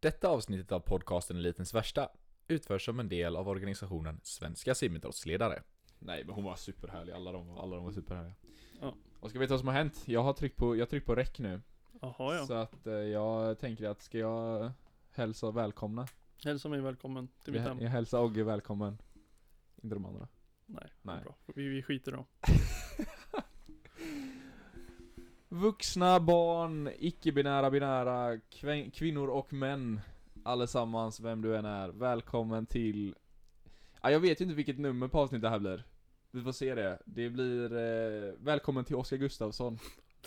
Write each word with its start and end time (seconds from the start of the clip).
Detta 0.00 0.28
avsnittet 0.28 0.72
av 0.72 0.80
podcasten 0.80 1.36
Elitens 1.36 1.74
Värsta 1.74 2.08
utförs 2.48 2.84
som 2.84 3.00
en 3.00 3.08
del 3.08 3.36
av 3.36 3.48
organisationen 3.48 4.20
Svenska 4.22 4.74
simidrottsledare. 4.74 5.62
Nej, 5.98 6.24
men 6.24 6.34
hon 6.34 6.44
var 6.44 6.56
superhärlig. 6.56 7.12
Alla 7.12 7.32
de, 7.32 7.50
alla 7.58 7.76
de 7.76 7.84
var 7.84 7.92
superhärliga. 7.92 8.34
Ja. 8.80 8.94
Och 9.20 9.30
ska 9.30 9.38
vi 9.38 9.44
veta 9.44 9.52
vad 9.54 9.60
som 9.60 9.68
har 9.68 9.74
hänt? 9.74 10.02
Jag 10.06 10.22
har 10.22 10.32
tryckt 10.32 10.56
på, 10.56 10.76
jag 10.76 10.82
har 10.82 10.86
tryckt 10.86 11.06
på 11.06 11.14
räck 11.14 11.38
nu. 11.38 11.60
Jaha 12.00 12.34
ja. 12.34 12.46
Så 12.46 12.54
att 12.54 12.86
eh, 12.86 12.92
jag 12.92 13.58
tänker 13.58 13.88
att 13.88 14.02
ska 14.02 14.18
jag 14.18 14.72
hälsa 15.10 15.50
välkomna? 15.50 16.06
Hälsa 16.44 16.68
mig 16.68 16.80
välkommen 16.80 17.28
till 17.44 17.52
mitt 17.52 17.62
Jag, 17.62 17.68
hem. 17.68 17.80
jag 17.80 17.90
hälsar 17.90 18.20
Ogge 18.20 18.44
välkommen. 18.44 18.98
Inte 19.82 19.94
de 19.96 20.06
andra. 20.06 20.28
Nej, 20.66 20.78
Nej. 20.82 21.14
Nej. 21.14 21.24
bra. 21.24 21.36
Vi, 21.54 21.68
vi 21.68 21.82
skiter 21.82 22.12
då. 22.12 22.26
Vuxna, 25.52 26.20
barn, 26.20 26.90
icke-binära, 26.98 27.70
binära, 27.70 28.36
kvin- 28.36 28.90
kvinnor 28.90 29.28
och 29.28 29.52
män. 29.52 30.00
Allesammans, 30.44 31.20
vem 31.20 31.42
du 31.42 31.56
än 31.56 31.64
är. 31.64 31.88
Välkommen 31.88 32.66
till... 32.66 33.14
Ja, 34.02 34.10
jag 34.10 34.20
vet 34.20 34.40
ju 34.40 34.44
inte 34.44 34.54
vilket 34.54 34.78
nummer 34.78 35.08
på 35.08 35.18
avsnittet 35.18 35.42
det 35.42 35.48
här 35.48 35.58
blir. 35.58 35.84
Vi 36.30 36.42
får 36.42 36.52
se 36.52 36.74
det. 36.74 36.98
Det 37.04 37.30
blir... 37.30 37.72
Eh, 37.76 38.32
välkommen 38.38 38.84
till 38.84 38.96
Oskar 38.96 39.16
Gustafsson. 39.16 39.78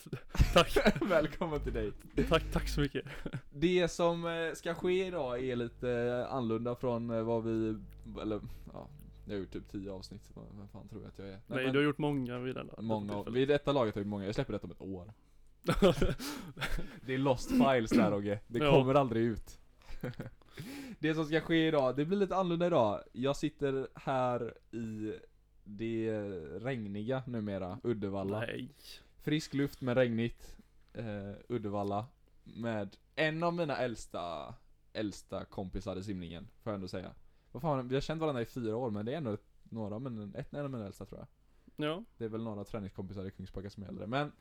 Tack, 0.54 0.78
välkommen 1.02 1.60
till 1.60 1.74
dig. 1.74 1.92
tack, 2.30 2.44
tack 2.52 2.68
så 2.68 2.82
mycket. 2.82 3.06
Det 3.52 3.88
som 3.88 4.26
eh, 4.26 4.54
ska 4.54 4.74
ske 4.74 5.06
idag 5.08 5.44
är 5.44 5.56
lite 5.56 6.26
annorlunda 6.30 6.76
från 6.76 7.10
eh, 7.10 7.22
vad 7.24 7.44
vi... 7.44 7.76
Eller, 8.22 8.42
ja. 8.74 8.88
Jag 9.26 9.34
har 9.34 9.40
gjort 9.40 9.52
typ 9.52 9.68
10 9.70 9.92
avsnitt. 9.92 10.32
Vad 10.34 10.70
fan 10.70 10.88
tror 10.88 11.02
jag 11.02 11.10
att 11.10 11.20
jag 11.20 11.28
är? 11.28 11.40
Nej, 11.48 11.64
men 11.64 11.74
du 11.74 11.80
har 11.80 11.84
gjort 11.86 11.98
många 11.98 12.40
vid 12.40 12.56
den 12.56 12.70
Många, 12.78 13.24
vid 13.24 13.48
detta 13.48 13.72
laget 13.72 13.96
har 13.96 14.00
jag 14.00 14.06
gjort 14.06 14.10
många. 14.10 14.26
Jag 14.26 14.36
släpper 14.36 14.54
detta 14.54 14.66
om 14.68 14.72
ett 14.72 14.82
år. 14.82 15.14
Det 17.06 17.14
är 17.14 17.18
lost 17.18 17.50
files 17.52 17.90
där 17.92 18.14
Ogge, 18.14 18.40
det 18.48 18.60
Ja. 18.60 18.72
kommer 18.72 18.96
aldrig 18.96 19.24
ut 19.24 19.60
Det 21.00 21.14
som 21.14 21.26
ska 21.26 21.42
ske 21.42 21.68
idag, 21.68 21.96
det 21.96 22.06
blir 22.06 22.18
lite 22.18 22.36
annorlunda 22.36 22.68
idag 22.68 23.02
Jag 23.14 23.36
sitter 23.38 23.88
här 23.96 24.54
i 24.76 25.14
det 25.64 26.12
regniga 26.60 27.24
numera, 27.28 27.80
Uddevalla 27.84 28.40
Nej. 28.40 28.70
Frisk 29.22 29.54
luft 29.54 29.82
men 29.82 29.96
regnigt 29.96 30.56
eh, 30.94 31.32
Uddevalla 31.50 32.06
Med 32.44 32.96
en 33.16 33.44
av 33.44 33.54
mina 33.54 33.78
äldsta 33.78 34.56
Äldsta 34.94 35.46
kompisar 35.46 35.96
i 35.96 36.04
simningen, 36.04 36.48
får 36.64 36.72
jag 36.72 36.76
ändå 36.76 36.88
säga 36.88 37.12
Vad 37.54 37.62
fan, 37.62 37.88
vi 37.88 37.96
har 37.96 38.02
känt 38.02 38.22
varandra 38.22 38.42
i 38.42 38.46
fyra 38.46 38.76
år 38.76 38.90
men 38.90 39.06
det 39.06 39.14
är 39.14 39.18
ändå 39.18 39.38
några, 39.64 40.00
men 40.00 40.36
ett, 40.36 40.54
en 40.54 40.66
av 40.66 40.72
mina 40.72 40.86
äldsta 40.86 41.06
tror 41.06 41.20
jag 41.20 41.28
Ja, 41.88 42.04
det 42.18 42.26
är 42.26 42.30
väl 42.30 42.44
några 42.44 42.64
träningskompisar 42.64 43.26
i 43.26 43.32
Kungsbacka 43.32 43.70
som 43.70 43.84
är 43.84 43.88
äldre, 43.88 44.08
men 44.08 44.32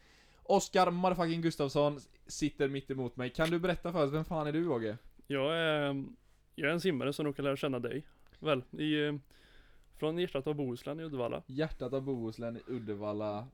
Oskar 0.42 0.90
motherfucking 0.90 1.42
Gustafsson 1.42 2.00
sitter 2.26 2.68
mitt 2.68 2.90
emot 2.90 3.16
mig. 3.16 3.30
Kan 3.30 3.50
du 3.50 3.58
berätta 3.58 3.92
för 3.92 4.04
oss, 4.04 4.12
vem 4.12 4.24
fan 4.24 4.46
är 4.46 4.52
du 4.52 4.68
Åge? 4.68 4.96
jag 5.26 5.58
är, 5.58 6.04
jag 6.54 6.68
är 6.68 6.72
en 6.72 6.80
simmare 6.80 7.12
som 7.12 7.26
råkar 7.26 7.42
lära 7.42 7.56
känna 7.56 7.78
dig. 7.78 8.06
Väl, 8.38 8.62
i, 8.70 9.18
från 9.96 10.18
hjärtat 10.18 10.46
av 10.46 10.54
Bohuslän 10.54 11.00
i 11.00 11.02
Uddevalla. 11.02 11.42
Hjärtat 11.46 11.92
av 11.92 12.02
Bohuslän 12.02 12.56
i 12.56 12.60
Uddevalla. 12.66 13.48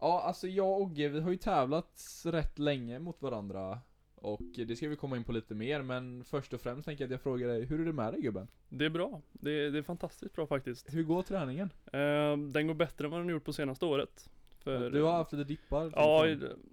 Ja, 0.00 0.22
alltså 0.22 0.48
jag 0.48 0.68
och 0.68 0.80
Ogge, 0.80 1.08
vi 1.08 1.20
har 1.20 1.30
ju 1.30 1.36
tävlat 1.36 2.22
rätt 2.24 2.58
länge 2.58 2.98
mot 2.98 3.22
varandra. 3.22 3.78
Och 4.22 4.40
det 4.66 4.76
ska 4.76 4.88
vi 4.88 4.96
komma 4.96 5.16
in 5.16 5.24
på 5.24 5.32
lite 5.32 5.54
mer, 5.54 5.82
men 5.82 6.24
först 6.24 6.52
och 6.54 6.60
främst 6.60 6.84
tänker 6.84 7.04
jag 7.04 7.08
att 7.08 7.12
jag 7.12 7.20
frågar 7.20 7.48
dig, 7.48 7.64
hur 7.64 7.80
är 7.80 7.84
det 7.84 7.92
med 7.92 8.12
dig 8.12 8.20
gubben? 8.22 8.48
Det 8.68 8.84
är 8.84 8.90
bra. 8.90 9.20
Det, 9.32 9.50
är- 9.50 9.70
det 9.70 9.78
är 9.78 9.82
fantastiskt 9.82 10.34
bra 10.34 10.46
faktiskt. 10.46 10.94
Hur 10.94 11.02
går 11.02 11.22
träningen? 11.22 11.72
Eh, 11.92 12.36
den 12.36 12.66
går 12.66 12.74
bättre 12.74 13.04
än 13.04 13.10
vad 13.10 13.20
den 13.20 13.28
gjort 13.28 13.44
på 13.44 13.52
senaste 13.52 13.86
året. 13.86 14.30
För, 14.58 14.90
Du 14.90 15.02
har 15.02 15.12
haft 15.12 15.32
lite 15.32 15.44
dippar? 15.44 15.92
Ja, 15.96 16.26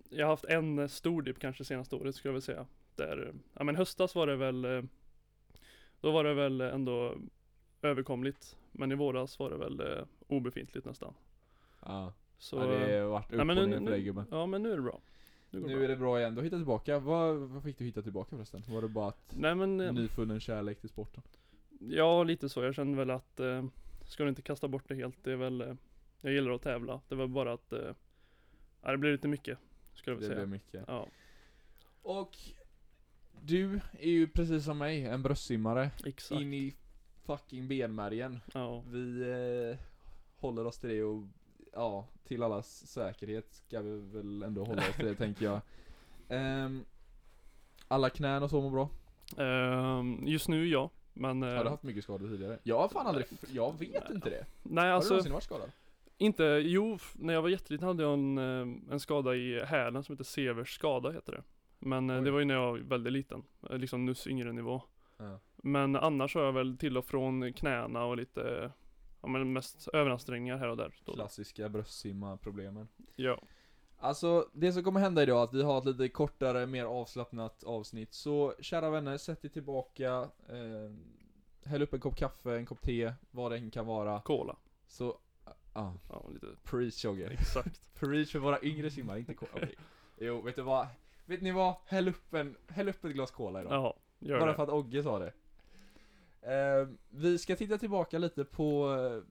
jag 0.10 0.26
har 0.26 0.32
haft 0.32 0.46
en 0.46 0.90
stor 0.90 1.22
dipp 1.22 1.40
kanske 1.40 1.66
senaste 1.66 1.96
året 1.96 2.16
skulle 2.16 2.30
jag 2.30 2.34
väl 2.34 2.42
säga. 2.42 2.66
Där, 2.96 3.34
ja 3.54 3.64
men 3.64 3.76
höstas 3.76 4.16
var 4.16 4.28
det 4.28 4.36
väl 4.36 4.66
eh, 4.66 4.82
Då 6.02 6.12
var 6.12 6.24
det 6.24 6.34
väl 6.34 6.62
ändå 6.62 7.16
överkomligt. 7.82 8.58
Men 8.72 8.92
i 8.92 8.96
våras 8.96 9.40
var 9.40 9.50
det 9.50 9.58
väl 9.58 9.80
eh, 9.80 10.04
obefintligt 10.28 10.86
nästan. 10.86 11.14
Ja, 11.86 12.14
Så, 12.38 12.56
ja 12.58 12.66
det 12.66 12.98
har 13.00 13.08
varit 13.08 13.32
upp 13.32 13.38
ja, 13.38 13.44
men 13.44 13.58
och 13.58 13.70
ner 13.70 13.80
för 13.80 13.86
dig 13.92 14.04
gubben. 14.04 14.26
ja 14.32 14.46
men 14.46 14.64
nu 14.64 14.72
är 14.72 14.76
det 14.76 14.82
bra. 14.82 15.00
Nu, 15.52 15.60
det 15.60 15.68
Nu 15.68 15.84
är 15.84 15.88
det 15.88 15.96
bra 15.96 16.20
igen, 16.20 16.34
du 16.36 16.40
har 16.40 16.44
hittat 16.44 16.60
tillbaka. 16.60 17.00
Vad, 17.00 17.36
vad 17.38 17.64
fick 17.64 17.78
du 17.78 17.86
hitta 17.86 18.02
tillbaka 18.02 18.36
förresten? 18.36 18.64
Var 18.68 18.82
det 18.82 18.88
bara 18.88 19.08
att 19.08 19.34
Nej 19.38 19.56
men, 19.56 19.80
eh, 19.82 19.94
nyfunnen 19.94 20.40
kärlek 20.40 20.80
till 20.80 20.90
sporten? 20.90 21.24
ja 21.80 22.24
lite 22.24 22.50
så. 22.50 22.64
Jag 22.64 22.76
känner 22.76 22.98
väl 22.98 23.10
att 23.10 23.40
eh, 23.40 23.66
Ska 24.06 24.24
du 24.24 24.30
inte 24.30 24.42
kasta 24.42 24.68
bort 24.68 24.84
det 24.88 24.96
helt. 24.96 25.24
Det 25.24 25.32
är 25.32 25.36
väl 25.36 25.62
eh, 25.62 25.74
Jag 26.22 26.34
gillar 26.34 26.52
att 26.52 26.62
tävla. 26.62 27.02
Det 27.10 27.16
var 27.16 27.28
bara 27.28 27.54
att 27.54 27.74
eh, 27.74 27.94
det 28.82 28.98
blir 28.98 29.12
lite 29.12 29.28
mycket. 29.28 29.58
Skulle 29.94 30.16
jag 30.16 30.22
Det 30.22 30.28
väl 30.28 30.36
säga. 30.36 30.46
blev 30.46 30.50
mycket. 30.50 30.84
Ja, 30.88 31.08
Och 32.02 32.38
du 33.42 33.80
är 34.00 34.10
ju 34.12 34.28
precis 34.28 34.66
som 34.66 34.78
mig, 34.78 35.06
en 35.06 35.24
bröstsimmare. 35.24 35.92
exakt. 36.06 36.42
In 36.42 36.54
i 36.54 36.76
fucking 37.26 37.68
benmärgen. 37.68 38.40
Ja. 38.54 38.84
Vi 38.88 39.22
eh, 39.22 39.78
håller 40.36 40.66
oss 40.66 40.78
till 40.80 40.90
det 40.90 41.04
och 41.04 41.24
ja, 41.74 42.08
till 42.24 42.44
allas 42.44 42.88
säkerhet 42.88 43.54
ska 43.54 43.82
vi 43.82 44.00
väl 44.00 44.44
ändå 44.44 44.64
hålla 44.64 44.82
oss 44.90 44.96
till 44.96 45.06
det 45.06 45.16
tänker 45.26 45.46
jag. 45.46 45.62
Ehm, 46.30 46.86
alla 47.88 48.10
knän 48.10 48.44
och 48.44 48.50
så 48.50 48.62
mår 48.62 48.72
bra? 48.72 48.90
Ehm, 49.44 50.28
just 50.28 50.48
nu 50.48 50.68
ja. 50.68 50.90
Men 51.14 51.44
eh, 51.44 51.50
Har 51.50 51.64
du 51.64 51.70
haft 51.70 51.84
mycket 51.84 52.04
skador 52.04 52.28
tidigare? 52.28 52.60
Jag 52.64 52.80
har 52.80 52.88
fan 52.88 53.08
aldrig, 53.08 53.26
jag 53.50 53.80
vet 53.80 54.10
inte 54.10 54.30
det. 54.30 54.46
Nej 54.64 54.84
Har 54.84 54.90
du 54.90 54.96
alltså 54.96 55.14
någonsin 55.14 55.34
varit 55.34 55.44
skadad? 55.44 55.72
Inte, 56.18 56.44
jo, 56.44 56.98
när 57.14 57.34
jag 57.34 57.42
var 57.42 57.50
jätteliten 57.50 57.88
hade 57.88 58.04
jag 58.04 58.14
en, 58.14 58.38
eh, 58.38 58.94
en 58.94 59.00
skada 59.00 59.36
i 59.36 59.66
hälen 59.66 60.04
som 60.04 60.14
heter 60.14 60.24
Severs 60.24 60.76
skada 60.76 61.12
heter 61.12 61.32
det. 61.32 61.44
Men 61.80 62.10
eh, 62.10 62.18
Oj. 62.18 62.24
det 62.24 62.32
var 62.32 62.40
ju 62.40 62.46
när 62.46 62.54
jag 62.56 62.72
var 62.72 62.78
väldigt 62.78 63.14
liten, 63.14 63.44
eh, 63.70 63.78
liksom 63.78 64.06
nyss 64.06 64.28
yngre 64.28 64.54
nivå. 64.54 64.82
Ja. 65.18 65.40
Men 65.56 65.96
annars 65.96 66.36
har 66.36 66.44
jag 66.44 66.52
väl 66.52 66.78
till 66.78 66.98
och 66.98 67.06
från 67.06 67.54
knäna 67.54 68.04
och 68.04 68.18
lite, 68.18 68.64
eh, 68.64 68.72
ja 69.28 69.32
men 69.40 69.54
mest 69.54 69.88
överansträngningar 69.94 70.58
här 70.58 70.68
och 70.68 70.78
där. 70.78 70.96
Då. 71.06 71.14
Klassiska 71.14 71.70
bröstsimma 71.70 72.38
problemen. 72.38 72.88
Ja, 73.16 73.40
Alltså, 74.00 74.50
det 74.54 74.72
som 74.74 74.84
kommer 74.84 75.00
hända 75.00 75.24
idag 75.24 75.40
är 75.40 75.44
att 75.44 75.54
vi 75.54 75.64
har 75.64 75.78
ett 75.78 75.86
lite 75.86 76.10
kortare, 76.10 76.66
mer 76.66 76.86
avslappnat 76.86 77.64
avsnitt. 77.64 78.14
Så, 78.14 78.54
kära 78.60 78.90
vänner, 78.90 79.18
sätt 79.18 79.46
er 79.46 79.50
tillbaka, 79.50 80.30
eh, 80.50 80.92
häll 81.70 81.82
upp 81.82 81.94
en 81.94 82.00
kopp 82.00 82.16
kaffe, 82.16 82.56
en 82.58 82.66
kopp 82.66 82.82
te, 82.82 83.14
vad 83.32 83.52
det 83.52 83.58
än 83.58 83.72
kan 83.72 83.86
vara. 83.86 84.22
cola. 84.22 84.56
Så, 84.88 85.18
ah, 85.74 85.92
Ja, 86.10 86.26
lite, 86.34 86.48
preach 86.64 87.06
Jogge. 87.06 87.28
exakt. 87.28 87.82
Preach 88.00 88.32
för 88.32 88.40
våra 88.40 88.62
yngre 88.64 88.90
simmare, 88.92 89.20
inte 89.20 89.34
cola. 89.34 89.52
Okej. 89.56 89.76
Jo, 90.18 90.42
vet 90.42 90.56
du 90.56 90.62
vad? 90.62 90.88
Vet 91.26 91.42
ni 91.42 91.52
vad? 91.52 91.76
Häll 91.86 92.08
upp, 92.08 92.34
en, 92.34 92.56
häll 92.68 92.90
upp 92.90 93.06
ett 93.06 93.14
glas 93.14 93.32
cola 93.32 93.62
idag. 93.62 93.74
Jaha, 93.74 93.94
gör 94.20 94.40
Bara 94.40 94.50
det. 94.50 94.56
för 94.56 94.64
att 94.64 94.70
Ogge 94.70 95.04
sa 95.04 95.20
det. 95.20 95.34
Eh, 96.48 96.88
vi 97.10 97.38
ska 97.38 97.56
titta 97.56 97.78
tillbaka 97.78 98.18
lite 98.18 98.46
på 98.46 98.96
eh, 98.96 99.24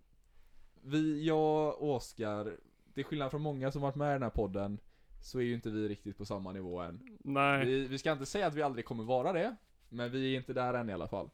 Vi, 0.82 1.27
jag 1.27 1.82
och 1.82 1.94
Oskar 1.94 2.56
Till 2.94 3.04
skillnad 3.04 3.31
från 3.31 3.43
många 3.43 3.72
som 3.72 3.82
varit 3.82 3.94
med 3.94 4.10
i 4.10 4.12
den 4.12 4.22
här 4.22 4.31
podden 4.31 4.78
Så 5.22 5.38
är 5.38 5.43
ju 5.43 5.54
inte 5.54 5.71
vi 5.71 5.88
riktigt 5.88 6.19
på 6.19 6.25
samma 6.25 6.53
nivå 6.53 6.81
än. 6.81 7.19
Nej, 7.25 7.66
vi, 7.66 7.87
vi 7.87 7.99
ska 7.99 8.12
inte 8.12 8.27
säga 8.27 8.47
att 8.47 8.54
vi 8.54 8.62
aldrig 8.62 8.84
kommer 8.84 9.04
vara 9.04 9.32
det 9.32 9.56
Men 9.88 10.10
vi 10.10 10.34
är 10.34 10.37
inte 10.37 10.53
där 10.53 10.75
än 10.75 10.91
i 10.91 10.93
alla 10.93 11.09
fall. 11.09 11.31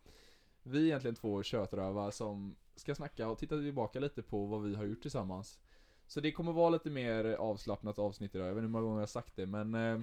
Vi 0.62 0.78
är 0.78 0.87
egentligen 0.87 1.15
två 1.15 1.43
kötrövar 1.43 2.10
som 2.10 2.56
ska 2.76 2.94
snacka 2.94 3.28
och 3.28 3.38
titta 3.38 3.56
tillbaka 3.56 4.00
lite 4.00 4.22
på 4.22 4.47
vad 4.47 4.62
vi 4.62 4.75
har 4.75 4.84
gjort 4.84 5.03
tillsammans. 5.03 5.59
Så 6.06 6.20
det 6.20 6.32
kommer 6.32 6.53
vara 6.53 6.70
lite 6.70 6.91
mer 6.91 7.25
avslappnat 7.25 7.99
avsnitt 7.99 8.34
idag, 8.34 8.49
jag 8.49 8.54
vet 8.54 8.59
inte 8.59 8.66
hur 8.66 8.72
många 8.72 8.82
gånger 8.82 8.97
jag 8.97 9.03
har 9.03 9.06
sagt 9.06 9.37
det 9.37 9.47
men 9.47 9.75
eh, 9.75 10.00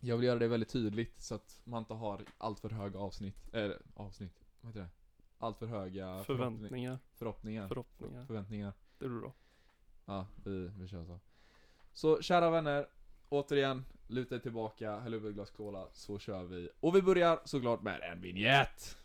Jag 0.00 0.16
vill 0.16 0.26
göra 0.26 0.38
det 0.38 0.48
väldigt 0.48 0.68
tydligt 0.68 1.20
så 1.20 1.34
att 1.34 1.60
man 1.64 1.78
inte 1.78 1.94
har 1.94 2.20
allt 2.38 2.60
för 2.60 2.70
höga 2.70 2.98
avsnitt, 2.98 3.54
eller 3.54 3.78
avsnitt, 3.94 4.41
vad 4.62 4.70
heter 4.70 4.80
det? 4.80 4.88
Allt 5.38 5.58
för 5.58 5.66
höga 5.66 6.24
förväntningar, 6.24 6.98
förhoppningar 7.14 7.68
förhoppningar. 7.68 8.24
Förväntningar 8.24 8.72
Det 8.98 9.08
blir 9.08 9.20
bra. 9.20 9.32
Ja, 10.04 10.26
vi, 10.44 10.68
vi 10.78 10.88
kör 10.88 11.04
så 11.04 11.20
Så 11.92 12.22
kära 12.22 12.50
vänner 12.50 12.86
Återigen, 13.28 13.84
luta 14.06 14.34
er 14.34 14.38
tillbaka, 14.38 14.98
häll 14.98 15.14
upp 15.14 15.24
ett 15.24 15.34
glas 15.34 15.50
cola, 15.50 15.86
så 15.92 16.18
kör 16.18 16.44
vi 16.44 16.68
Och 16.80 16.96
vi 16.96 17.02
börjar 17.02 17.40
såklart 17.44 17.82
med 17.82 18.00
en 18.12 18.20
vignett 18.20 18.98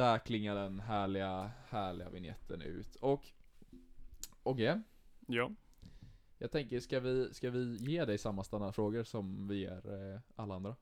Där 0.00 0.18
klingar 0.18 0.54
den 0.54 0.80
härliga, 0.80 1.50
härliga 1.68 2.10
vignetten 2.10 2.62
ut 2.62 2.96
och 2.96 3.26
Ogge, 4.42 4.82
Ja. 5.26 5.50
jag 6.38 6.50
tänker, 6.50 6.80
ska 6.80 7.00
vi, 7.00 7.34
ska 7.34 7.50
vi 7.50 7.76
ge 7.76 8.04
dig 8.04 8.18
samma 8.18 8.44
standardfrågor 8.44 9.04
som 9.04 9.48
vi 9.48 9.60
ger 9.60 10.12
eh, 10.14 10.20
alla 10.36 10.54
andra? 10.54 10.76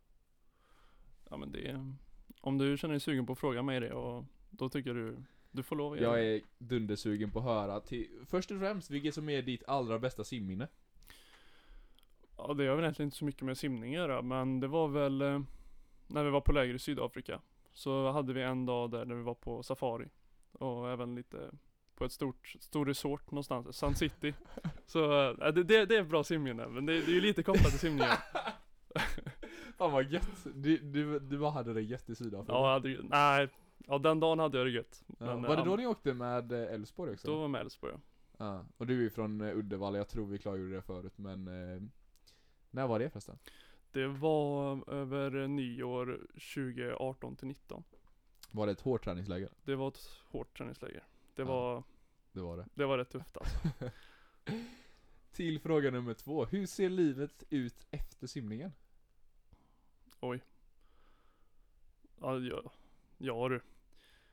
Ja 1.30 1.36
men 1.36 1.52
det 1.52 1.94
Om 2.40 2.58
du 2.58 2.76
känner 2.78 2.92
dig 2.92 3.00
sugen 3.00 3.26
på 3.26 3.32
att 3.32 3.38
fråga 3.38 3.62
mig 3.62 3.80
det 3.80 3.92
och 3.92 4.24
då 4.50 4.68
tycker 4.68 4.94
du 4.94 5.16
Du 5.50 5.62
får 5.62 5.76
lov 5.76 5.92
att 5.92 6.00
Jag 6.00 6.24
är 6.26 6.40
dundersugen 6.58 7.30
på 7.30 7.38
att 7.38 7.44
höra 7.44 7.80
till, 7.80 8.08
först 8.26 8.50
och 8.50 8.58
främst, 8.58 8.90
vilket 8.90 9.14
som 9.14 9.28
är 9.28 9.42
ditt 9.42 9.62
allra 9.68 9.98
bästa 9.98 10.24
simminne? 10.24 10.68
Ja 12.36 12.54
det 12.54 12.66
har 12.66 12.76
väl 12.76 12.84
egentligen 12.84 13.06
inte 13.06 13.16
så 13.16 13.24
mycket 13.24 13.42
med 13.42 13.58
simning 13.58 13.94
att 13.94 14.00
göra 14.00 14.22
men 14.22 14.60
det 14.60 14.68
var 14.68 14.88
väl 14.88 15.22
eh, 15.22 15.40
När 16.06 16.24
vi 16.24 16.30
var 16.30 16.40
på 16.40 16.52
läger 16.52 16.74
i 16.74 16.78
Sydafrika 16.78 17.40
Så 17.72 18.10
hade 18.10 18.32
vi 18.32 18.42
en 18.42 18.66
dag 18.66 18.90
där 18.90 19.04
när 19.04 19.14
vi 19.14 19.22
var 19.22 19.34
på 19.34 19.62
safari 19.62 20.08
Och 20.52 20.90
även 20.90 21.14
lite 21.14 21.50
På 21.94 22.04
ett 22.04 22.12
stort, 22.12 22.54
stor 22.60 22.86
resort 22.86 23.30
någonstans, 23.30 23.76
Sun 23.76 23.94
City 23.94 24.34
Så 24.86 25.30
äh, 25.30 25.52
det, 25.52 25.64
det, 25.64 25.86
det 25.86 25.96
är 25.96 26.00
ett 26.02 26.08
bra 26.08 26.24
simminne 26.24 26.68
men 26.68 26.86
det, 26.86 26.92
det 26.92 27.12
är 27.12 27.14
ju 27.14 27.20
lite 27.20 27.42
kopplat 27.42 27.70
till 27.70 27.78
simningen 27.78 28.10
Fan 29.76 29.92
vad 29.92 30.04
gött! 30.04 30.46
Du, 30.54 30.76
du, 30.78 31.18
du 31.18 31.38
bara 31.38 31.50
hade 31.50 31.74
det 31.74 31.82
gött 31.82 32.10
i 32.10 32.14
Sydafrika? 32.14 32.52
Ja, 32.52 32.66
jag 32.66 32.72
hade, 32.72 32.88
ju- 32.88 33.02
nej 33.02 33.48
Ja 33.86 33.98
den 33.98 34.20
dagen 34.20 34.38
hade 34.38 34.58
jag 34.58 34.66
det 34.66 34.70
gött 34.70 35.04
Ja, 35.06 35.26
men, 35.26 35.42
var 35.42 35.56
det 35.56 35.64
då 35.64 35.76
ni 35.76 35.86
åkte 35.86 36.14
med 36.14 36.52
eh, 36.52 36.74
Elfsborg 36.74 37.12
också? 37.12 37.28
Då 37.28 37.34
var 37.34 37.42
jag 37.42 37.50
med 37.50 37.60
Älvsborg 37.60 37.92
ja. 37.94 38.00
Ja, 38.38 38.64
och 38.76 38.86
du 38.86 39.06
är 39.06 39.10
från 39.10 39.40
eh, 39.40 39.56
Uddevalla, 39.56 39.98
jag 39.98 40.08
tror 40.08 40.26
vi 40.26 40.38
klargjorde 40.38 40.74
det 40.74 40.82
förut 40.82 41.18
men 41.18 41.48
eh, 41.48 41.82
När 42.70 42.86
var 42.86 42.98
det 42.98 43.10
förresten? 43.10 43.38
Det 43.92 44.06
var 44.06 44.90
över 44.92 45.48
nyår 45.48 46.20
2018 46.54 47.36
till 47.36 47.48
19 47.48 47.84
Var 48.52 48.66
det 48.66 48.72
ett 48.72 48.80
hårt 48.80 49.04
träningsläger? 49.04 49.50
Det 49.64 49.74
var 49.74 49.88
ett 49.88 50.10
hårt 50.28 50.56
träningsläger 50.58 51.04
Det 51.34 51.42
Ja. 51.42 51.48
var, 51.48 51.82
Det 52.32 52.40
var 52.40 52.56
det 52.56 52.66
det 52.74 52.86
var 52.86 52.98
rätt 52.98 53.10
tufft 53.10 53.36
alltså. 53.36 53.58
Till 55.32 55.60
fråga 55.60 55.90
nummer 55.90 56.14
två, 56.14 56.44
hur 56.44 56.66
ser 56.66 56.88
livet 56.88 57.44
ut 57.50 57.86
efter 57.90 58.26
simningen? 58.26 58.72
Ja, 60.20 60.34
ja, 62.20 62.40
ja 63.18 63.48
du 63.48 63.60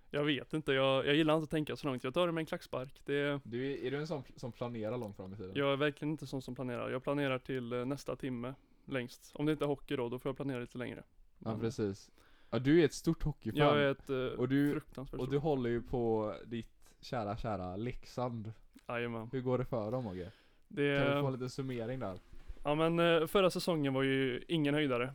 Jag 0.09 0.23
vet 0.23 0.53
inte, 0.53 0.73
jag, 0.73 1.05
jag 1.07 1.15
gillar 1.15 1.33
inte 1.35 1.43
att 1.43 1.49
tänka 1.49 1.75
så 1.75 1.87
långt. 1.87 2.03
Jag 2.03 2.13
tar 2.13 2.27
det 2.27 2.33
med 2.33 2.41
en 2.41 2.45
klackspark. 2.45 3.01
Det, 3.05 3.41
Du, 3.43 3.71
är 3.71 3.77
är 3.85 3.91
du 3.91 3.97
en 3.97 4.07
sån 4.07 4.23
som 4.35 4.51
planerar 4.51 4.97
långt 4.97 5.15
fram 5.15 5.33
i 5.33 5.37
tiden? 5.37 5.51
jag 5.55 5.73
är 5.73 5.77
verkligen 5.77 6.11
inte 6.11 6.27
sån 6.27 6.41
som 6.41 6.55
planerar. 6.55 6.89
Jag 6.89 7.03
planerar 7.03 7.39
till 7.39 7.73
eh, 7.73 7.85
nästa 7.85 8.15
timme 8.15 8.53
längst. 8.87 9.31
Om 9.35 9.45
det 9.45 9.51
inte 9.51 9.65
är 9.65 9.67
hockey 9.67 9.95
då, 9.95 10.09
då 10.09 10.19
får 10.19 10.29
jag 10.29 10.35
planera 10.35 10.59
lite 10.59 10.77
längre. 10.77 11.03
Ja 11.39 11.49
Men 11.49 11.59
precis 11.59 12.11
Ja 12.49 12.59
du 12.59 12.81
är 12.81 12.85
ett 12.85 12.93
stort 12.93 13.23
hockeyfan 13.23 13.59
Jag 13.61 13.77
är 13.81 13.91
ett 13.91 14.09
eh, 14.09 14.17
Och 14.39 14.49
du- 14.49 14.71
fruktansvärt 14.71 15.19
Och 15.21 15.29
du 15.29 15.37
håller 15.37 15.69
ju 15.69 15.81
på 15.81 16.35
ditt 16.45 16.93
kära 17.01 17.37
kära 17.37 17.75
Leksand 17.75 18.53
Jajamän. 18.87 19.29
Hur 19.31 19.41
går 19.41 19.57
det 19.57 19.65
för 19.65 19.91
dem 19.91 20.03
Mogge? 20.03 20.31
Det, 20.67 20.99
Kan 21.05 21.15
vi 21.15 21.21
få 21.21 21.27
en 21.27 21.33
liten 21.33 21.49
summering 21.49 21.99
där? 21.99 22.19
Ja 22.63 22.75
men 22.75 22.99
eh, 22.99 23.27
förra 23.27 23.49
säsongen 23.49 23.93
var 23.93 24.03
ju 24.03 24.43
ingen 24.47 24.73
höjdare. 24.73 25.13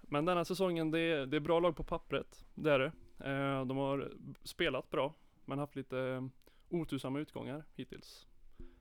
Men 0.00 0.24
denna 0.24 0.44
säsongen, 0.44 0.90
det 0.90 1.00
är, 1.00 1.26
det 1.26 1.36
är 1.36 1.40
bra 1.40 1.60
lag 1.60 1.76
på 1.76 1.84
pappret. 1.84 2.44
Det 2.54 2.72
är 2.72 2.78
det. 2.78 2.92
Eh, 3.30 3.64
de 3.66 3.76
har 3.76 4.12
spelat 4.42 4.90
bra, 4.90 5.14
men 5.44 5.58
haft 5.58 5.76
lite 5.76 5.98
eh, 5.98 6.24
otursamma 6.68 7.18
utgångar 7.18 7.64
hittills. 7.74 8.26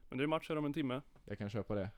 Men 0.10 0.18
det 0.18 0.24
är 0.24 0.28
matcher 0.28 0.57
om 0.57 0.66
en 0.66 0.74
timme. 0.74 1.01
Jag 1.25 1.38
kan 1.38 1.50
köpa 1.50 1.75
det 1.75 1.89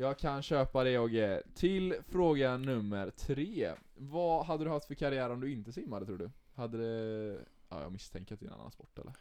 Jag 0.00 0.18
kan 0.18 0.42
köpa 0.42 0.84
det 0.84 0.98
Ogge 0.98 1.42
Till 1.54 1.94
fråga 2.08 2.56
nummer 2.56 3.10
tre 3.10 3.72
Vad 3.94 4.46
hade 4.46 4.64
du 4.64 4.70
haft 4.70 4.86
för 4.86 4.94
karriär 4.94 5.30
om 5.30 5.40
du 5.40 5.52
inte 5.52 5.72
simmade 5.72 6.06
tror 6.06 6.18
du? 6.18 6.30
Hade 6.54 6.78
det... 6.78 7.38
Ja 7.68 7.82
jag 7.82 7.92
misstänker 7.92 8.34
att 8.34 8.40
det 8.40 8.46
är 8.46 8.50
en 8.50 8.54
annan 8.54 8.70
sport 8.70 8.98
eller? 8.98 9.12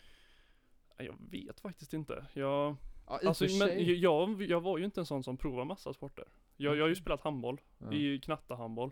Jag 0.97 1.15
vet 1.31 1.59
faktiskt 1.59 1.94
inte. 1.94 2.25
Jag, 2.33 2.75
Ja 3.07 3.19
alltså, 3.25 3.44
men, 3.59 4.00
jag, 4.00 4.41
jag 4.41 4.62
var 4.62 4.77
ju 4.77 4.85
inte 4.85 5.01
en 5.01 5.06
sån 5.06 5.24
som 5.24 5.38
provar 5.38 5.65
massa 5.65 5.94
sporter. 5.94 6.25
Jag, 6.57 6.75
jag 6.75 6.83
har 6.83 6.88
ju 6.88 6.94
Okej. 6.94 7.01
spelat 7.01 7.21
handboll, 7.21 7.62
ja. 7.77 7.94
i 7.94 8.19
knattahandboll. 8.19 8.91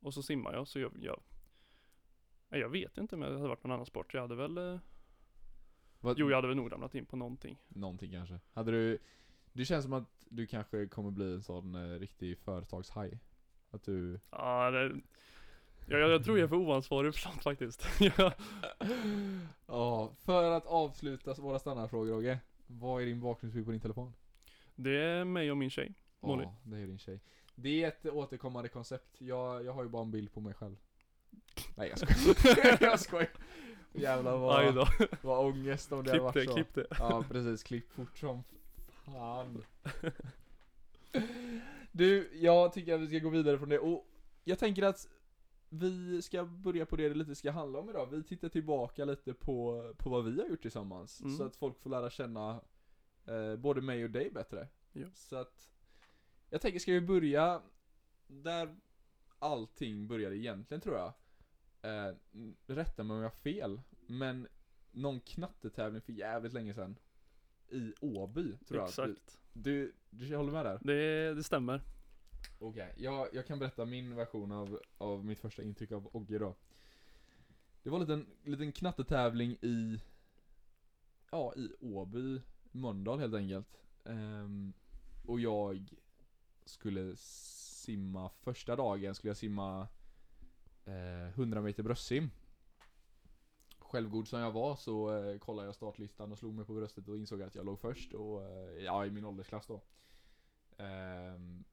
Och 0.00 0.14
så 0.14 0.22
simmar 0.22 0.52
jag, 0.52 0.68
så 0.68 0.80
jag, 0.80 0.92
jag 1.00 1.20
jag 2.48 2.68
vet 2.68 2.98
inte 2.98 3.14
om 3.14 3.22
jag 3.22 3.32
hade 3.32 3.48
varit 3.48 3.64
någon 3.64 3.72
annan 3.72 3.86
sport. 3.86 4.14
Jag 4.14 4.20
hade 4.20 4.34
väl 4.36 4.58
eh, 4.58 4.78
Vad- 6.00 6.18
Jo 6.18 6.30
jag 6.30 6.36
hade 6.36 6.48
väl 6.48 6.56
nog 6.56 6.72
ramlat 6.72 6.94
in 6.94 7.06
på 7.06 7.16
någonting. 7.16 7.62
Någonting 7.68 8.12
kanske 8.12 8.40
Hade 8.52 8.70
du 8.72 8.98
Det 9.52 9.64
känns 9.64 9.84
som 9.84 9.92
att 9.92 10.08
du 10.28 10.46
kanske 10.46 10.86
kommer 10.86 11.10
bli 11.10 11.34
en 11.34 11.42
sån 11.42 11.74
eh, 11.74 11.98
riktig 11.98 12.38
företagshaj 12.38 13.18
Att 13.70 13.82
du 13.82 14.20
Ja, 14.30 14.70
det, 14.70 15.00
jag, 15.86 16.00
jag, 16.00 16.10
jag 16.10 16.24
tror 16.24 16.38
jag 16.38 16.44
är 16.44 16.48
för 16.48 16.56
oansvarig 16.56 17.14
för 17.14 17.20
sånt 17.20 17.42
faktiskt. 17.42 17.86
Ja. 18.16 18.32
Ja, 19.66 20.12
för 20.24 20.50
att 20.50 20.66
avsluta 20.66 21.34
våra 21.34 21.58
standardfrågor 21.58 22.16
Ogge 22.16 22.38
Vad 22.66 23.02
är 23.02 23.06
din 23.06 23.20
bakgrundsbild 23.20 23.66
på 23.66 23.72
din 23.72 23.80
telefon? 23.80 24.12
det 24.74 25.02
är 25.02 25.24
mig 25.24 25.50
och 25.50 25.56
min 25.56 25.70
tjej. 25.70 25.94
Molly. 26.20 26.42
Ja, 26.42 26.56
det 26.64 26.76
är 26.76 26.86
din 26.86 26.98
tjej 26.98 27.20
Det 27.54 27.84
är 27.84 27.88
ett 27.88 28.06
återkommande 28.06 28.68
koncept, 28.68 29.20
jag, 29.20 29.64
jag 29.64 29.72
har 29.72 29.82
ju 29.82 29.88
bara 29.88 30.02
en 30.02 30.10
bild 30.10 30.32
på 30.32 30.40
mig 30.40 30.54
själv 30.54 30.76
Nej 31.74 31.88
jag 31.88 31.98
skojar, 31.98 32.78
jag 32.80 33.00
skojar 33.00 33.28
Jävlar 33.92 34.36
vad, 34.36 34.88
vad 35.22 35.46
ångest 35.46 35.92
om 35.92 36.04
det 36.04 36.10
hade 36.10 36.32
Klipp 36.32 36.34
varit 36.34 36.34
det, 36.34 36.44
så 36.44 36.54
klipp 36.54 36.74
det. 36.74 36.86
Ja 36.98 37.24
precis, 37.30 37.62
klipp 37.62 37.92
fort 37.92 38.18
som 38.18 38.42
fan 39.12 39.64
Du, 41.92 42.30
jag 42.32 42.72
tycker 42.72 42.94
att 42.94 43.00
vi 43.00 43.06
ska 43.06 43.18
gå 43.18 43.30
vidare 43.30 43.58
från 43.58 43.68
det 43.68 43.78
och 43.78 44.06
jag 44.44 44.58
tänker 44.58 44.82
att 44.82 45.08
vi 45.68 46.22
ska 46.22 46.44
börja 46.44 46.86
på 46.86 46.96
det 46.96 47.08
det 47.08 47.14
lite 47.14 47.34
ska 47.34 47.50
handla 47.50 47.78
om 47.78 47.90
idag. 47.90 48.06
Vi 48.06 48.22
tittar 48.22 48.48
tillbaka 48.48 49.04
lite 49.04 49.34
på, 49.34 49.92
på 49.98 50.10
vad 50.10 50.24
vi 50.24 50.40
har 50.40 50.48
gjort 50.48 50.62
tillsammans. 50.62 51.20
Mm. 51.20 51.36
Så 51.36 51.44
att 51.44 51.56
folk 51.56 51.78
får 51.78 51.90
lära 51.90 52.10
känna 52.10 52.60
eh, 53.26 53.56
både 53.56 53.80
mig 53.80 54.04
och 54.04 54.10
dig 54.10 54.30
bättre. 54.30 54.68
Ja. 54.92 55.06
Så 55.14 55.36
att 55.36 55.70
jag 56.50 56.60
tänker, 56.60 56.78
ska 56.78 56.92
vi 56.92 57.00
börja 57.00 57.62
där 58.26 58.76
allting 59.38 60.08
började 60.08 60.36
egentligen 60.36 60.80
tror 60.80 60.96
jag. 60.96 61.12
Eh, 61.82 62.14
rätta 62.66 63.02
mig 63.02 63.14
om 63.14 63.22
jag 63.22 63.30
har 63.30 63.36
fel, 63.36 63.80
men 64.06 64.48
någon 64.90 65.20
knattetävling 65.20 66.00
för 66.00 66.12
jävligt 66.12 66.52
länge 66.52 66.74
sedan. 66.74 66.96
I 67.70 67.94
Åby, 68.00 68.56
tror 68.56 68.80
jag. 68.80 68.88
Exakt. 68.88 69.40
Du, 69.52 69.92
du 70.10 70.36
håller 70.36 70.52
med 70.52 70.66
där? 70.66 70.78
Det, 70.82 71.34
det 71.34 71.42
stämmer. 71.42 71.82
Okej, 72.58 72.94
jag, 72.96 73.28
jag 73.32 73.46
kan 73.46 73.58
berätta 73.58 73.84
min 73.84 74.16
version 74.16 74.52
av, 74.52 74.80
av 74.98 75.24
mitt 75.24 75.40
första 75.40 75.62
intryck 75.62 75.92
av 75.92 76.08
Ogge 76.12 76.38
då. 76.38 76.56
Det 77.82 77.90
var 77.90 78.00
en 78.00 78.06
liten, 78.06 78.26
liten 78.44 78.72
knattetävling 78.72 79.50
i, 79.50 80.00
ja 81.30 81.54
i 81.56 81.72
Åby, 81.80 82.40
Mölndal 82.72 83.18
helt 83.18 83.34
enkelt. 83.34 83.80
Ehm, 84.04 84.72
och 85.26 85.40
jag 85.40 85.94
skulle 86.64 87.16
simma, 87.16 88.30
första 88.42 88.76
dagen 88.76 89.14
skulle 89.14 89.30
jag 89.30 89.36
simma 89.36 89.88
eh, 90.84 91.28
100 91.28 91.60
meter 91.60 91.82
bröstsim. 91.82 92.30
Självgod 93.90 94.28
som 94.28 94.40
jag 94.40 94.52
var 94.52 94.76
så 94.76 95.16
eh, 95.16 95.38
kollade 95.38 95.68
jag 95.68 95.74
startlistan 95.74 96.32
och 96.32 96.38
slog 96.38 96.54
mig 96.54 96.64
på 96.64 96.72
bröstet 96.72 97.08
och 97.08 97.18
insåg 97.18 97.42
att 97.42 97.54
jag 97.54 97.66
låg 97.66 97.80
först 97.80 98.12
och, 98.14 98.42
eh, 98.42 98.84
ja 98.84 99.06
i 99.06 99.10
min 99.10 99.24
åldersklass 99.24 99.66
då. 99.66 99.80
Ehm, 100.76 101.64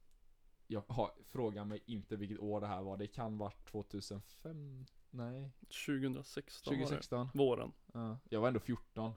jag 0.67 0.83
har, 0.87 1.11
fråga 1.29 1.65
mig 1.65 1.83
inte 1.85 2.15
vilket 2.15 2.39
år 2.39 2.61
det 2.61 2.67
här 2.67 2.81
var, 2.81 2.97
det 2.97 3.07
kan 3.07 3.37
varit 3.37 3.65
2005? 3.65 4.85
Nej, 5.09 5.51
2016 5.85 6.73
var 6.73 6.77
2016? 6.77 7.29
det. 7.33 7.37
Våren. 7.37 7.71
Ja, 7.93 8.17
jag 8.29 8.41
var 8.41 8.47
ändå 8.47 8.59
14 8.59 9.13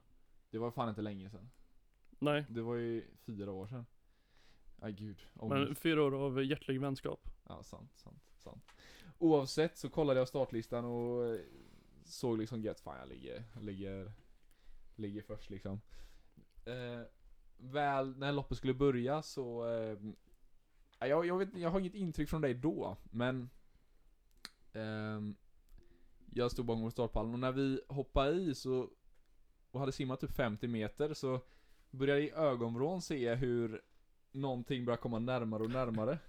Det 0.51 0.59
var 0.59 0.71
fan 0.71 0.89
inte 0.89 1.03
länge 1.03 1.31
sedan 1.31 1.51
Nej. 2.19 2.47
Det 2.49 2.63
var 2.63 2.75
ju 2.75 3.05
fyra 3.27 3.53
år 3.53 3.67
sedan 3.67 3.87
Aj 4.81 4.93
gud, 4.93 5.27
Men 5.35 5.53
ångest. 5.53 5.81
fyra 5.81 6.03
år 6.03 6.15
av 6.15 6.45
hjärtlig 6.45 6.81
vänskap. 6.81 7.29
Ja, 7.49 7.63
sant, 7.63 7.97
sant, 7.97 8.23
sant 8.39 8.65
Oavsett 9.19 9.79
så 9.79 9.91
kollade 9.91 10.21
jag 10.21 10.29
startlistan 10.29 10.85
och 10.85 11.27
eh, 11.27 11.41
såg 12.11 12.39
liksom 12.39 12.63
gött, 12.63 12.81
fan 12.81 12.99
jag 12.99 13.09
ligger, 13.09 13.45
ligger, 13.61 14.13
ligger 14.97 15.23
först 15.23 15.51
liksom. 15.51 15.81
Eh, 16.65 17.03
Väl 17.63 18.17
när 18.19 18.33
loppet 18.33 18.59
skulle 18.59 18.75
börja 18.75 19.23
så 19.23 19.69
eh, 19.69 19.97
ja, 20.99 21.07
jag, 21.07 21.27
jag, 21.27 21.39
vet, 21.39 21.49
jag 21.57 21.71
har 21.71 21.81
inget 21.81 21.95
intryck 21.95 22.29
från 22.29 22.41
dig 22.41 22.55
då, 22.55 22.97
men 23.11 23.51
ehm, 24.73 25.37
Jag 26.35 26.51
stod 26.51 26.67
bakom 26.67 26.91
startpallen 26.91 27.33
och 27.33 27.39
när 27.39 27.53
vi 27.53 27.81
hoppade 27.89 28.33
i 28.41 28.55
så 28.55 28.91
och 29.71 29.81
hade 29.81 29.93
simmat 29.93 30.21
typ 30.21 30.33
50 30.33 30.69
meter 30.69 31.15
så 31.15 31.41
började 31.91 32.21
jag 32.21 32.29
i 32.29 32.33
ögonvrån 32.33 33.03
se 33.03 33.35
hur 33.35 33.83
någonting 34.33 34.85
började 34.85 35.03
komma 35.03 35.19
närmare 35.19 35.63
och 35.63 35.71
närmare. 35.71 36.19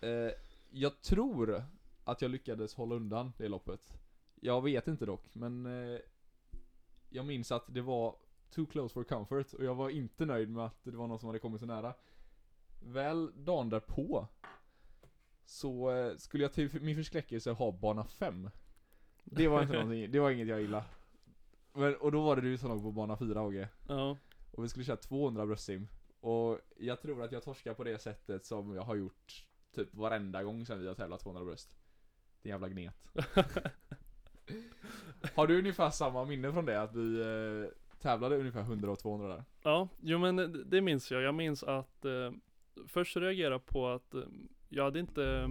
Eh, 0.00 0.30
Jag 0.70 1.00
tror 1.02 1.64
att 2.04 2.22
jag 2.22 2.30
lyckades 2.30 2.74
hålla 2.74 2.94
undan 2.94 3.32
det 3.38 3.48
loppet 3.48 3.98
Jag 4.44 4.62
vet 4.62 4.88
inte 4.88 5.06
dock, 5.06 5.24
men 5.32 5.66
eh, 5.66 6.00
Jag 7.08 7.26
minns 7.26 7.52
att 7.52 7.64
det 7.66 7.80
var 7.80 8.16
too 8.50 8.66
close 8.66 8.92
for 8.92 9.04
comfort 9.04 9.52
och 9.52 9.64
jag 9.64 9.74
var 9.74 9.90
inte 9.90 10.26
nöjd 10.26 10.50
med 10.50 10.64
att 10.66 10.84
det 10.84 10.96
var 10.96 11.06
någon 11.06 11.18
som 11.18 11.26
hade 11.26 11.38
kommit 11.38 11.60
så 11.60 11.66
nära 11.66 11.94
Väl 12.80 13.44
dagen 13.44 13.68
därpå 13.68 14.26
Så 15.44 15.90
eh, 15.90 16.16
skulle 16.16 16.44
jag 16.44 16.52
till 16.52 16.82
min 16.82 16.96
förskräckelse 16.96 17.50
ha 17.50 17.72
bana 17.72 18.04
5 18.04 18.50
Det 19.24 19.48
var 19.48 19.62
inte 19.62 19.74
någonting, 19.82 20.10
det 20.10 20.20
var 20.20 20.30
inget 20.30 20.48
jag 20.48 20.60
gillade 20.60 20.84
men, 21.72 21.96
Och 21.96 22.12
då 22.12 22.22
var 22.22 22.36
det 22.36 22.42
du 22.42 22.58
som 22.58 22.68
låg 22.68 22.82
på 22.82 22.92
bana 22.92 23.16
4 23.16 23.42
Åge 23.42 23.68
Ja. 23.88 24.16
Och 24.52 24.64
vi 24.64 24.68
skulle 24.68 24.84
köra 24.84 24.96
200 24.96 25.46
bröstsim. 25.46 25.88
Och 26.20 26.60
jag 26.76 27.00
tror 27.00 27.22
att 27.22 27.32
jag 27.32 27.42
torskar 27.42 27.74
på 27.74 27.84
det 27.84 27.98
sättet 27.98 28.46
som 28.46 28.74
jag 28.74 28.82
har 28.82 28.94
gjort 28.94 29.46
typ 29.74 29.94
varenda 29.94 30.42
gång 30.42 30.66
sedan 30.66 30.80
vi 30.80 30.86
har 30.86 30.94
tävlat 30.94 31.20
200 31.20 31.44
bröst. 31.44 31.76
Din 32.42 32.50
jävla 32.50 32.68
gnet. 32.68 32.94
har 35.34 35.46
du 35.46 35.58
ungefär 35.58 35.90
samma 35.90 36.24
minne 36.24 36.52
från 36.52 36.64
det? 36.66 36.82
Att 36.82 36.94
vi 36.94 37.20
eh, 37.20 37.98
tävlade 38.02 38.36
ungefär 38.36 38.60
100 38.60 38.90
och 38.90 38.98
200 38.98 39.28
där? 39.28 39.44
Ja, 39.62 39.88
jo 40.00 40.18
men 40.18 40.36
det- 40.36 40.64
det 40.64 40.80
minns 40.80 41.10
jag. 41.10 41.22
Jag 41.22 41.34
minns 41.34 41.62
att 41.62 42.04
eh, 42.04 42.32
först 42.86 43.16
reagerade 43.16 43.58
på 43.58 43.88
att 43.88 44.14
eh, 44.14 44.20
jag 44.68 44.84
hade 44.84 45.00
inte 45.00 45.50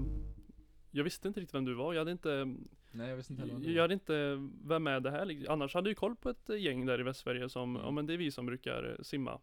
Jag 0.91 1.03
visste 1.03 1.27
inte 1.27 1.39
riktigt 1.39 1.55
vem 1.55 1.65
du 1.65 1.73
var. 1.73 1.93
Jag 1.93 2.01
hade 2.01 2.11
inte 2.11 2.55
Nej 2.91 3.09
jag 3.09 3.15
visste 3.15 3.33
inte 3.33 3.45
heller 3.47 3.59
det 3.59 3.71
Jag 3.71 3.81
hade 3.81 3.93
inte 3.93 4.49
Vem 4.65 4.87
är 4.87 4.99
det 4.99 5.11
här? 5.11 5.25
liksom. 5.25 5.53
Annars 5.53 5.73
hade 5.73 5.89
jag 5.89 5.97
koll 5.97 6.15
på 6.15 6.29
ett 6.29 6.49
gäng 6.59 6.85
där 6.85 6.99
i 6.99 7.03
Västsverige 7.03 7.49
som 7.49 7.69
Mm. 7.75 7.85
Ja 7.85 7.91
men 7.91 8.05
det 8.05 8.13
är 8.13 8.17
vi 8.17 8.31
som 8.31 8.45
brukar 8.45 8.89
eh, 8.97 9.03
simma 9.03 9.39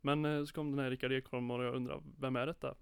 Men 0.00 0.24
eh, 0.24 0.44
så 0.44 0.54
kom 0.54 0.70
den 0.70 0.78
här 0.84 0.90
Rickard 0.90 1.12
Ekholm 1.12 1.50
och 1.50 1.64
jag 1.64 1.74
undrar 1.74 2.02
Vem 2.20 2.36
är 2.36 2.46
detta? 2.46 2.74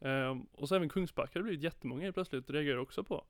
Eh, 0.00 0.36
och 0.52 0.68
så 0.68 0.74
även 0.74 0.88
Kungsbacka 0.88 1.30
har 1.38 1.40
det 1.40 1.44
blivit 1.48 1.62
jättemånga 1.64 2.02
helt 2.02 2.14
plötsligt 2.16 2.50
reagerar 2.50 2.78
också 2.78 3.04
på 3.04 3.24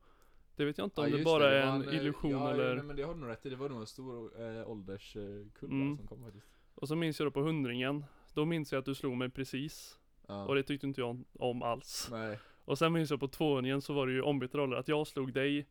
Det 0.57 0.65
vet 0.65 0.79
jag 0.79 0.85
inte 0.87 1.01
om 1.01 1.11
Ja, 1.11 1.17
det 1.17 1.25
bara 1.25 1.51
det 1.51 1.59
är 1.63 1.67
en 1.67 1.89
eh, 1.89 1.95
illusion 1.97 2.31
ja, 2.31 2.51
eller 2.51 2.75
Nej 2.75 2.85
men 2.85 2.97
det 2.97 3.03
har 3.03 3.15
du 3.15 3.21
nog 3.21 3.29
rätt 3.31 3.47
i, 3.47 3.51
det 3.51 3.57
var 3.57 3.69
nog 3.69 3.81
en 3.81 3.87
stor 3.87 4.31
äh, 4.59 4.71
ålderskull 4.71 5.49
Mm. 5.71 5.97
som 5.97 6.07
kom 6.07 6.25
faktiskt. 6.25 6.47
Och 6.75 6.89
så 6.89 6.97
minns 6.97 7.19
jag 7.21 7.27
då 7.27 7.31
på 7.31 7.41
hundringen 7.43 8.05
Då 8.35 8.45
minns 8.45 8.73
jag 8.73 8.79
att 8.79 8.85
du 8.85 8.95
slog 8.95 9.17
mig 9.17 9.29
precis 9.31 9.99
Ja. 10.27 10.45
Och 10.45 10.55
det 10.55 10.63
tyckte 10.63 10.87
inte 10.87 11.01
jag 11.01 11.25
om 11.39 11.63
alls 11.63 12.09
Nej. 12.11 12.39
Och 12.65 12.79
sen 12.79 12.93
minns 12.93 13.11
jag 13.11 13.21
på 13.21 13.29
tvåhundringen 13.29 13.83
så 13.83 13.93
var 13.93 14.07
det 14.07 14.13
ju 14.13 14.23
ombytta 14.23 14.59
roller, 14.59 14.77
att 14.77 14.89
jag 14.89 15.07
slog 15.07 15.33
dig 15.33 15.67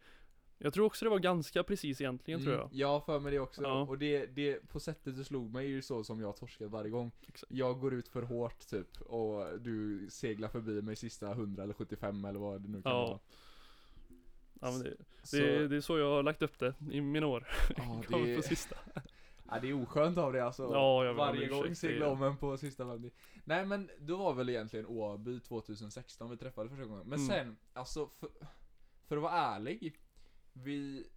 Jag 0.58 0.74
tror 0.74 0.86
också 0.86 1.06
det 1.06 1.10
var 1.10 1.20
ganska 1.20 1.64
precis 1.64 2.02
egentligen 2.02 2.44
tror 2.44 2.56
jag 2.56 2.74
Mm, 2.74 2.88
har 2.88 3.00
för 3.00 3.20
mig 3.20 3.32
det 3.32 3.40
också. 3.40 3.62
Ja. 3.64 3.82
Och 3.82 3.98
det, 3.98 4.26
det, 4.26 4.68
på 4.70 4.80
sättet 4.80 5.16
du 5.18 5.24
slog 5.24 5.54
mig 5.54 5.66
är 5.66 5.70
ju 5.70 5.82
så 5.82 6.04
som 6.04 6.20
jag 6.22 6.38
torskat 6.38 6.72
varje 6.72 6.90
gång. 6.90 7.12
Exakt. 7.28 7.52
Jag 7.52 7.80
går 7.80 7.94
ut 7.94 8.08
för 8.08 8.22
hårt 8.22 8.68
typ, 8.70 9.02
och 9.02 9.60
du 9.60 10.08
seglar 10.10 10.48
förbi 10.50 10.82
mig 10.82 10.96
sista 10.96 11.32
100 11.32 11.64
eller 11.64 11.74
75 11.74 12.26
eller 12.26 12.40
vad 12.40 12.62
det 12.62 12.70
nu 12.70 12.82
kan 12.82 12.92
Ja. 12.92 13.06
vara. 13.06 13.20
Ja 14.64 14.72
men 14.72 14.84
det, 14.84 14.96
Så, 15.24 15.36
det, 15.36 15.68
det 15.68 15.76
är 15.76 15.82
så 15.82 15.98
jag 15.98 16.10
har 16.16 16.24
lagt 16.24 16.42
upp 16.42 16.60
det 16.60 16.74
i 16.92 17.02
mina 17.02 17.28
år 17.28 17.48
ja, 17.78 18.02
det, 18.10 18.36
på 18.36 18.42
sista 18.42 18.76
ja, 19.50 19.60
det 19.60 19.70
är 19.70 19.74
oskönt 19.84 20.18
av 20.18 20.34
det 20.34 20.46
alltså. 20.46 20.64
Ja, 20.64 21.06
jag 21.06 21.14
Varje 21.14 21.48
gång 21.48 21.64
ursäkt, 21.64 21.78
segla 21.78 22.06
det- 22.06 22.12
om 22.12 22.24
en 22.24 22.38
på 22.38 22.58
sista 22.58 22.86
vändan. 22.86 23.12
Nej 23.46 23.66
men, 23.66 23.90
då 24.00 24.18
var 24.18 24.34
väl 24.34 24.50
egentligen 24.50 24.86
Åby 24.86 25.40
2016 25.40 26.30
vi 26.30 26.38
träffade 26.38 26.70
första 26.70 26.86
gången. 26.86 27.08
Men 27.08 27.20
Mm. 27.20 27.28
sen, 27.28 27.58
alltså 27.74 28.08
för, 28.08 28.30
för 29.08 29.18
att 29.18 29.24
vara 29.24 29.34
ärlig, 29.34 30.00
vi 30.54 31.08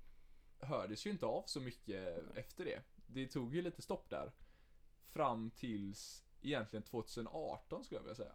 hördes 0.61 1.07
ju 1.07 1.11
inte 1.11 1.27
av 1.27 1.43
så 1.47 1.61
mycket 1.61 2.19
efter 2.37 2.65
det. 2.65 2.81
Det 3.07 3.27
tog 3.27 3.55
ju 3.55 3.63
lite 3.63 3.83
stopp 3.83 4.11
där. 4.11 4.33
Fram 5.13 5.51
tills 5.51 6.25
egentligen 6.43 6.83
2018 6.83 7.85
skulle 7.85 7.99
jag 7.99 8.03
vilja 8.03 8.15
säga. 8.15 8.33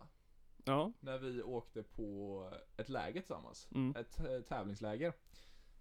Ja, 0.64 0.92
När 1.00 1.18
vi 1.18 1.42
åkte 1.44 1.84
på 1.84 2.54
ett 2.78 2.90
läger 2.90 3.22
tillsammans. 3.22 3.68
mm. 3.76 3.96
Ett 3.96 4.20
eh, 4.20 4.42
tävlingsläger. 4.42 5.14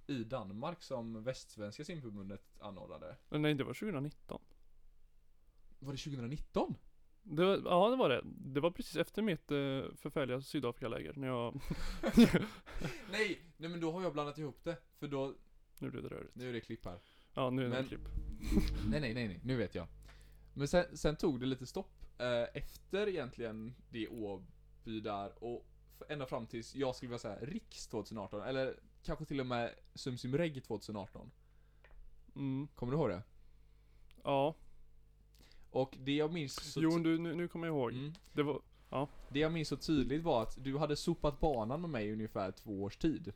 I 0.07 0.25
Danmark 0.25 0.83
som 0.83 1.25
Västsvenska 1.25 1.85
simförbundet 1.85 2.61
anordnade. 2.61 3.17
Nej 3.29 3.55
det 3.55 3.65
var 3.65 3.75
2019 3.75 4.41
Var 5.79 5.93
det 5.93 5.99
2019? 5.99 6.75
det 7.23 7.45
var, 7.45 7.57
Ja 7.65 7.91
det 7.91 7.97
var 7.97 8.09
det, 8.09 8.21
det 8.25 8.61
var 8.61 8.71
precis 8.71 8.97
efter 8.97 9.23
mitt 9.23 9.51
eh, 9.51 9.97
förfärliga 9.97 10.41
Sydafrikaläger 10.41 11.13
när 11.17 11.29
jag 11.29 11.61
Nej, 13.11 13.41
nej 13.57 13.71
men 13.71 13.81
då 13.81 13.93
har 13.93 14.03
jag 14.03 14.13
blandat 14.13 14.39
ihop 14.39 14.65
det. 14.65 14.77
För 14.99 15.09
då, 15.09 15.35
Nu 15.79 15.91
blev 15.91 16.03
det 16.03 16.09
rörigt 16.09 16.35
nu 16.35 16.49
är 16.49 16.53
det 16.53 16.61
klipp 16.61 16.85
här. 16.85 16.99
Ja 17.35 17.51
nu 17.51 17.63
är 17.63 17.65
det 17.65 17.71
Men- 17.71 17.79
en 17.79 17.89
klipp 17.89 18.01
Nej, 18.91 19.01
nej, 19.01 19.15
nej, 19.15 19.29
nej, 19.29 19.41
nu 19.45 19.57
vet 19.57 19.75
jag. 19.75 19.87
Men 20.55 20.69
sen, 20.69 20.97
sen 20.97 21.17
tog 21.17 21.41
det 21.41 21.47
lite 21.47 21.67
stopp 21.67 21.93
eh, 22.19 22.43
efter 22.63 23.09
egentligen 23.09 23.75
det 23.91 24.09
Åby 24.91 25.01
där 25.01 25.45
och 25.45 25.67
ända 26.09 26.27
fram 26.27 26.47
tills, 26.47 26.75
jag 26.75 26.97
skulle 26.97 27.09
vilja 27.09 27.19
säga 27.19 27.39
Riks 27.41 27.87
2018, 27.87 28.43
eller 28.43 28.81
kanske 29.03 29.25
till 29.25 29.41
och 29.41 29.47
med 29.47 29.75
Sumsim 29.95 30.39
Reg 30.39 30.65
2018. 30.65 31.31
mm. 32.37 32.69
Kommer 32.75 32.93
du 32.93 32.99
ihåg 32.99 33.09
det? 33.09 33.23
Ja, 34.25 34.55
Och 35.71 35.97
det 35.99 36.13
jag 36.13 36.33
minns 36.33 36.73
så 36.73 36.81
jo 36.83 36.99
du, 36.99 37.19
nu, 37.19 37.35
nu 37.35 37.49
kommer 37.49 37.67
jag 37.67 37.77
ihåg 37.77 37.93
mm, 37.93 38.13
Det 38.33 38.43
var, 38.43 38.61
Det 39.29 39.39
jag 39.39 39.53
minns 39.53 39.69
så 39.69 39.77
tydligt 39.77 40.23
var 40.23 40.43
att 40.43 40.65
du 40.65 40.79
hade 40.79 40.97
sopat 40.97 41.41
banan 41.41 41.81
med 41.81 41.91
mig 41.91 42.07
i 42.07 42.13
ungefär 42.13 42.53
två 42.53 42.83
års 42.83 42.97
tid. 42.97 43.33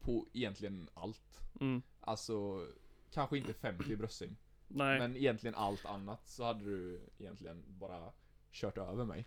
På 0.00 0.26
egentligen 0.32 0.88
allt. 0.94 1.40
mm. 1.60 1.82
Alltså, 2.00 2.66
kanske 3.10 3.38
inte 3.38 3.54
50 3.54 3.96
bröstsim. 3.96 4.36
Nej, 4.68 4.98
Men 4.98 5.16
egentligen 5.16 5.54
allt 5.54 5.86
annat 5.86 6.28
så 6.28 6.44
hade 6.44 6.64
du 6.64 7.00
egentligen 7.18 7.64
bara 7.66 8.12
kört 8.52 8.78
över 8.78 9.04
mig. 9.04 9.26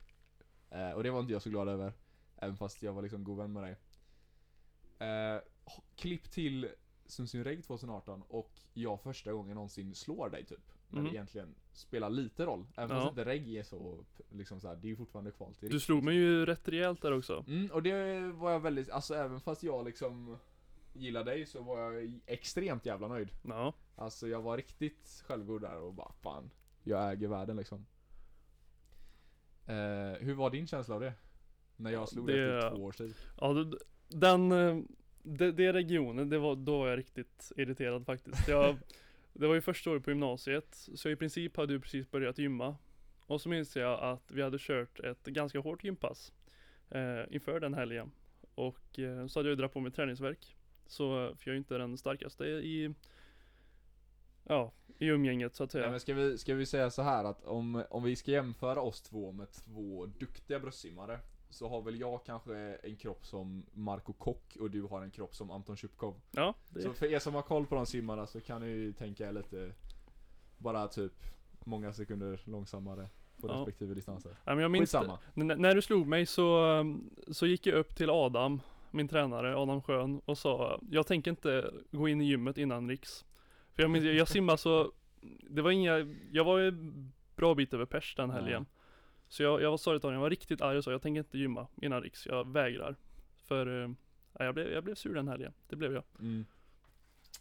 Eh, 0.72 0.92
och 0.92 1.04
det 1.04 1.12
var 1.12 1.20
inte 1.20 1.34
jag 1.34 1.42
så 1.42 1.50
glad 1.50 1.70
över. 1.70 1.94
Även 2.38 2.58
fast 2.58 2.84
jag 2.84 2.94
var 2.94 3.02
liksom 3.02 3.24
god 3.24 3.38
vän 3.38 3.54
med 3.54 3.64
dig. 3.64 3.76
Eh, 5.00 5.42
klipp 5.96 6.32
till 6.32 6.70
Sundsvall 7.06 7.44
Reg 7.44 7.64
2018 7.66 8.24
och 8.28 8.52
jag 8.74 9.02
första 9.02 9.34
gången 9.34 9.56
någonsin 9.56 9.96
slår 9.96 10.30
dig 10.30 10.46
typ. 10.46 10.72
När 10.92 11.02
det 11.02 11.10
egentligen 11.10 11.56
spelar 11.72 12.10
lite 12.10 12.46
roll. 12.46 12.66
Även 12.76 12.90
fast 12.90 13.04
Ja. 13.04 13.10
inte 13.10 13.26
Reg 13.26 13.56
är 13.56 13.64
så, 13.64 14.06
liksom 14.30 14.60
så 14.62 14.68
här, 14.68 14.76
det 14.76 14.88
är 14.88 14.90
ju 14.90 14.96
fortfarande 14.96 15.32
kval 15.32 15.56
till 15.56 15.70
du 15.70 15.80
slog 15.80 16.04
mig 16.04 16.16
ju 16.16 16.46
rätt 16.46 16.68
rejält 16.68 17.02
där 17.02 17.18
också 17.18 17.44
Mm, 17.48 17.72
och 17.72 17.84
det 17.84 18.20
var 18.32 18.52
jag 18.52 18.60
väldigt, 18.60 18.90
alltså 18.90 19.16
även 19.16 19.40
fast 19.42 19.64
jag 19.64 19.86
liksom 19.86 20.38
gillar 20.94 21.24
dig 21.24 21.46
så 21.46 21.62
var 21.64 21.80
jag 21.92 22.20
extremt 22.26 22.86
jävla 22.86 23.08
nöjd. 23.08 23.30
Ja, 23.44 23.74
Alltså 23.96 24.28
jag 24.28 24.42
var 24.42 24.58
riktigt 24.58 25.24
självgod 25.28 25.62
där 25.62 25.78
och 25.78 25.94
bara 25.94 26.12
fan, 26.12 26.50
jag 26.84 27.12
äger 27.12 27.28
världen 27.28 27.58
liksom. 27.58 27.86
Eh, 29.70 30.18
hur 30.26 30.34
var 30.34 30.50
din 30.50 30.68
känsla 30.68 30.96
av 30.96 31.02
det? 31.02 31.14
När 31.76 31.92
jag 31.92 32.10
slog 32.10 32.28
Det- 32.28 32.34
det 32.48 32.58
efter 32.58 32.76
två 32.76 32.84
års 32.84 32.98
tid. 32.98 33.14
ja 33.42 33.66
den 34.08 34.52
eh, 34.52 34.78
det, 35.24 35.52
det 35.52 35.74
regionen, 35.74 36.30
det 36.30 36.38
var, 36.38 36.56
då 36.56 36.78
var 36.80 36.88
jag 36.90 37.00
riktigt 37.00 37.52
irriterad 37.58 38.06
faktiskt 38.06 38.48
jag, 38.48 38.76
Det 39.34 39.48
var 39.48 39.56
ju 39.56 39.62
första 39.62 39.92
året 39.92 40.04
på 40.04 40.12
gymnasiet, 40.12 40.76
så 40.96 41.10
i 41.10 41.16
princip 41.16 41.58
hade 41.58 41.74
du 41.74 41.80
precis 41.80 42.12
börjat 42.12 42.38
gymma 42.38 42.76
Och 43.28 43.42
så 43.42 43.50
minns 43.50 43.76
jag 43.76 44.00
att 44.04 44.32
vi 44.32 44.42
hade 44.42 44.58
kört 44.60 45.00
ett 45.00 45.24
ganska 45.26 45.60
hårt 45.60 45.84
gympass 45.84 46.34
eh, 46.90 47.22
Inför 47.30 47.60
den 47.60 47.74
helgen 47.74 48.12
Och 48.56 49.00
eh, 49.00 49.28
så 49.28 49.40
hade 49.40 49.50
jag 49.50 49.54
ju 49.54 49.56
dragit 49.56 49.74
på 49.74 49.80
mig 49.80 49.92
träningsverk 49.92 50.56
Så, 50.88 51.06
för 51.36 51.42
jag 51.44 51.48
är 51.48 51.52
ju 51.54 51.58
inte 51.58 51.78
den 51.78 51.98
starkaste 51.98 52.44
i 52.46 52.94
Ja, 54.50 54.72
i 54.98 55.06
umgänget 55.08 55.56
så 55.56 55.64
att 55.64 55.72
säga 55.72 55.82
Nej, 55.82 55.92
men 55.92 56.00
ska, 56.00 56.14
vi, 56.14 56.38
ska 56.38 56.56
vi 56.56 56.66
säga 56.66 56.90
så 56.90 57.02
här 57.02 57.24
att 57.24 57.46
om, 57.46 57.84
om 57.90 58.04
vi 58.04 58.16
ska 58.16 58.32
jämföra 58.32 58.82
oss 58.82 59.02
två 59.02 59.32
med 59.32 59.52
två 59.52 60.06
duktiga 60.06 60.60
bröstsimmare 60.60 61.20
så 61.50 61.70
har 61.70 61.82
väl 61.82 62.00
jag 62.00 62.26
kanske 62.26 62.56
en 62.84 62.96
kropp 62.96 63.26
som 63.26 63.66
Marco 63.74 64.14
Kock 64.14 64.58
och 64.60 64.72
du 64.72 64.82
har 64.84 65.02
en 65.02 65.12
kropp 65.12 65.36
som 65.36 65.52
Anton 65.52 65.78
Tjupkov. 65.78 66.22
Ja, 66.32 66.54
det, 66.70 66.82
Så 66.82 66.94
för 66.94 67.06
er 67.06 67.20
som 67.20 67.36
har 67.36 67.42
koll 67.42 67.66
på 67.66 67.76
de 67.76 67.86
simmarna 67.86 68.28
så 68.28 68.42
kan 68.42 68.62
ni 68.62 68.68
ju 68.68 68.94
tänka 68.94 69.28
er 69.28 69.32
lite 69.32 69.72
Bara 70.58 70.88
typ 70.88 71.14
många 71.64 71.94
sekunder 71.94 72.42
långsammare 72.46 73.08
på 73.42 73.48
Ja. 73.48 73.54
respektive 73.54 73.94
distanser. 73.94 74.32
ja, 74.46 74.56
men 74.56 74.62
jag 74.62 74.72
minns. 74.72 74.82
Skitsamma. 74.92 75.20
När 75.34 75.76
du 75.76 75.82
slog 75.82 76.08
mig 76.08 76.26
så, 76.26 76.84
så 77.32 77.46
gick 77.48 77.68
jag 77.68 77.76
upp 77.76 77.96
till 77.96 78.10
Adam, 78.10 78.62
min 78.92 79.08
tränare, 79.08 79.58
Adam 79.58 79.82
Schön, 79.82 80.22
och 80.26 80.38
sa 80.38 80.82
Jag 80.92 81.08
tänker 81.08 81.32
inte 81.32 81.72
gå 81.92 82.08
in 82.08 82.22
i 82.22 82.26
gymmet 82.26 82.58
innan 82.58 82.90
Riks. 82.90 83.26
För 83.80 83.84
jag, 83.84 83.92
minns- 83.92 84.06
jag 84.06 84.28
simmade 84.28 84.58
så, 84.58 84.92
det 85.50 85.62
var 85.62 85.72
inga, 85.72 85.98
jag 86.32 86.44
var 86.44 86.58
ju 86.60 86.72
bra 87.36 87.56
bit 87.56 87.74
över 87.74 87.86
pers 87.86 88.16
den 88.16 88.30
helgen. 88.30 88.66
Så 89.28 89.44
jag, 89.44 89.62
jag 89.62 89.80
sa 89.80 89.94
det 89.94 90.00
till 90.00 90.08
honom, 90.08 90.14
jag 90.14 90.22
var 90.22 90.30
riktigt 90.30 90.62
arg 90.62 90.78
och 90.78 90.84
sa 90.84 90.92
jag 90.92 91.02
tänker 91.02 91.20
inte 91.20 91.38
gymma 91.38 91.68
innan 91.82 92.02
Riks, 92.02 92.26
jag 92.26 92.48
vägrar. 92.54 92.96
För 93.36 93.96
ja, 94.34 94.46
jag, 94.46 94.54
blev, 94.54 94.72
jag 94.72 94.84
blev 94.84 94.96
sur 94.96 95.16
den 95.16 95.28
helgen, 95.28 95.54
det 95.70 95.76
blev 95.76 95.94
jag. 95.94 96.04
Mm. 96.20 96.46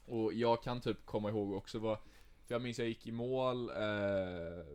Och 0.07 0.33
jag 0.33 0.63
kan 0.63 0.81
typ 0.81 1.07
komma 1.07 1.29
ihåg 1.31 1.53
också 1.53 1.79
vad 1.79 1.99
För 2.47 2.55
jag 2.55 2.63
minns 2.63 2.79
jag 2.79 2.89
gick 2.89 3.07
i 3.07 3.13
mål 3.13 3.71
eh, 3.71 4.67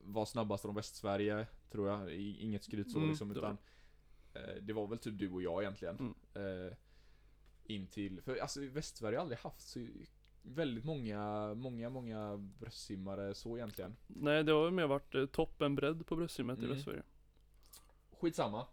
Var 0.00 0.24
snabbast 0.24 0.62
från 0.62 0.74
Västsverige 0.74 1.46
Tror 1.72 1.88
jag, 1.88 2.12
I- 2.12 2.36
inget 2.40 2.64
skryt 2.64 2.90
så 2.90 2.98
Mm, 2.98 3.10
liksom 3.10 3.28
det 3.34 3.40
var- 3.40 3.56
utan 4.32 4.44
eh, 4.56 4.62
Det 4.62 4.72
var 4.72 4.86
väl 4.86 4.98
typ 4.98 5.18
du 5.18 5.30
och 5.32 5.42
jag 5.42 5.62
egentligen 5.62 6.14
Mm. 6.34 6.66
eh, 6.66 6.72
In 7.64 7.86
till, 7.86 8.20
för 8.22 8.36
alltså 8.36 8.60
Västsverige 8.60 9.16
har 9.18 9.22
aldrig 9.22 9.38
haft 9.38 9.60
så 9.68 9.86
Väldigt 10.48 10.84
många, 10.84 11.54
många, 11.54 11.90
många 11.90 12.36
bröstsimmare 12.36 13.34
så 13.34 13.56
egentligen 13.56 13.96
Nej 14.06 14.44
det 14.44 14.52
har 14.52 14.64
ju 14.64 14.70
mer 14.70 14.86
varit 14.86 15.14
eh, 15.14 15.26
topp 15.26 15.62
än 15.62 15.74
bredd 15.74 16.06
på 16.06 16.16
bröstsimmet 16.16 16.58
i 16.58 16.64
Mm. 16.64 16.74
Västsverige. 16.76 17.02
Skitsamma 18.12 18.66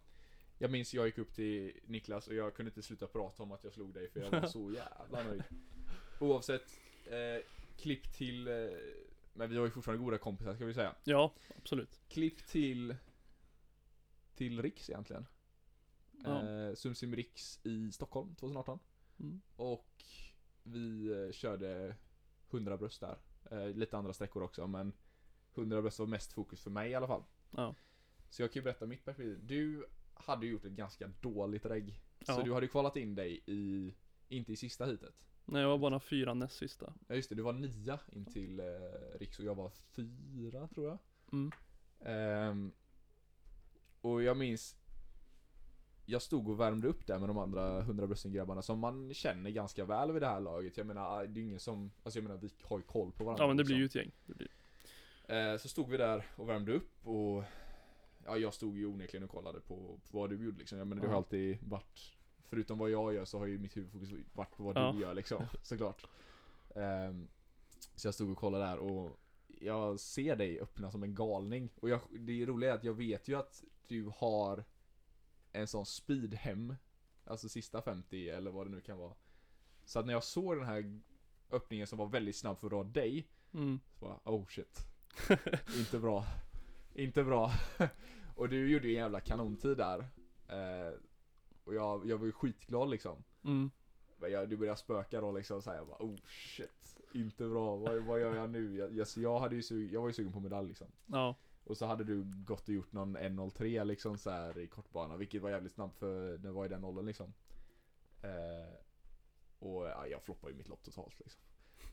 Jag 0.58 0.70
minns 0.70 0.94
jag 0.94 1.06
gick 1.06 1.18
upp 1.18 1.34
till 1.34 1.72
Niklas 1.86 2.28
och 2.28 2.34
jag 2.34 2.54
kunde 2.54 2.70
inte 2.70 2.82
sluta 2.82 3.06
prata 3.06 3.42
om 3.42 3.52
att 3.52 3.64
jag 3.64 3.72
slog 3.72 3.94
dig 3.94 4.08
för 4.10 4.20
jag 4.20 4.30
var 4.30 4.46
så 4.48 4.70
jävla 4.74 5.22
nöjd 5.22 5.42
Oavsett 6.20 6.78
eh, 7.06 7.42
Klipp 7.78 8.12
till 8.12 8.48
eh, 8.48 8.54
Men 9.32 9.50
vi 9.50 9.56
var 9.56 9.64
ju 9.64 9.70
fortfarande 9.70 10.04
goda 10.04 10.18
kompisar 10.18 10.54
ska 10.54 10.64
vi 10.64 10.74
säga 10.74 10.94
Ja, 11.04 11.32
absolut. 11.58 12.00
Klipp 12.08 12.46
till 12.46 12.96
Till 14.34 14.62
Riks 14.62 14.90
egentligen 14.90 15.26
Ja. 16.24 16.48
eh, 16.48 16.74
Sumsim 16.74 17.14
Riks 17.16 17.60
i 17.66 17.92
Stockholm 17.92 18.34
2018 18.34 18.78
Mm. 19.18 19.40
Och 19.56 20.04
Vi 20.66 21.12
eh, 21.26 21.32
körde 21.32 21.96
100 22.50 22.76
bröst 22.76 23.00
där 23.00 23.16
eh, 23.50 23.68
Lite 23.76 23.96
andra 23.96 24.12
sträckor 24.12 24.42
också 24.42 24.66
men 24.66 24.92
100 25.54 25.82
bröst 25.82 25.98
var 25.98 26.06
mest 26.06 26.32
fokus 26.32 26.62
för 26.62 26.70
mig 26.70 26.90
i 26.90 26.94
alla 26.94 27.06
fall. 27.06 27.24
Ja. 27.50 27.74
Så 28.30 28.42
jag 28.42 28.52
kan 28.52 28.60
ju 28.60 28.64
berätta 28.64 28.86
mitt 28.86 29.04
perspektiv. 29.04 29.38
Du 29.42 29.86
hade 30.14 30.46
gjort 30.46 30.64
ett 30.64 30.72
ganska 30.72 31.10
dåligt 31.20 31.66
regg. 31.66 32.00
Så 32.20 32.32
Ja. 32.32 32.42
du 32.42 32.52
hade 32.52 32.68
kvalat 32.68 32.96
in 32.96 33.14
dig 33.14 33.42
i, 33.46 33.94
inte 34.28 34.52
i 34.52 34.56
sista 34.56 34.84
hitet. 34.86 35.14
Nej, 35.44 35.62
jag 35.62 35.68
var 35.68 35.78
bara 35.78 36.00
fyra 36.00 36.34
näst 36.34 36.56
sista. 36.56 36.94
Ja 37.08 37.14
just 37.14 37.28
det, 37.28 37.34
du 37.34 37.42
var 37.42 37.52
nia 37.52 38.00
in 38.12 38.24
till 38.26 38.60
eh, 38.60 38.64
Riks 39.18 39.38
och 39.38 39.44
jag 39.44 39.54
var 39.54 39.70
fyra 39.70 40.68
tror 40.68 40.86
jag. 40.86 40.98
Mm. 41.32 41.52
Ehm, 42.00 42.72
och 44.00 44.22
jag 44.22 44.36
minns 44.36 44.76
Jag 46.06 46.22
stod 46.22 46.48
och 46.48 46.60
värmde 46.60 46.88
upp 46.88 47.06
där 47.06 47.18
med 47.18 47.28
de 47.28 47.38
andra 47.38 47.78
100 47.80 48.08
grabbarna 48.24 48.62
som 48.62 48.78
man 48.78 49.14
känner 49.14 49.50
ganska 49.50 49.84
väl 49.84 50.12
vid 50.12 50.22
det 50.22 50.26
här 50.28 50.40
laget. 50.40 50.76
Jag 50.76 50.86
menar, 50.86 51.26
det 51.26 51.40
är 51.40 51.42
ingen 51.42 51.60
som, 51.60 51.90
alltså 52.02 52.18
jag 52.18 52.22
menar 52.28 52.40
vi 52.40 52.50
har 52.62 52.78
ju 52.78 52.82
koll 52.84 53.12
på 53.12 53.24
varandra. 53.24 53.44
Ja 53.44 53.48
men 53.48 53.56
det 53.56 53.64
blir 53.64 53.76
liksom. 53.76 54.00
ju 54.00 54.04
ett 54.04 54.06
gäng. 54.26 54.36
Blir. 54.36 55.52
Eh, 55.52 55.56
så 55.58 55.68
stod 55.68 55.88
vi 55.90 55.96
där 55.96 56.26
och 56.36 56.48
värmde 56.48 56.72
upp 56.72 57.06
och 57.06 57.44
Ja 58.26 58.36
jag 58.36 58.54
stod 58.54 58.78
ju 58.78 58.86
onekligen 58.86 59.24
och 59.24 59.30
kollade 59.30 59.60
på, 59.60 59.74
på 60.10 60.18
vad 60.18 60.30
du 60.30 60.44
gjorde 60.44 60.58
liksom. 60.58 60.78
Jag 60.78 60.86
menar 60.86 61.02
det 61.02 61.08
har 61.08 61.16
alltid 61.16 61.58
varit 61.62 62.12
Förutom 62.48 62.78
vad 62.78 62.90
jag 62.90 63.14
gör 63.14 63.24
så 63.24 63.38
har 63.38 63.46
ju 63.46 63.58
mitt 63.58 63.76
huvudfokus 63.76 64.10
varit 64.32 64.56
på 64.56 64.62
vad 64.64 64.76
Ja. 64.76 64.92
du 64.92 65.00
gör 65.00 65.14
liksom, 65.14 65.44
såklart. 65.62 66.06
Ehm, 66.74 67.28
så 67.94 68.06
jag 68.06 68.14
stod 68.14 68.30
och 68.30 68.38
kollade 68.38 68.64
där 68.64 68.78
och 68.78 69.20
jag 69.60 70.00
ser 70.00 70.36
dig 70.36 70.60
öppna 70.60 70.90
som 70.90 71.02
en 71.02 71.14
galning. 71.14 71.68
Och 71.80 71.88
jag, 71.88 72.00
det 72.10 72.46
roliga 72.46 72.70
är 72.70 72.74
att 72.74 72.84
jag 72.84 72.94
vet 72.94 73.28
ju 73.28 73.34
att 73.34 73.64
du 73.86 74.12
har 74.16 74.64
en 75.54 75.66
sån 75.66 75.86
speed 75.86 76.34
hem. 76.34 76.76
Alltså 77.24 77.48
sista 77.48 77.82
50 77.82 78.28
eller 78.28 78.50
vad 78.50 78.66
det 78.66 78.70
nu 78.70 78.80
kan 78.80 78.98
vara. 78.98 79.14
Så 79.84 79.98
att 79.98 80.06
när 80.06 80.12
jag 80.12 80.24
såg 80.24 80.56
den 80.56 80.66
här 80.66 81.00
öppningen 81.50 81.86
som 81.86 81.98
var 81.98 82.06
väldigt 82.06 82.36
snabb 82.36 82.58
för 82.58 82.66
att 82.66 82.72
vara 82.72 82.84
dig. 82.84 83.28
Mm. 83.52 83.80
Så 83.98 84.04
bara, 84.04 84.20
oh 84.24 84.46
shit. 84.46 84.86
Inte 85.78 85.98
bra. 85.98 86.26
Inte 86.94 87.24
bra. 87.24 87.52
och 88.36 88.48
du 88.48 88.70
gjorde 88.70 88.88
ju 88.88 88.94
en 88.94 89.00
jävla 89.00 89.20
kanontid 89.20 89.76
där. 89.76 89.98
Eh, 90.48 90.94
och 91.64 91.74
jag, 91.74 92.06
jag 92.06 92.18
var 92.18 92.26
ju 92.26 92.32
skitglad 92.32 92.90
liksom. 92.90 93.24
Mm. 93.44 93.70
Men 94.18 94.32
jag, 94.32 94.48
du 94.48 94.56
började 94.56 94.78
spöka 94.78 95.20
då 95.20 95.32
liksom 95.32 95.62
såhär, 95.62 95.76
jag 95.76 95.86
bara, 95.86 96.04
oh 96.04 96.16
shit. 96.26 96.96
Inte 97.12 97.48
bra, 97.48 97.76
vad, 97.76 98.02
vad 98.04 98.20
gör 98.20 98.34
jag 98.34 98.50
nu? 98.50 98.76
Jag, 98.76 98.92
jag, 98.92 99.08
så 99.08 99.20
jag, 99.20 99.40
hade 99.40 99.56
ju 99.56 99.88
jag 99.92 100.00
var 100.00 100.08
ju 100.08 100.14
sugen 100.14 100.32
på 100.32 100.40
medalj 100.40 100.68
liksom. 100.68 100.86
Ja. 101.06 101.36
Och 101.64 101.76
så 101.76 101.86
hade 101.86 102.04
du 102.04 102.24
gått 102.46 102.68
och 102.68 102.74
gjort 102.74 102.92
någon 102.92 103.16
1.03 103.16 103.84
liksom 103.84 104.18
så 104.18 104.30
här 104.30 104.58
i 104.58 104.66
kortbana, 104.66 105.16
vilket 105.16 105.42
var 105.42 105.50
jävligt 105.50 105.72
snabbt 105.72 105.98
för 105.98 106.38
det 106.38 106.50
var 106.50 106.64
i 106.64 106.68
den 106.68 106.84
åldern 106.84 107.06
liksom. 107.06 107.32
Eh, 108.22 108.74
och 109.58 109.86
ja, 109.86 110.06
jag 110.06 110.22
floppade 110.22 110.52
ju 110.52 110.58
mitt 110.58 110.68
lopp 110.68 110.82
totalt 110.82 111.20
liksom. 111.20 111.40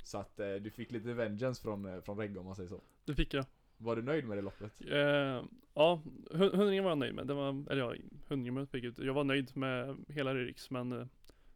Så 0.03 0.17
att 0.17 0.39
eh, 0.39 0.53
du 0.53 0.69
fick 0.71 0.91
lite 0.91 1.13
vengeance 1.13 1.61
från, 1.61 1.85
eh, 1.85 2.01
från 2.01 2.17
Regge 2.17 2.39
om 2.39 2.45
man 2.45 2.55
säger 2.55 2.69
så. 2.69 2.81
Det 3.05 3.15
fick 3.15 3.33
jag. 3.33 3.45
Var 3.77 3.95
du 3.95 4.01
nöjd 4.01 4.25
med 4.27 4.37
det 4.37 4.41
loppet? 4.41 4.81
Eh, 4.81 5.43
ja, 5.73 6.01
hu- 6.31 6.55
hundringen 6.55 6.83
var 6.83 6.91
jag 6.91 6.97
nöjd 6.97 7.15
med. 7.15 7.27
Det 7.27 7.33
var, 7.33 7.49
eller 7.71 7.77
ja, 7.81 7.95
hundringen 8.27 8.53
med 8.53 8.75
ut. 8.85 8.97
Jag 8.97 9.13
var 9.13 9.23
nöjd 9.23 9.57
med 9.57 9.97
hela 10.07 10.33
Riks 10.35 10.69
men 10.69 10.91
eh, 10.91 11.07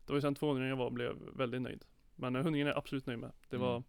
det 0.06 0.12
var 0.12 0.16
ju 0.16 0.22
sen 0.22 0.36
200 0.36 0.68
jag 0.68 0.76
var 0.76 0.90
blev 0.92 1.16
väldigt 1.36 1.62
nöjd. 1.62 1.86
Men 2.16 2.36
eh, 2.36 2.44
hundringen 2.44 2.68
är 2.68 2.72
jag 2.72 2.78
absolut 2.78 3.06
nöjd 3.06 3.20
med. 3.20 3.32
Det 3.50 3.56
Mm. 3.56 3.84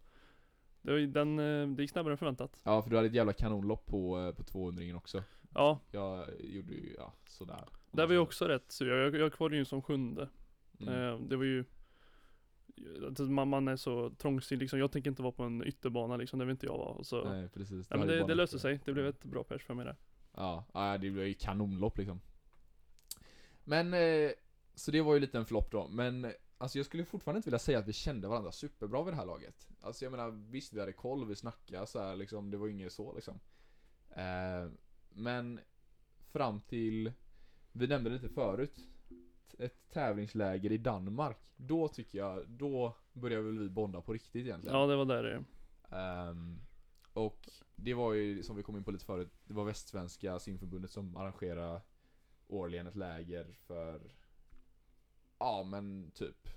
Det 0.87 0.93
var 0.93 0.99
den, 0.99 1.39
eh, 1.39 1.67
det 1.67 1.81
gick 1.81 1.91
snabbare 1.91 2.13
än 2.13 2.17
förväntat. 2.17 2.61
Ja, 2.63 2.81
för 2.81 2.89
du 2.89 2.95
hade 2.95 3.07
ett 3.07 3.13
jävla 3.13 3.33
kanonlopp 3.33 3.85
på, 3.85 4.19
eh, 4.19 4.31
på 4.31 4.43
200 4.43 4.97
också. 4.97 5.23
Ja, 5.53 5.79
Jag 5.91 6.27
gjorde 6.39 6.73
ju, 6.73 6.95
ja, 6.97 7.13
sådär. 7.25 7.65
där 7.91 8.07
var 8.07 8.13
jag 8.13 8.23
också 8.23 8.47
rätt 8.47 8.71
sur. 8.71 8.87
Jag, 8.87 9.15
jag 9.15 9.33
kvalade 9.33 9.57
ju 9.57 9.65
som 9.65 9.81
sjunde. 9.81 10.29
Mm. 10.79 10.93
Eh, 10.93 11.19
det 11.19 11.35
var 11.35 11.43
ju 11.43 11.65
att 13.07 13.19
man, 13.19 13.47
man 13.47 13.67
är 13.67 13.75
så 13.75 14.09
trångsynt 14.09 14.61
liksom. 14.61 14.79
Jag 14.79 14.91
tänker 14.91 15.09
inte 15.09 15.21
vara 15.21 15.31
på 15.31 15.43
en 15.43 15.63
ytterbana 15.63 16.17
liksom, 16.17 16.39
det 16.39 16.45
vill 16.45 16.51
inte 16.51 16.65
jag 16.65 16.77
vara. 16.77 17.03
Så, 17.03 17.23
nej, 17.23 17.39
Nej, 17.39 17.49
precis. 17.49 17.89
men 17.89 17.99
hade 17.99 18.13
det, 18.13 18.19
bara 18.19 18.27
det 18.27 18.35
löste 18.35 18.59
sig. 18.59 18.79
Det 18.85 18.93
blev 18.93 19.07
ett 19.07 19.23
bra 19.23 19.43
pers 19.43 19.63
för 19.63 19.73
mig 19.73 19.85
där. 19.85 19.95
Ja, 20.33 20.65
ja 20.73 20.97
det 20.97 21.09
blev 21.09 21.27
ju 21.27 21.33
kanonlopp 21.33 21.97
liksom. 21.97 22.19
Men, 23.63 23.95
så 24.75 24.91
det 24.91 25.01
var 25.01 25.13
ju 25.13 25.19
lite 25.19 25.37
en 25.37 25.45
flopp 25.45 25.71
då, 25.71 25.87
men 25.87 26.33
Alltså 26.57 26.77
jag 26.79 26.85
skulle 26.85 27.05
fortfarande 27.05 27.37
inte 27.37 27.49
vilja 27.49 27.59
säga 27.59 27.79
att 27.79 27.87
vi 27.87 27.93
kände 27.93 28.27
varandra 28.27 28.51
superbra 28.51 29.03
vid 29.03 29.13
det 29.13 29.17
här 29.17 29.25
laget. 29.25 29.67
Alltså 29.81 30.05
jag 30.05 30.11
menar, 30.11 30.29
visst 30.29 30.73
vi 30.73 30.79
hade 30.79 30.93
koll, 30.93 31.27
vi 31.27 31.35
snackade 31.35 31.87
så 31.87 31.99
här, 31.99 32.15
liksom, 32.15 32.51
det 32.51 32.57
var 32.57 32.67
inget 32.67 32.93
så 32.93 33.13
liksom. 33.13 33.39
Eh, 34.09 34.71
men 35.09 35.59
fram 36.31 36.61
till, 36.61 37.11
vi 37.71 37.87
nämnde 37.87 38.09
det 38.09 38.13
lite 38.13 38.29
förut, 38.29 38.79
ett 39.59 39.89
tävlingsläger 39.89 40.71
i 40.71 40.77
Danmark. 40.77 41.37
Då 41.55 41.87
tycker 41.87 42.17
jag, 42.17 42.49
då 42.49 42.95
började 43.13 43.43
väl 43.43 43.59
vi 43.59 43.69
bonda 43.69 44.01
på 44.01 44.13
riktigt 44.13 44.45
egentligen. 44.45 44.77
Ja, 44.77 44.87
det 44.87 44.95
var 44.95 45.05
där 45.05 45.23
det 45.23 45.43
Ehm, 45.89 46.59
och 47.13 47.49
det 47.75 47.93
var 47.93 48.13
ju, 48.13 48.43
som 48.43 48.55
vi 48.55 48.63
kom 48.63 48.77
in 48.77 48.83
på 48.83 48.91
lite 48.91 49.05
förut, 49.05 49.31
det 49.45 49.53
var 49.53 49.63
Västsvenska 49.63 50.39
simförbundet 50.39 50.91
som 50.91 51.17
arrangerade 51.17 51.81
årligen 52.47 52.87
ett 52.87 52.95
läger 52.95 53.51
för, 53.51 54.01
ja 55.39 55.63
men 55.63 56.11
typ, 56.11 56.49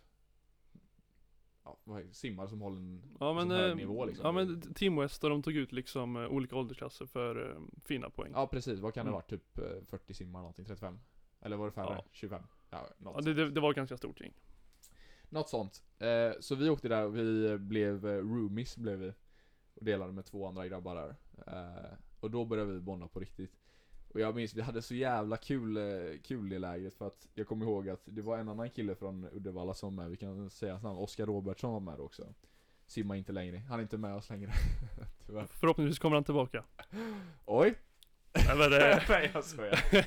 ja, 1.64 1.79
simmare 2.12 2.49
som 2.49 2.61
håller 2.61 2.77
en 2.77 3.16
Ja 3.21 3.33
men, 3.35 3.51
hög 3.51 3.71
eh, 3.71 3.77
nivå 3.77 4.05
liksom. 4.05 4.27
ja 4.27 4.33
men 4.33 4.75
Team 4.75 4.97
West 4.97 5.25
och 5.25 5.31
de 5.31 5.43
tog 5.43 5.55
ut 5.57 5.73
liksom 5.73 6.16
eh, 6.16 6.27
olika 6.29 6.57
åldersklasser 6.57 7.07
för 7.07 7.51
eh, 7.51 7.61
fina 7.85 8.11
poäng. 8.11 8.33
Ja 8.35 8.47
precis, 8.47 8.81
vad 8.81 8.95
kan 8.95 9.05
det 9.07 9.09
Mm. 9.11 9.12
vara? 9.12 9.23
Typ 9.23 9.59
eh, 9.59 9.85
40 9.87 10.14
simmar 10.14 10.38
någonting, 10.40 10.64
35? 10.64 10.99
Eller 11.40 11.57
var 11.57 11.66
det 11.66 11.73
färre? 11.73 11.95
Ja. 11.95 12.05
25? 12.12 12.43
Ja, 12.71 12.87
något, 12.99 13.14
Ja, 13.16 13.21
det, 13.21 13.35
det, 13.35 13.51
det 13.51 13.61
var 13.61 13.75
ganska 13.75 13.97
stort 13.97 14.21
gäng. 14.21 14.33
något 15.29 15.49
sånt. 15.49 15.83
Eh, 15.99 16.33
så 16.40 16.55
vi 16.55 16.71
åkte 16.71 16.88
där 16.88 17.05
och 17.05 17.16
vi 17.16 17.59
blev 17.59 18.07
eh, 18.07 18.16
roomies 18.16 18.77
blev 18.77 18.99
vi. 18.99 19.12
Och 19.75 19.85
delade 19.85 20.12
med 20.12 20.25
två 20.25 20.47
andra 20.47 20.69
grabbar 20.69 20.95
där. 20.97 21.16
Eh, 21.47 21.93
och 22.21 22.31
då 22.31 22.45
började 22.45 22.73
vi 22.73 22.81
bonda 22.81 23.09
på 23.09 23.21
riktigt. 23.21 23.60
Och 24.14 24.20
jag 24.20 24.35
minns, 24.35 24.55
vi 24.55 24.62
hade 24.62 24.83
så 24.83 24.94
jävla 24.94 25.37
kul, 25.37 25.77
eh, 25.77 26.18
kul 26.23 26.53
i 26.53 26.59
lägret 26.59 26.94
för 26.94 27.07
att 27.07 27.27
jag 27.35 27.46
kommer 27.46 27.66
ihåg 27.66 27.88
att 27.88 28.03
det 28.05 28.23
var 28.23 28.38
en 28.38 28.49
annan 28.49 28.70
kille 28.70 28.94
från 28.94 29.29
Uddevalla 29.33 29.75
som 29.75 29.96
var 29.96 30.03
med, 30.03 30.11
vi 30.11 30.16
kan 30.16 30.51
säga 30.51 30.73
hans 30.73 30.83
namn, 30.83 30.99
Oskar 30.99 31.27
Robertsson 31.27 31.73
var 31.73 31.81
med 31.81 32.01
också. 32.01 32.35
Simma 32.87 33.16
inte 33.16 33.33
längre, 33.33 33.59
han 33.59 33.79
är 33.79 33.83
inte 33.83 33.99
med 33.99 34.14
oss 34.14 34.31
längre. 34.31 34.53
Tyvärr. 35.27 35.46
Förhoppningsvis 35.46 35.99
kommer 35.99 36.16
han 36.16 36.25
tillbaka. 36.25 36.64
Oj! 37.44 37.75
Eller 38.33 38.70
det, 38.70 39.03
Nej 39.09 39.31
jag 39.35 39.44
skojar. 39.44 39.85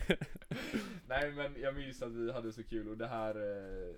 Nej 1.08 1.32
men 1.32 1.62
jag 1.62 1.76
minns 1.76 2.02
att 2.02 2.12
vi 2.12 2.32
hade 2.32 2.52
så 2.52 2.64
kul 2.64 2.90
och 2.90 2.98
det 2.98 3.08
här 3.08 3.36
eh, 3.36 3.96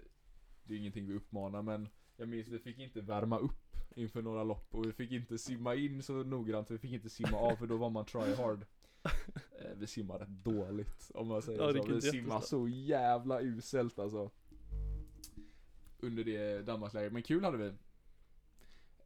Det 0.64 0.74
är 0.74 0.78
ingenting 0.78 1.08
vi 1.08 1.14
uppmanar 1.14 1.62
men 1.62 1.90
Jag 2.18 2.28
minns 2.28 2.48
vi 2.48 2.60
fick 2.60 2.80
inte 2.80 3.02
värma 3.02 3.40
upp 3.40 3.76
inför 3.96 4.22
några 4.22 4.44
lopp 4.44 4.76
och 4.76 4.86
vi 4.86 4.92
fick 4.92 5.12
inte 5.12 5.38
simma 5.38 5.76
in 5.76 6.04
så 6.04 6.14
noggrant, 6.14 6.72
vi 6.72 6.78
fick 6.78 6.92
inte 6.92 7.10
simma 7.10 7.38
av 7.38 7.56
för 7.56 7.68
då 7.68 7.78
var 7.78 7.90
man 7.90 8.06
try 8.06 8.36
hard 8.36 8.66
Vi 9.76 9.88
simmade 9.88 10.24
rätt 10.24 10.30
dåligt 10.30 11.12
om 11.14 11.28
man 11.28 11.42
säger 11.42 11.60
Ja, 11.60 11.84
så, 11.84 11.90
vi 11.90 11.96
jättesnabbt. 11.96 12.48
så 12.48 12.68
jävla 12.68 13.42
uselt 13.42 14.00
alltså 14.00 14.32
Under 16.00 16.24
det 16.24 16.62
Danmarkslägret, 16.62 17.14
men 17.14 17.24
kul 17.24 17.44
hade 17.44 17.58
vi 17.58 17.74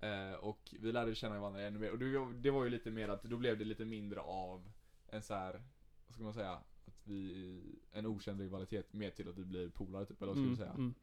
eh, 0.08 0.34
Och 0.34 0.76
vi 0.80 0.92
lärde 0.92 1.16
känna 1.16 1.40
varandra 1.40 1.62
ännu 1.62 1.80
mer 1.80 1.92
och 1.92 2.00
det, 2.00 2.34
det 2.34 2.52
var 2.52 2.64
ju 2.64 2.70
lite 2.70 2.92
mer 2.92 3.10
att 3.10 3.24
då 3.24 3.38
blev 3.38 3.58
det 3.58 3.66
lite 3.66 3.86
mindre 3.86 4.20
av 4.20 4.72
en 5.08 5.22
så 5.22 5.34
här, 5.34 5.64
vad 6.08 6.16
ska 6.16 6.24
man 6.24 6.34
säga? 6.34 6.52
Att 6.86 7.02
vi, 7.04 7.80
en 7.92 8.06
okänd 8.06 8.42
rivalitet 8.42 8.94
mer 8.94 9.12
till 9.12 9.30
att 9.30 9.38
vi 9.38 9.46
blir 9.46 9.70
polare 9.70 10.06
typ, 10.06 10.22
eller 10.22 10.34
vad 10.34 10.38
ska 10.38 10.44
mm, 10.44 10.58
säga? 10.58 10.74
mm. 10.74 10.94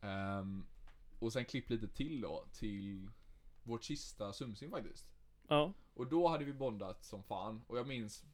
Ehm, 0.00 0.66
och 1.18 1.32
sen 1.32 1.44
klipp 1.44 1.70
lite 1.70 1.88
till 1.88 2.20
då, 2.20 2.44
till 2.52 3.10
vårt 3.62 3.84
sista 3.84 4.32
sumsim 4.32 4.70
faktiskt. 4.70 5.06
Ja, 5.48 5.72
Och 5.94 6.06
då 6.06 6.28
hade 6.28 6.44
vi 6.44 6.52
bondat 6.52 7.04
som 7.04 7.22
fan, 7.22 7.64
och 7.66 7.78
jag 7.78 7.86
minns 7.86 8.24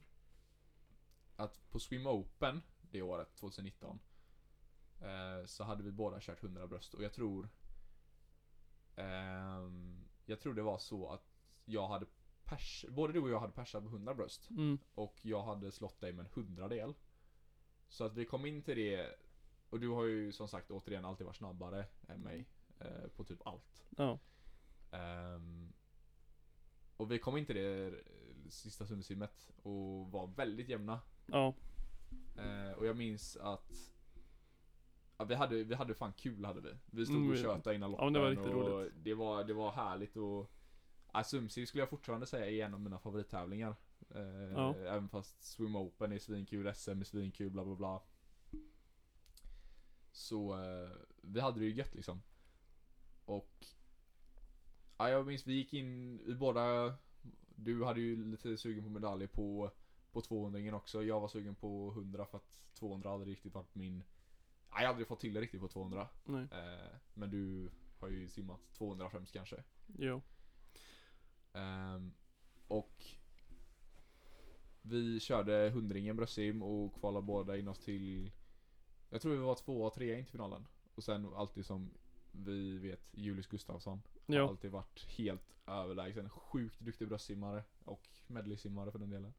att 1.35 1.69
på 1.71 1.79
Swim 1.79 2.07
Open 2.07 2.61
det 2.81 3.01
året, 3.01 3.35
2019, 3.35 3.99
eh, 5.01 5.45
så 5.45 5.63
hade 5.63 5.83
vi 5.83 5.91
båda 5.91 6.17
kört 6.21 6.43
100 6.43 6.67
bröst 6.67 6.93
och 6.93 7.03
jag 7.03 7.13
tror 7.13 7.49
ehm, 8.95 10.05
Jag 10.25 10.39
tror 10.39 10.53
det 10.53 10.61
var 10.61 10.77
så 10.77 11.09
att 11.09 11.35
jag 11.65 11.87
hade 11.87 12.05
pers, 12.43 12.85
både 12.89 13.13
du 13.13 13.19
och 13.19 13.29
jag 13.29 13.39
hade 13.39 13.53
persat 13.53 13.83
på 13.83 13.89
100 13.89 14.13
bröst 14.13 14.49
mm, 14.49 14.79
och 14.95 15.19
jag 15.21 15.43
hade 15.43 15.71
slått 15.71 15.99
dig 15.99 16.13
med 16.13 16.25
en 16.25 16.31
hundradel. 16.33 16.93
Så 17.87 18.03
att 18.03 18.13
vi 18.13 18.25
kom 18.25 18.45
in 18.45 18.61
till 18.61 18.77
det 18.77 19.15
och 19.69 19.79
du 19.79 19.89
har 19.89 20.03
ju 20.03 20.31
som 20.31 20.47
sagt 20.47 20.71
återigen 20.71 21.05
alltid 21.05 21.25
varit 21.25 21.35
snabbare 21.37 21.85
än 22.07 22.21
mig 22.21 22.45
eh, 22.79 23.07
på 23.15 23.23
typ 23.23 23.47
allt. 23.47 23.85
ja. 23.97 24.19
Ehm, 24.91 25.73
och 26.97 27.11
vi 27.11 27.19
kom 27.19 27.37
in 27.37 27.45
till 27.45 27.55
det 27.55 27.87
eh, 27.87 27.93
sista 28.49 28.85
sumsimmet 28.85 29.49
och 29.63 30.11
var 30.11 30.27
väldigt 30.27 30.69
jämna. 30.69 30.99
Ja, 31.25 31.53
Eh, 32.37 32.71
och 32.77 32.85
jag 32.85 32.97
minns 32.97 33.37
att 33.37 33.71
ja, 35.17 35.25
vi, 35.25 35.35
hade, 35.35 35.63
vi 35.63 35.75
hade 35.75 35.93
fan 35.95 36.13
kul 36.13 36.45
hade 36.45 36.61
vi. 36.61 36.73
Vi 36.85 37.05
stod 37.05 37.15
Mm, 37.17 37.31
och 37.31 37.37
tjötade 37.37 37.75
innan 37.75 37.91
ja, 37.91 37.91
loppen 37.91 38.05
men 38.05 38.13
det 38.13 38.19
var 38.19 38.29
riktigt 38.29 38.53
och 38.53 38.67
roligt. 38.67 38.93
Det 39.03 39.13
var, 39.13 39.43
det 39.43 39.53
var 39.53 39.71
härligt 39.71 40.17
och 40.17 40.51
ja, 41.13 41.23
Sumsim 41.23 41.65
skulle 41.65 41.81
jag 41.81 41.89
fortfarande 41.89 42.25
säga 42.25 42.45
är 42.49 42.65
en 42.65 42.73
av 42.73 42.79
mina 42.81 42.99
favorittävlingar. 42.99 43.75
Eh, 44.09 44.21
Ja. 44.55 44.75
Även 44.75 45.09
fast 45.09 45.43
Swim 45.43 45.75
Open 45.75 46.11
är 46.11 46.19
svinkul, 46.19 46.73
SM 46.75 46.99
är 47.01 47.03
svinkul, 47.03 47.49
bla 47.49 47.65
bla 47.65 47.75
bla. 47.75 48.01
Så 50.11 50.63
eh, 50.63 50.89
vi 51.21 51.39
hade 51.39 51.59
det 51.59 51.65
ju 51.65 51.73
gött 51.73 51.95
liksom. 51.95 52.21
Och 53.25 53.65
ja, 54.97 55.09
jag 55.09 55.27
minns 55.27 55.47
vi 55.47 55.53
gick 55.53 55.73
in, 55.73 56.21
vi 56.25 56.35
båda 56.35 56.95
Du 57.55 57.83
hade 57.85 57.99
ju 57.99 58.25
lite 58.25 58.57
sugen 58.57 58.83
på 58.83 58.89
medaljer 58.89 59.27
på, 59.27 59.71
på 60.11 60.21
200 60.21 60.75
också. 60.75 61.03
Jag 61.03 61.19
var 61.19 61.27
sugen 61.27 61.55
på 61.55 61.91
100 61.91 62.25
för 62.25 62.37
att 62.37 62.61
200 62.73 63.09
hade 63.09 63.25
riktigt 63.25 63.53
varit 63.53 63.75
min... 63.75 64.03
Jag 64.69 64.77
har 64.77 64.85
aldrig 64.85 65.07
fått 65.07 65.19
till 65.19 65.33
det 65.33 65.41
riktigt 65.41 65.61
på 65.61 65.67
200. 65.67 66.07
Nej, 66.25 66.47
Eh, 66.51 66.95
men 67.13 67.29
du 67.29 67.69
har 67.99 68.09
ju 68.09 68.29
simmat 68.29 68.59
200 68.73 69.09
främst 69.09 69.33
kanske. 69.33 69.63
jo. 69.97 70.21
Ehm, 71.53 72.13
och 72.67 73.05
vi 74.81 75.19
körde 75.19 75.69
hundringen 75.73 76.15
bröstsim 76.15 76.63
och 76.63 76.99
kvalade 76.99 77.25
båda 77.25 77.57
in 77.57 77.67
oss 77.67 77.79
till 77.79 78.31
Jag 79.09 79.21
tror 79.21 79.31
vi 79.31 79.37
var 79.37 79.55
två 79.55 79.83
och 79.83 79.93
tre 79.93 80.17
in 80.17 80.25
till 80.25 80.31
finalen. 80.31 80.67
Och 80.95 81.03
sen 81.03 81.33
alltid 81.33 81.65
som 81.65 81.91
vi 82.31 82.77
vet 82.77 83.01
Julius 83.11 83.47
Gustafsson 83.47 84.01
har 84.27 84.35
Ja, 84.35 84.49
alltid 84.49 84.71
varit 84.71 85.05
helt 85.17 85.55
överlägsen. 85.67 86.29
Sjukt 86.29 86.79
duktig 86.79 87.07
bröstsimmare 87.07 87.63
och 87.83 88.07
medleysimmare 88.27 88.91
för 88.91 88.99
den 88.99 89.09
delen. 89.09 89.33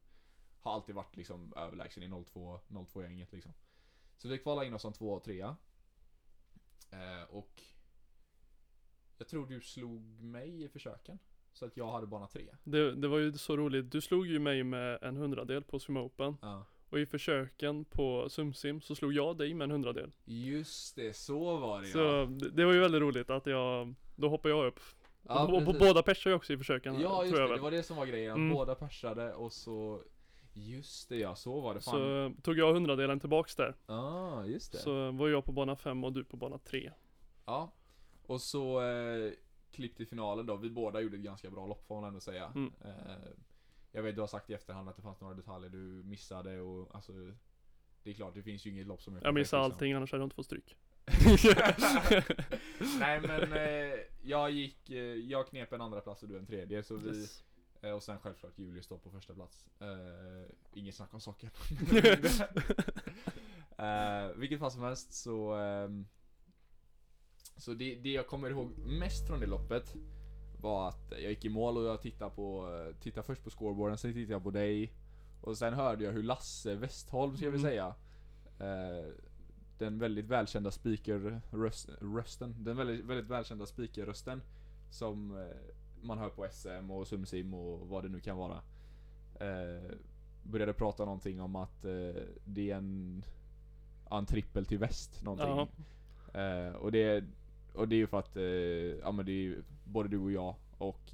Har 0.59 0.73
alltid 0.73 0.95
varit 0.95 1.15
liksom 1.17 1.53
överlägsen 1.57 2.03
i 2.03 2.23
02, 2.25 2.59
02 2.87 3.03
gänget 3.03 3.31
liksom. 3.31 3.53
Så 4.17 4.27
vi 4.27 4.37
kvalade 4.37 4.67
in 4.67 4.73
oss 4.73 4.81
som 4.81 4.93
två 4.93 5.13
och 5.13 5.23
trea. 5.23 5.55
Eh, 6.89 7.23
och 7.29 7.61
jag 9.17 9.27
tror 9.27 9.47
du 9.47 9.61
slog 9.61 10.01
mig 10.23 10.63
i 10.63 10.69
försöken. 10.69 11.19
Så 11.53 11.65
att 11.65 11.77
jag 11.77 11.91
hade 11.91 12.07
bana 12.07 12.27
tre. 12.27 12.55
det, 12.63 12.95
det 12.95 13.07
var 13.07 13.17
ju 13.17 13.33
så 13.33 13.57
roligt. 13.57 13.91
Du 13.91 14.01
slog 14.01 14.27
ju 14.27 14.39
mig 14.39 14.63
med 14.63 15.03
en 15.03 15.17
hundradel 15.17 15.63
på 15.63 15.79
Swim 15.79 15.97
Open. 15.97 16.37
Ja. 16.41 16.65
Och 16.89 16.99
i 16.99 17.05
försöken 17.05 17.85
på 17.85 18.29
SumSim 18.29 18.81
så 18.81 18.95
slog 18.95 19.13
jag 19.13 19.37
dig 19.37 19.53
med 19.53 19.65
en 19.65 19.71
hundradel. 19.71 20.11
Just 20.25 20.95
det, 20.95 21.15
så 21.15 21.57
var 21.57 21.81
det 21.81 21.87
Så 21.87 21.99
ja. 21.99 22.25
det, 22.25 22.49
det 22.49 22.65
var 22.65 22.73
ju 22.73 22.79
väldigt 22.79 23.01
roligt 23.01 23.29
att 23.29 23.45
jag, 23.45 23.95
då 24.15 24.29
hoppade 24.29 24.53
jag 24.53 24.65
upp. 24.65 24.79
ja 25.23 25.47
och, 25.47 25.67
och 25.67 25.75
båda 25.79 26.03
persade 26.03 26.33
ju 26.33 26.35
också 26.35 26.53
i 26.53 26.57
försöken. 26.57 26.99
Ja 26.99 27.23
just 27.23 27.37
det, 27.37 27.55
det 27.55 27.61
var 27.61 27.71
det 27.71 27.83
som 27.83 27.97
var 27.97 28.05
grejen. 28.05 28.35
Mm. 28.35 28.53
Båda 28.53 28.75
persade 28.75 29.33
och 29.33 29.53
så 29.53 30.01
Just 30.59 31.09
det 31.09 31.17
ja, 31.17 31.35
så 31.35 31.59
var 31.59 31.73
det. 31.73 31.81
Fan. 31.81 32.35
Så 32.35 32.41
tog 32.41 32.57
jag 32.57 32.73
hundradelen 32.73 33.19
tillbaks 33.19 33.55
där. 33.55 33.75
ah, 33.85 34.43
just 34.43 34.71
det. 34.71 34.77
Så 34.77 35.11
var 35.11 35.27
jag 35.27 35.45
på 35.45 35.51
bana 35.51 35.75
5 35.75 36.03
och 36.03 36.13
du 36.13 36.23
på 36.23 36.37
bana 36.37 36.57
3. 36.57 36.91
Ja. 37.45 37.71
Och 38.25 38.41
så 38.41 38.81
eh, 38.81 39.31
klipp 39.71 39.97
till 39.97 40.07
finalen 40.07 40.45
då. 40.45 40.55
Vi 40.55 40.69
båda 40.69 41.01
gjorde 41.01 41.17
ett 41.17 41.23
ganska 41.23 41.49
bra 41.49 41.67
lopp 41.67 41.87
får 41.87 41.95
man 41.95 42.03
ändå 42.07 42.19
säga. 42.19 42.51
Mm. 42.55 42.73
Eh, 42.81 43.29
jag 43.97 44.03
vet 44.03 44.15
du 44.15 44.21
har 44.21 44.27
sagt 44.27 44.49
i 44.49 44.53
efterhand 44.53 44.89
att 44.89 44.95
det 44.95 45.01
fanns 45.01 45.21
några 45.21 45.33
detaljer 45.33 45.69
du 45.69 45.77
missade 46.03 46.59
och 46.61 46.95
alltså 46.95 47.11
Det 48.03 48.09
är 48.09 48.13
klart, 48.13 48.33
det 48.33 48.43
finns 48.43 48.65
ju 48.65 48.69
inget 48.69 48.87
lopp 48.87 49.01
som 49.01 49.15
är 49.15 49.21
Jag 49.23 49.33
missade 49.33 49.63
liksom. 49.63 49.73
allting 49.73 49.93
annars 49.93 50.11
hade 50.11 50.21
jag 50.21 50.25
inte 50.25 50.35
fått 50.35 50.45
stryk. 50.45 50.77
Nej 52.99 53.21
men 53.21 53.53
eh, 53.53 53.99
jag 54.21 54.51
gick, 54.51 54.89
eh, 54.89 54.97
jag 55.03 55.47
knep 55.47 55.73
en 55.73 55.81
andra 55.81 56.01
plats 56.01 56.23
och 56.23 56.29
du 56.29 56.37
en 56.37 56.45
tredje 56.45 56.83
så 56.83 56.95
vi 56.95 57.19
Yes. 57.19 57.43
eh, 57.81 57.91
Och 57.91 58.03
sen 58.03 58.19
självklart 58.19 58.59
Julius 58.59 58.87
då 58.87 58.97
på 58.97 59.11
första 59.11 59.33
plats 59.33 59.65
eh, 59.79 60.51
Inget 60.73 60.95
snack 60.95 61.13
om 61.13 61.21
saken 61.21 61.49
eh, 63.77 64.27
Vilket 64.35 64.59
fall 64.59 64.71
som 64.71 64.83
helst 64.83 65.13
så 65.13 65.53
ehm, 65.53 66.07
Så 67.57 67.73
det, 67.73 67.95
det 67.95 68.09
jag 68.11 68.27
kommer 68.27 68.49
ihåg 68.49 68.77
mest 68.77 69.27
från 69.27 69.39
det 69.39 69.45
loppet 69.45 69.95
Var 70.61 70.87
att 70.89 71.11
jag 71.11 71.21
gick 71.29 71.45
i 71.45 71.49
mål 71.49 71.77
och 71.77 71.83
jag 71.83 72.01
tittade 72.01 72.31
på 72.31 72.69
Tittade 72.99 73.23
först 73.25 73.43
på 73.43 73.49
scoreboarden, 73.49 73.97
sen 73.97 74.13
tittade 74.13 74.33
jag 74.33 74.43
på 74.43 74.51
dig 74.51 74.93
Och 75.41 75.57
sen 75.57 75.73
hörde 75.73 76.03
jag 76.03 76.11
hur 76.11 76.23
Lasse 76.23 76.75
Westholm 76.75 77.37
ska 77.37 77.45
vi 77.49 77.57
Mm. 77.57 77.61
säga 77.61 77.95
eh, 78.59 79.05
Den 79.77 79.99
väldigt 79.99 80.25
välkända 80.25 80.71
speakerrösten 80.71 82.55
Den 82.63 82.77
väldigt, 82.77 83.05
väldigt 83.05 83.29
välkända 83.29 83.65
speakerrösten 83.65 84.41
Som 84.91 85.37
eh, 85.37 85.55
man 86.01 86.17
hör 86.17 86.29
på 86.29 86.47
SM 86.51 86.91
och 86.91 87.07
SumSim 87.07 87.53
och 87.53 87.87
vad 87.87 88.03
det 88.03 88.09
nu 88.09 88.19
kan 88.19 88.37
vara 88.37 88.61
eh, 89.39 89.91
Började 90.43 90.73
prata 90.73 91.05
någonting 91.05 91.41
om 91.41 91.55
att 91.55 91.85
eh, 91.85 92.21
det 92.45 92.71
är 92.71 92.75
en 92.77 93.23
En 94.11 94.25
trippel 94.25 94.65
till 94.65 94.77
väst 94.79 95.23
någonting 95.23 95.47
Ja. 95.47 95.67
Eh, 96.41 96.73
och 96.73 96.91
det 96.91 97.23
Och 97.73 97.87
det 97.87 97.95
är 97.95 97.97
ju 97.97 98.07
för 98.07 98.19
att, 98.19 98.35
eh, 98.37 98.43
ja 99.01 99.11
men 99.11 99.25
det 99.25 99.31
är 99.31 99.43
ju 99.43 99.63
både 99.87 100.09
du 100.09 100.17
och 100.17 100.31
jag 100.31 100.55
och 100.77 101.13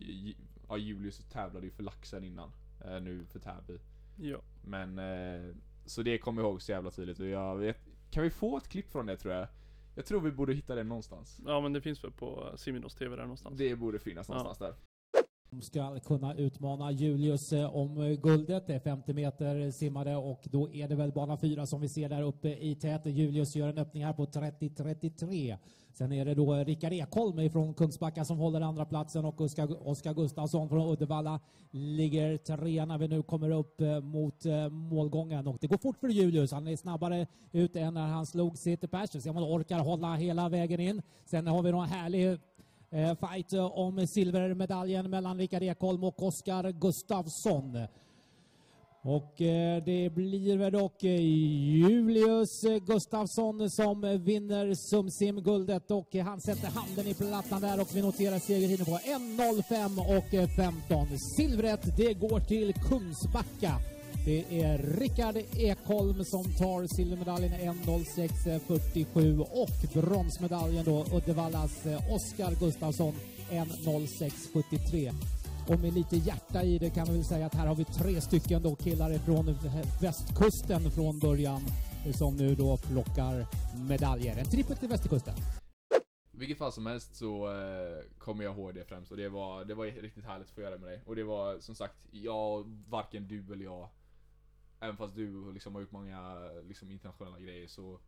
ja, 0.68 0.78
Julius 0.78 1.18
tävlade 1.30 1.66
ju 1.66 1.72
för 1.72 1.84
laxen 1.84 2.24
innan. 2.24 2.52
Eh, 2.86 3.02
nu 3.02 3.26
för 3.26 3.40
Täby. 3.40 3.80
Ja. 4.16 4.42
Men, 4.64 5.00
eh, 5.00 5.56
så 5.86 6.02
det 6.04 6.18
kommer 6.18 6.42
jag 6.42 6.50
ihåg 6.50 6.62
så 6.62 6.72
jävla 6.72 6.92
tydligt 6.92 7.20
och 7.20 7.26
jag 7.28 7.56
vet, 7.58 7.78
kan 8.12 8.24
vi 8.24 8.30
få 8.30 8.58
ett 8.58 8.68
klipp 8.68 8.90
från 8.92 9.06
det 9.06 9.18
tror 9.18 9.34
jag? 9.34 9.48
Jag 9.96 10.06
tror 10.06 10.22
vi 10.22 10.32
borde 10.32 10.54
hitta 10.54 10.76
det 10.76 10.84
någonstans. 10.84 11.40
ja 11.46 11.62
men 11.62 11.74
det 11.74 11.82
finns 11.82 12.04
väl 12.04 12.12
på 12.12 12.54
Siminos 12.56 12.96
TV 12.96 13.16
där 13.16 13.24
någonstans. 13.24 13.58
Det 13.58 13.76
borde 13.76 14.00
finnas 14.00 14.30
Ja. 14.30 14.34
någonstans 14.36 14.58
där. 14.58 14.76
Ska 15.62 16.00
kunna 16.00 16.36
utmana 16.36 16.92
Julius 16.92 17.54
eh, 17.54 17.76
om 17.76 18.02
eh, 18.02 18.20
guldet. 18.20 18.68
Det 18.68 18.74
är 18.74 18.80
50 18.80 19.13
meter 19.13 19.72
simmade 19.72 20.16
och 20.16 20.42
då 20.52 20.72
är 20.72 20.88
det 20.88 20.96
väl 20.96 21.12
bana 21.12 21.38
4 21.38 21.66
som 21.66 21.82
vi 21.82 21.89
ser 21.89 22.10
där 22.10 22.22
uppe 22.22 22.50
i 22.50 22.76
täten. 22.76 23.13
Julius 23.13 23.56
gör 23.56 23.68
en 23.68 23.78
öppning 23.78 24.06
här 24.06 24.13
på 24.13 24.26
30-33. 24.26 25.58
Sen 25.94 26.12
är 26.12 26.26
det 26.26 26.34
då 26.34 26.56
eh, 26.56 26.66
Rickard 26.66 26.94
Ekholm 26.94 27.50
från 27.50 27.74
Kungsbacka 27.74 28.26
som 28.26 28.38
håller 28.38 28.62
andra 28.62 28.86
platsen 28.86 29.26
och 29.26 29.42
Oskar, 29.42 29.88
Oskar 29.88 30.13
Gustafsson 30.13 30.70
från 30.70 30.94
Uddevalla 30.94 31.39
ligger 31.72 32.38
trea 32.38 32.86
när 32.86 32.98
vi 32.98 33.08
nu 33.08 33.24
kommer 33.24 33.52
upp 33.52 33.82
mot 34.04 34.46
målgången. 34.72 35.48
Och 35.48 35.58
det 35.62 35.68
går 35.68 35.78
fort 35.78 35.98
för 35.98 36.08
Julius. 36.08 36.52
Han 36.52 36.68
är 36.68 36.76
snabbare 36.76 37.28
ut 37.52 37.76
än 37.76 37.94
när 37.94 38.08
han 38.08 38.26
slog 38.26 38.58
sitt 38.58 38.92
pers. 38.92 39.24
Se 39.24 39.30
om 39.30 39.36
han 39.36 39.46
orkar 39.46 39.80
hålla 39.80 40.16
hela 40.16 40.50
vägen 40.50 40.80
in. 40.80 41.02
Sen 41.26 41.48
har 41.48 41.63
vi 41.63 41.72
någon 41.72 41.88
härlig 41.88 42.39
Eh, 42.93 43.15
fight 43.15 43.53
eh, 43.53 43.79
om 43.79 44.08
silvermedaljen 44.08 45.10
mellan 45.10 45.38
Rickard 45.38 45.63
Ekholm 45.63 46.03
och 46.03 46.23
Oskar 46.23 46.71
Gustafsson. 46.71 47.77
Och 49.01 49.41
eh, 49.41 49.84
det 49.84 50.10
blir 50.10 50.58
väl 50.58 50.71
dock 50.71 51.03
Julius 51.03 52.62
Gustafsson 52.88 53.69
som 53.69 54.21
vinner 54.23 54.73
SumSim-guldet 54.73 55.91
och 55.91 56.15
han 56.15 56.41
sätter 56.41 56.67
handen 56.67 57.08
i 57.08 57.13
plattan 57.13 57.62
där 57.62 57.82
och 57.82 57.95
vi 57.95 58.01
noterar 58.01 58.39
segertiden 58.39 58.86
på 58.86 58.91
1.05 58.91 60.17
och 60.17 60.49
15. 60.56 61.17
Silvret 61.38 61.97
det 61.97 62.13
går 62.13 62.39
till 62.39 62.73
Kungsbacka. 62.73 63.92
Det 64.26 64.62
är 64.62 64.78
Rickard 64.78 65.38
Ekholm 65.58 66.24
som 66.26 66.44
tar 66.44 66.96
silvermedaljen 66.96 67.52
1.06.47 67.52 69.40
och 69.40 70.02
bronsmedaljen 70.02 70.86
då 70.86 71.06
Uddevallas 71.14 71.86
eh, 71.86 72.14
Oskar 72.14 72.60
Gustafsson 72.60 73.14
1.06.73. 73.50 75.14
Och 75.68 75.80
med 75.80 75.94
lite 75.94 76.16
hjärta 76.16 76.64
i 76.64 76.78
det 76.78 76.90
kan 76.90 77.08
vi 77.08 77.14
väl 77.14 77.26
säga 77.26 77.46
att 77.46 77.56
här 77.56 77.68
har 77.68 77.76
vi 77.76 77.86
tre 77.86 78.22
stycken 78.22 78.64
då 78.64 78.76
killar 78.76 79.18
från 79.18 79.46
västkusten 80.02 80.92
från 80.92 81.20
början 81.20 81.62
eh, 82.06 82.14
som 82.14 82.38
nu 82.38 82.56
då 82.56 82.78
plockar 82.78 83.46
medaljer. 83.88 84.38
En 84.38 84.46
trippel 84.46 84.78
till 84.78 84.90
västkusten. 84.90 85.36
vilket 86.32 86.58
fall 86.58 86.72
som 86.72 86.86
helst 86.86 87.16
så 87.16 87.48
eh, 87.48 88.18
kommer 88.18 88.44
jag 88.44 88.58
ihåg 88.58 88.74
det 88.74 88.84
främst 88.84 89.12
och 89.12 89.18
det 89.18 89.30
var, 89.30 89.66
det 89.66 89.74
var 89.74 89.86
riktigt 89.86 90.26
härligt 90.26 90.48
att 90.48 90.54
få 90.56 90.62
göra 90.62 90.78
med 90.78 90.90
dig. 90.90 91.02
Och 91.06 91.16
det 91.16 91.24
var 91.24 91.60
som 91.60 91.76
sagt, 91.76 92.08
jag, 92.12 92.64
varken 92.90 93.28
du 93.28 93.54
eller 93.54 93.66
jag, 93.66 93.90
även 94.84 94.98
fast 94.98 95.15
du 95.15 95.54
liksom 95.54 95.74
har 95.76 95.82
gjort 95.82 95.91
många 95.91 96.36
liksom, 96.67 96.91
internationella 96.91 97.39
grejer 97.39 97.67
så 97.67 98.00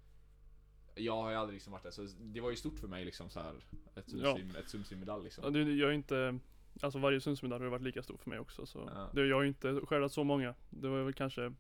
jag 0.96 1.16
har 1.22 1.30
ju 1.30 1.36
aldrig 1.36 1.54
liksom 1.54 1.74
varit 1.74 1.84
där, 1.84 1.92
så 1.92 2.08
det 2.22 2.42
var 2.42 2.50
ju 2.50 2.56
stort 2.56 2.80
för 2.80 2.88
mig 2.88 3.06
liksom 3.06 3.30
så 3.30 3.40
här 3.40 3.54
ett 3.96 4.06
Ja. 4.14 4.36
sumsim, 4.38 4.56
ett 4.56 4.70
sumsim-medalj 4.70 5.24
liksom. 5.24 5.44
Ja, 5.44 5.50
det- 5.50 5.74
Jag 5.74 5.90
är 5.90 5.94
inte, 5.94 6.40
alltså 6.82 7.00
varje 7.00 7.22
Sundsmedalj 7.22 7.64
har 7.64 7.72
varit 7.72 7.82
lika 7.84 8.04
stor 8.04 8.18
för 8.18 8.30
mig 8.30 8.40
också 8.40 8.66
så. 8.66 8.90
Ja. 8.96 9.10
Det, 9.14 9.26
jag 9.28 9.36
har 9.36 9.42
ju 9.42 9.48
inte 9.48 9.82
skördat 9.86 10.12
så 10.12 10.24
många. 10.24 10.56
Det 10.70 10.88
var 10.88 11.04
väl 11.04 11.14
kanske 11.14 11.54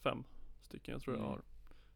fem 0.00 0.24
stycken. 0.60 0.92
Jag 0.92 1.02
tror 1.02 1.16
jag 1.16 1.20
Mm. 1.20 1.30
har 1.32 1.42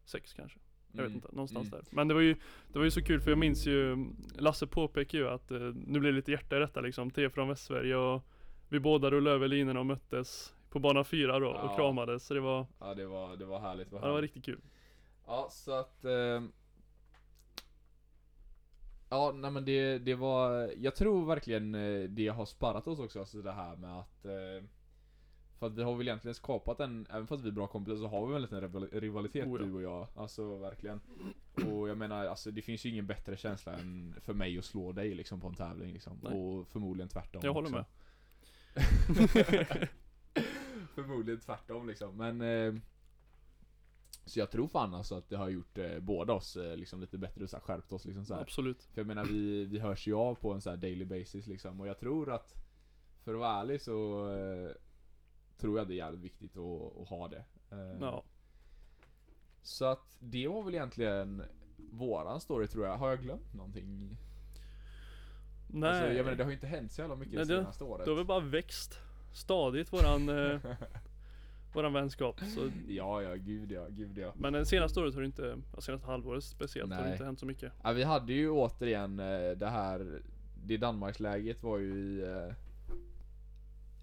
sex 0.05 0.33
kanske. 0.33 0.59
Jag 0.91 0.99
Mm, 0.99 1.11
vet 1.13 1.15
inte, 1.23 1.35
någonstans 1.35 1.67
mm. 1.67 1.79
där. 1.79 1.95
Men 1.95 2.07
det 2.07 2.13
var 2.13 2.21
ju, 2.21 2.35
det 2.73 2.77
var 2.79 2.85
ju 2.85 2.91
så 2.91 3.01
kul 3.03 3.21
för 3.21 3.31
jag 3.31 3.37
minns 3.37 3.65
ju, 3.67 4.07
Lasse 4.37 4.67
påpekade 4.67 5.23
ju 5.23 5.29
att 5.29 5.51
eh, 5.51 5.59
nu 5.59 5.99
blir 5.99 6.11
det 6.11 6.15
lite 6.15 6.31
hjärta 6.31 6.57
i 6.57 6.59
detta 6.59 6.81
liksom. 6.81 7.11
T 7.11 7.29
från 7.29 7.47
Västsverige 7.47 7.95
och 7.95 8.23
vi 8.69 8.79
båda 8.79 9.11
rullade 9.11 9.35
över 9.35 9.47
linorna 9.47 9.79
och 9.79 9.85
möttes 9.85 10.53
på 10.81 10.87
bana 10.87 11.03
fyra 11.03 11.39
då 11.39 11.45
Ja. 11.45 11.61
och 11.61 11.75
kramades. 11.75 12.25
Så 12.25 12.33
det 12.33 12.39
var, 12.39 12.65
Ja 12.79 12.93
det 12.93 13.05
var, 13.05 13.35
det 13.35 13.45
var 13.45 13.59
härligt. 13.59 13.89
Det 13.89 13.95
var 13.95 14.01
ja, 14.01 14.07
det 14.07 14.13
var 14.13 14.21
riktigt 14.21 14.45
kul. 14.45 14.61
Ja, 15.27 15.47
så 15.51 15.71
att... 15.71 16.05
Eh, 16.05 16.41
ja, 19.09 19.31
nej 19.35 19.51
men 19.51 19.65
det, 19.65 19.97
det 19.99 20.15
var... 20.15 20.71
Jag 20.77 20.95
tror 20.95 21.25
verkligen 21.25 21.75
eh, 21.75 22.03
det 22.09 22.27
har 22.27 22.45
sparrat 22.45 22.87
oss 22.87 22.99
också, 22.99 23.19
alltså 23.19 23.41
det 23.41 23.51
här 23.51 23.75
med 23.75 23.99
att... 23.99 24.25
Eh, 24.25 24.63
för 25.59 25.67
att 25.67 25.73
vi 25.73 25.83
har 25.83 25.95
väl 25.95 26.07
egentligen 26.07 26.35
skapat 26.35 26.79
en, 26.79 27.07
även 27.09 27.27
fast 27.27 27.43
vi 27.43 27.47
är 27.47 27.51
bra 27.53 27.67
kompisar 27.67 27.97
så 27.97 28.07
har 28.07 28.25
vi 28.27 28.33
väl 28.33 28.35
en 28.35 28.41
liten 28.41 28.61
rival- 28.61 28.89
rivalitet 28.99 29.45
Oh 29.47 29.59
ja. 29.61 29.65
du 29.65 29.73
och 29.73 29.81
jag. 29.81 30.07
Alltså 30.15 30.57
verkligen. 30.57 31.01
Och 31.71 31.89
jag 31.89 31.97
menar, 31.97 32.25
alltså 32.25 32.51
det 32.51 32.61
finns 32.61 32.85
ju 32.85 32.89
ingen 32.89 33.07
bättre 33.07 33.37
känsla 33.37 33.73
än 33.73 34.15
för 34.21 34.33
mig 34.33 34.57
att 34.57 34.65
slå 34.65 34.91
dig 34.91 35.15
liksom 35.15 35.39
på 35.41 35.47
en 35.47 35.55
tävling 35.55 35.93
liksom. 35.93 36.19
Nej. 36.23 36.33
Och 36.33 36.67
förmodligen 36.67 37.09
tvärtom 37.09 37.41
Jag 37.45 37.53
håller 37.53 37.67
också. 37.69 37.85
med. 38.75 39.89
Förmodligen 41.03 41.41
tvärtom 41.41 41.87
liksom, 41.87 42.17
men 42.17 42.41
eh, 42.41 42.73
Så 44.25 44.39
jag 44.39 44.51
tror 44.51 44.67
fan 44.67 44.93
alltså 44.93 45.15
att 45.17 45.29
det 45.29 45.35
har 45.37 45.49
gjort 45.49 45.77
eh, 45.77 45.99
båda 45.99 46.33
oss 46.33 46.55
eh, 46.57 46.77
liksom 46.77 47.01
lite 47.01 47.17
bättre 47.17 47.43
och 47.43 47.49
så 47.49 47.57
här, 47.57 47.63
skärpt 47.63 47.91
oss 47.93 48.05
liksom 48.05 48.25
så 48.25 48.33
här. 48.33 48.41
Absolut. 48.41 48.83
För 48.83 49.01
jag 49.01 49.07
menar 49.07 49.25
vi, 49.25 49.65
vi 49.65 49.79
hörs 49.79 50.07
ju 50.07 50.13
av 50.13 50.35
på 50.35 50.53
en 50.53 50.61
så 50.61 50.69
här 50.69 50.77
daily 50.77 51.05
basis 51.05 51.47
liksom 51.47 51.81
och 51.81 51.87
jag 51.87 51.99
tror 51.99 52.31
att 52.31 52.53
för 53.23 53.33
att 53.33 53.39
vara 53.39 53.59
ärlig 53.61 53.81
så 53.81 54.29
eh, 54.35 54.71
tror 55.57 55.77
jag 55.77 55.87
det 55.87 55.93
är 55.93 55.97
jävligt 55.97 56.21
viktigt 56.23 56.57
att, 56.57 56.97
att 57.01 57.07
ha 57.07 57.27
det. 57.27 57.45
Eh, 57.71 57.97
Ja. 58.01 58.23
Så 59.61 59.85
att 59.85 60.17
det 60.19 60.47
var 60.47 60.63
väl 60.63 60.75
egentligen 60.75 61.43
våran 61.91 62.41
story 62.41 62.67
tror 62.67 62.85
jag. 62.85 62.97
Har 62.97 63.09
jag 63.09 63.21
glömt 63.21 63.53
någonting? 63.53 64.17
Nej, 65.69 65.89
Alltså, 65.89 66.13
jag 66.13 66.23
menar 66.23 66.37
det 66.37 66.43
har 66.43 66.51
ju 66.51 66.55
inte 66.55 66.67
hänt 66.67 66.91
så 66.91 67.01
jävla 67.01 67.15
mycket 67.15 67.35
Nej, 67.35 67.45
det 67.45 67.53
det- 67.55 67.61
senaste 67.61 67.83
året. 67.83 68.05
det 68.05 68.11
har 68.11 68.15
väl 68.15 68.25
bara 68.25 68.39
växt 68.39 68.99
stadigt 69.31 69.93
våran, 69.93 70.29
eh, 70.29 70.59
våran 71.73 71.93
vänskap. 71.93 72.39
Så, 72.55 72.69
Ja, 72.87 73.21
ja, 73.21 73.35
gud 73.35 73.71
ja, 73.71 73.85
gud 73.89 74.17
ja. 74.17 74.33
men 74.35 74.53
det 74.53 74.65
senaste 74.65 74.99
året 74.99 75.13
har 75.13 75.21
det 75.21 75.25
inte, 75.25 75.57
ja, 75.75 75.81
senaste 75.81 76.07
halvåret 76.07 76.43
speciellt, 76.43 76.91
har 76.91 76.97
det 76.97 77.03
Nej. 77.03 77.13
inte 77.13 77.25
hänt 77.25 77.39
så 77.39 77.45
mycket. 77.45 77.73
ja. 77.83 77.91
Vi 77.91 78.03
hade 78.03 78.33
ju 78.33 78.49
återigen 78.49 79.19
eh, 79.19 79.51
det 79.51 79.69
här, 79.69 80.21
det 80.63 80.77
Danmarksläget 80.77 81.63
var 81.63 81.77
ju 81.77 81.97
i, 81.97 82.21
eh, 82.23 82.53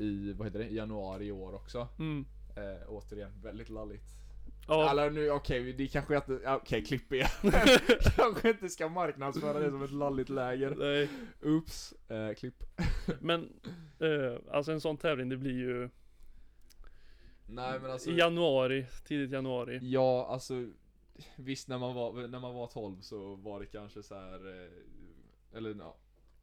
i, 0.04 0.32
vad 0.32 0.46
heter 0.46 0.58
det, 0.58 0.68
i 0.68 0.74
januari 0.76 1.26
i 1.26 1.32
år 1.32 1.54
också. 1.54 1.88
Mm. 1.98 2.24
Eh, 2.56 2.88
återigen, 2.88 3.32
väldigt 3.42 3.68
lalligt. 3.68 4.23
Ja, 4.68 4.90
Eller 4.90 5.10
nu, 5.10 5.30
okej, 5.30 5.72
det 5.72 5.88
kanske 5.88 6.16
inte, 6.16 6.40
okej 6.54 6.84
klipp 6.84 7.12
igen. 7.12 7.28
kanske 8.16 8.50
inte 8.50 8.68
ska 8.68 8.88
marknadsföra 8.88 9.58
det 9.58 9.70
som 9.70 9.82
ett 9.82 9.90
lalligt 9.90 10.28
läger. 10.28 10.74
nej. 10.78 11.08
Oops, 11.42 11.92
eh, 12.08 12.34
klipp. 12.34 12.62
Men, 13.20 13.52
eh, 13.98 14.38
alltså 14.50 14.72
en 14.72 14.80
sån 14.80 14.96
tävling 14.96 15.28
det 15.28 15.36
blir 15.36 15.52
ju 15.58 15.88
Nej 17.46 17.80
men 17.80 17.90
alltså. 17.90 18.10
i 18.10 18.16
januari, 18.16 18.86
tidigt 19.04 19.30
januari. 19.30 19.78
Ja, 19.82 20.26
alltså 20.30 20.66
Visst 21.36 21.68
när 21.68 21.78
man 21.78 21.94
var, 21.94 22.28
när 22.28 22.40
man 22.40 22.54
var 22.54 22.66
12 22.66 23.00
så 23.00 23.34
var 23.34 23.60
det 23.60 23.66
kanske 23.66 24.02
så 24.02 24.14
här. 24.14 24.64
eh, 24.64 25.56
Eller 25.56 25.74
ja 25.74 25.96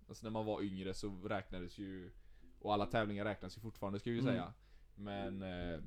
Alltså 0.10 0.26
när 0.26 0.32
man 0.32 0.46
var 0.46 0.62
yngre 0.62 0.94
så 0.94 1.10
räknades 1.28 1.78
ju 1.78 2.12
Och 2.60 2.74
alla 2.74 2.86
tävlingar 2.86 3.26
räknas 3.26 3.58
ju 3.58 3.62
fortfarande 3.62 4.00
ska 4.00 4.10
vi 4.10 4.16
ju 4.16 4.22
Mm. 4.22 4.34
säga 4.34 4.54
Men 4.96 5.42
eh, 5.42 5.80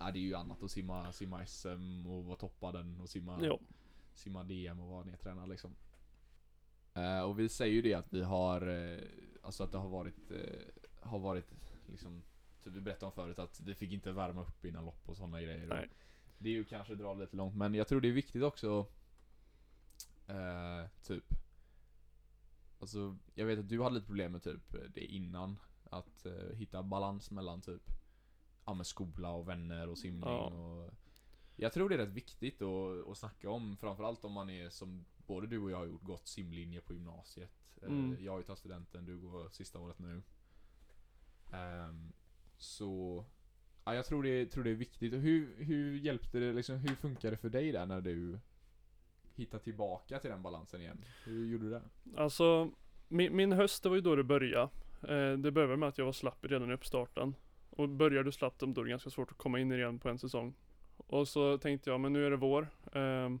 Ja 0.00 0.10
det 0.10 0.18
är 0.18 0.20
ju 0.20 0.34
annat 0.34 0.62
att 0.62 0.70
simma, 0.70 1.12
simma 1.12 1.46
SM 1.46 2.06
och 2.06 2.24
vara 2.24 2.36
toppad 2.36 3.00
och 3.00 3.08
simma. 3.08 3.38
Simma 4.14 4.44
DM 4.44 4.80
och 4.80 4.88
vara 4.88 5.04
nedtränad 5.04 5.48
liksom 5.48 5.76
eh, 6.94 7.20
Och 7.20 7.38
vi 7.38 7.48
säger 7.48 7.74
ju 7.74 7.82
det 7.82 7.94
att 7.94 8.12
vi 8.12 8.22
har 8.22 8.66
eh, 8.68 8.98
Alltså 9.42 9.64
att 9.64 9.72
det 9.72 9.78
har 9.78 9.88
varit 9.88 10.30
eh, 10.30 11.08
Har 11.08 11.18
varit 11.18 11.54
liksom 11.86 12.22
Typ 12.64 12.74
vi 12.74 12.80
berättade 12.80 13.06
om 13.06 13.12
förut 13.12 13.38
att 13.38 13.60
det 13.66 13.74
fick 13.74 13.92
inte 13.92 14.12
värma 14.12 14.42
upp 14.42 14.64
innan 14.64 14.84
lopp 14.84 15.08
och 15.08 15.16
sådana 15.16 15.42
grejer 15.42 15.66
Nej. 15.66 15.88
Det 16.38 16.48
är 16.48 16.52
ju 16.52 16.64
kanske 16.64 16.94
dra 16.94 17.14
lite 17.14 17.36
långt 17.36 17.56
men 17.56 17.74
jag 17.74 17.88
tror 17.88 18.00
det 18.00 18.08
är 18.08 18.12
viktigt 18.12 18.42
också 18.42 18.86
Typ 21.02 21.24
Alltså 22.80 23.16
jag 23.34 23.46
vet 23.46 23.58
att 23.58 23.68
du 23.68 23.82
hade 23.82 23.94
lite 23.94 24.06
problem 24.06 24.32
med 24.32 24.42
typ 24.42 24.74
det 24.94 25.04
innan 25.04 25.56
Att 25.84 26.26
hitta 26.54 26.82
balans 26.82 27.30
mellan 27.30 27.60
typ 27.60 27.99
Ja 28.70 28.74
med 28.74 28.86
skola 28.86 29.30
och 29.32 29.48
vänner 29.48 29.88
och 29.88 29.98
simning 29.98 30.22
Ja. 30.28 30.38
och 30.46 30.90
Jag 31.56 31.72
tror 31.72 31.88
det 31.88 31.94
är 31.94 31.98
rätt 31.98 32.08
viktigt 32.12 32.62
att, 32.62 33.08
att 33.08 33.18
snacka 33.18 33.50
om 33.50 33.76
framförallt 33.76 34.24
om 34.24 34.32
man 34.32 34.50
är 34.50 34.70
som 34.70 35.04
Både 35.26 35.46
du 35.46 35.58
och 35.58 35.70
jag 35.70 35.76
har 35.76 35.86
gjort 35.86 36.02
gått 36.02 36.26
simlinje 36.26 36.80
på 36.80 36.92
gymnasiet 36.94 37.50
Eh, 37.82 37.88
Mm. 37.88 38.16
Jag 38.24 38.32
har 38.32 38.38
ju 38.38 38.44
tagit 38.44 38.58
studenten, 38.58 39.04
du 39.06 39.18
går 39.18 39.48
sista 39.48 39.78
året 39.78 39.98
nu 39.98 40.22
Ehm, 41.52 42.12
Så 42.58 43.24
Ja, 43.84 43.94
jag 43.94 44.04
tror 44.06 44.22
det, 44.22 44.46
tror 44.46 44.64
det 44.64 44.70
är 44.70 44.74
viktigt. 44.74 45.12
Hur, 45.14 45.64
hur 45.64 45.94
hjälpte 45.98 46.38
det, 46.38 46.52
liksom, 46.52 46.76
hur 46.76 46.94
funkar 46.94 47.30
det 47.30 47.36
för 47.36 47.48
dig 47.48 47.72
där 47.72 47.86
när 47.86 48.00
du 48.00 48.38
hittade 49.34 49.62
tillbaka 49.64 50.18
till 50.18 50.30
den 50.30 50.42
balansen 50.42 50.80
igen? 50.80 51.04
Hur 51.24 51.46
gjorde 51.46 51.64
du 51.64 51.70
det? 51.70 51.82
Alltså, 52.16 52.70
min, 53.08 53.36
min 53.36 53.52
höst 53.52 53.82
det 53.82 53.88
var 53.88 53.96
ju 53.96 54.02
då 54.02 54.16
det 54.16 54.24
började. 54.24 54.70
Eh, 55.02 55.38
det 55.38 55.50
började 55.50 55.76
med 55.76 55.88
att 55.88 55.98
jag 55.98 56.04
var 56.04 56.12
slapp 56.12 56.44
redan 56.44 56.70
i 56.70 56.74
uppstarten. 56.74 57.34
Och 57.70 57.88
börjar 57.88 58.22
du 58.24 58.32
slappt 58.32 58.60
då 58.60 58.80
är 58.80 58.84
det 58.84 58.90
ganska 58.90 59.10
svårt 59.10 59.30
att 59.30 59.38
komma 59.38 59.58
in 59.60 59.72
i 59.72 59.74
det 59.74 59.80
igen 59.80 59.98
på 59.98 60.08
en 60.08 60.18
säsong. 60.18 60.54
Och 60.96 61.28
så 61.28 61.58
tänkte 61.58 61.90
jag, 61.90 62.00
men 62.00 62.12
nu 62.12 62.26
är 62.26 62.30
det 62.30 62.36
vår. 62.36 62.68
ehm, 62.92 63.40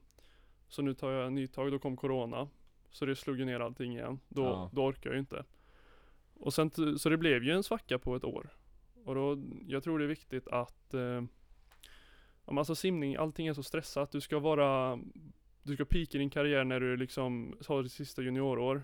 så 0.68 0.82
nu 0.82 0.94
tar 0.94 1.10
jag 1.10 1.26
en 1.26 1.34
ny 1.34 1.46
tag, 1.46 1.72
då 1.72 1.78
kom 1.78 1.96
Corona. 1.96 2.48
Så 2.90 3.06
det 3.06 3.16
slog 3.16 3.38
ju 3.38 3.44
ner 3.44 3.60
allting 3.60 3.92
igen. 3.92 4.20
Då, 4.28 4.42
Ja. 4.42 4.70
då 4.72 4.84
orkar 4.84 5.10
jag 5.10 5.14
ju 5.14 5.20
inte. 5.20 5.44
Och 6.34 6.54
sen, 6.54 6.70
så 6.98 7.08
det 7.08 7.16
blev 7.16 7.44
ju 7.44 7.52
en 7.52 7.62
svacka 7.62 7.98
på 7.98 8.16
ett 8.16 8.24
år. 8.24 8.50
Och 9.04 9.14
då, 9.14 9.38
jag 9.66 9.82
tror 9.82 9.98
det 9.98 10.04
är 10.04 10.08
viktigt 10.08 10.48
att 10.48 10.94
eh, 10.94 11.22
alltså 12.44 12.74
simning, 12.74 13.16
allting 13.16 13.46
är 13.46 13.52
så 13.54 13.62
stressat. 13.62 14.12
Du 14.12 14.20
ska 14.20 14.38
vara 14.38 14.98
Du 15.62 15.74
ska 15.74 15.84
peaka 15.84 16.18
din 16.18 16.30
karriär 16.30 16.64
när 16.64 16.80
du 16.80 16.96
liksom 16.96 17.56
har 17.68 17.82
ditt 17.82 17.92
sista 17.92 18.22
juniorår. 18.22 18.82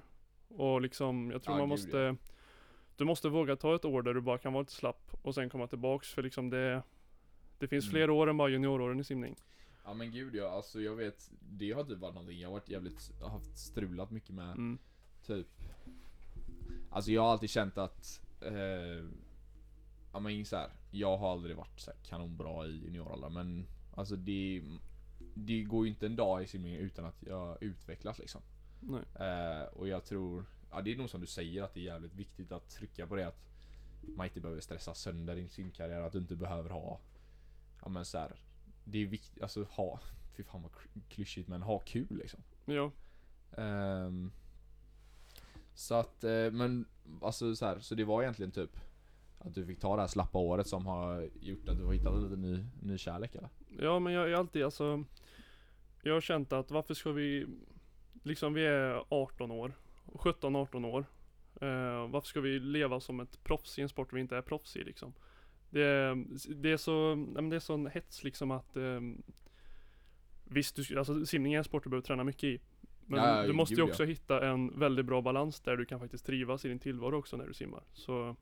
Och 0.48 0.80
liksom, 0.80 1.30
jag 1.30 1.42
tror 1.42 1.54
Ja, 1.56 1.58
man 1.58 1.68
måste 1.68 1.98
ja. 1.98 2.16
Du 2.96 3.04
måste 3.04 3.28
våga 3.28 3.56
ta 3.56 3.74
ett 3.74 3.84
år 3.84 4.02
där 4.02 4.14
du 4.14 4.20
bara 4.20 4.38
kan 4.38 4.52
vara 4.52 4.62
lite 4.62 4.72
slapp 4.72 5.10
och 5.22 5.34
sen 5.34 5.48
komma 5.50 5.66
tillbaks 5.66 6.14
för 6.14 6.22
liksom 6.22 6.50
det 6.50 6.82
Det 7.58 7.68
finns 7.68 7.84
Mm. 7.84 7.90
fler 7.92 8.10
år 8.10 8.30
än 8.30 8.36
bara 8.36 8.48
junioråren 8.48 9.00
i 9.00 9.04
simning. 9.04 9.36
Ja 9.84 9.94
men 9.94 10.10
gud 10.10 10.34
ja, 10.34 10.48
alltså 10.50 10.80
jag 10.80 10.96
vet, 10.96 11.30
det 11.40 11.72
har 11.72 11.84
typ 11.84 11.98
varit 11.98 12.14
någonting 12.14 12.38
jag 12.40 12.48
har 12.48 12.52
varit 12.52 12.68
jävligt, 12.68 13.12
haft 13.22 13.58
strulat 13.58 14.10
mycket 14.10 14.34
med. 14.34 14.50
Mm. 14.50 14.78
Typ 15.26 15.46
Alltså 16.90 17.10
jag 17.12 17.22
har 17.22 17.32
alltid 17.32 17.50
känt 17.50 17.78
att 17.78 18.22
eh, 18.40 19.04
Ja 20.12 20.20
men 20.20 20.44
så 20.44 20.56
här, 20.56 20.70
jag 20.90 21.16
har 21.16 21.32
aldrig 21.32 21.56
varit 21.56 21.80
så 21.80 21.90
här 21.90 21.98
kanonbra 22.02 22.66
i 22.66 22.70
junioråldern 22.84 23.32
men 23.32 23.66
Alltså 23.94 24.16
det 24.16 24.62
Det 25.34 25.62
går 25.62 25.84
ju 25.86 25.90
inte 25.92 26.06
en 26.06 26.16
dag 26.16 26.42
i 26.42 26.46
simning 26.46 26.74
utan 26.74 27.04
att 27.04 27.22
jag 27.26 27.62
utvecklas 27.62 28.18
liksom 28.18 28.40
Nej. 28.80 29.02
eh, 29.28 29.62
Och 29.72 29.88
jag 29.88 30.04
tror 30.04 30.44
Ja 30.70 30.82
det 30.82 30.92
är 30.92 30.96
nog 30.96 31.10
som 31.10 31.20
du 31.20 31.26
säger 31.26 31.62
att 31.62 31.74
det 31.74 31.80
är 31.80 31.84
jävligt 31.84 32.14
viktigt 32.14 32.52
att 32.52 32.68
trycka 32.68 33.06
på 33.06 33.16
det 33.16 33.26
att 33.28 33.42
Man 34.16 34.26
inte 34.26 34.40
behöver 34.40 34.60
stressa 34.60 34.94
sönder 34.94 35.36
din 35.36 35.48
simkarriär, 35.48 36.00
att 36.00 36.12
du 36.12 36.18
inte 36.18 36.36
behöver 36.36 36.70
ha 36.70 37.00
Ja 37.82 37.88
men 37.88 38.04
så 38.04 38.18
här, 38.18 38.36
Det 38.84 39.02
är 39.02 39.06
viktigt, 39.06 39.42
alltså 39.42 39.64
ha 39.70 40.00
Fy 40.36 40.42
fan 40.42 40.62
vad 40.62 40.72
klyschigt 41.08 41.48
men 41.48 41.62
ha 41.62 41.78
kul 41.78 42.06
liksom 42.10 42.40
Ja. 42.64 42.90
Ehm, 43.56 44.32
så 45.74 45.94
att, 45.94 46.24
eh, 46.24 46.50
men 46.50 46.86
alltså 47.22 47.56
så 47.56 47.66
här, 47.66 47.78
så 47.78 47.94
det 47.94 48.04
var 48.04 48.22
egentligen 48.22 48.52
typ 48.52 48.76
att 49.38 49.54
du 49.54 49.66
fick 49.66 49.80
ta 49.80 49.96
det 49.96 50.02
här 50.02 50.08
slappa 50.08 50.38
året 50.38 50.66
som 50.66 50.86
har 50.86 51.28
gjort 51.40 51.68
att 51.68 51.78
du 51.78 51.84
har 51.84 51.92
hittat 51.92 52.22
lite 52.22 52.36
ny, 52.36 52.64
ny 52.82 52.98
kärlek 52.98 53.34
eller? 53.34 53.48
Ja 53.78 53.98
men 53.98 54.12
jag 54.12 54.30
är 54.30 54.34
alltid 54.34 54.64
alltså 54.64 55.04
Jag 56.02 56.14
har 56.14 56.20
känt 56.20 56.52
att 56.52 56.70
varför 56.70 56.94
ska 56.94 57.12
vi 57.12 57.46
Liksom 58.22 58.54
vi 58.54 58.66
är 58.66 59.04
18 59.08 59.50
år 59.50 59.72
17-18 60.06 60.86
år 60.86 61.06
eh, 61.60 62.08
Varför 62.10 62.28
ska 62.28 62.40
vi 62.40 62.58
leva 62.58 63.00
som 63.00 63.20
ett 63.20 63.44
proffs 63.44 63.78
i 63.78 63.82
en 63.82 63.88
sport 63.88 64.12
vi 64.12 64.20
inte 64.20 64.36
är 64.36 64.42
proffs 64.42 64.76
i 64.76 64.84
liksom 64.84 65.12
Det 65.70 65.82
är, 65.82 66.24
det 66.54 66.72
är 66.72 66.76
så, 66.76 67.14
det 67.50 67.56
är 67.56 67.60
sån 67.60 67.86
hets 67.86 68.24
liksom 68.24 68.50
att 68.50 68.76
eh, 68.76 69.00
Visst, 70.44 70.76
du, 70.76 70.98
alltså 70.98 71.26
simning 71.26 71.54
är 71.54 71.58
en 71.58 71.64
sport 71.64 71.84
du 71.84 71.90
behöver 71.90 72.06
träna 72.06 72.24
mycket 72.24 72.44
i 72.44 72.60
Men 73.06 73.24
Ja, 73.24 73.42
du 73.42 73.52
måste 73.52 73.74
ju 73.74 73.76
gud, 73.76 73.88
ja. 73.88 73.90
också 73.90 74.04
hitta 74.04 74.48
en 74.48 74.78
väldigt 74.78 75.06
bra 75.06 75.22
balans 75.22 75.60
där 75.60 75.76
du 75.76 75.84
kan 75.84 76.00
faktiskt 76.00 76.26
trivas 76.26 76.64
i 76.64 76.68
din 76.68 76.78
tillvaro 76.78 77.18
också 77.18 77.36
när 77.36 77.46
du 77.46 77.54
simmar 77.54 77.82
Så 77.92 78.36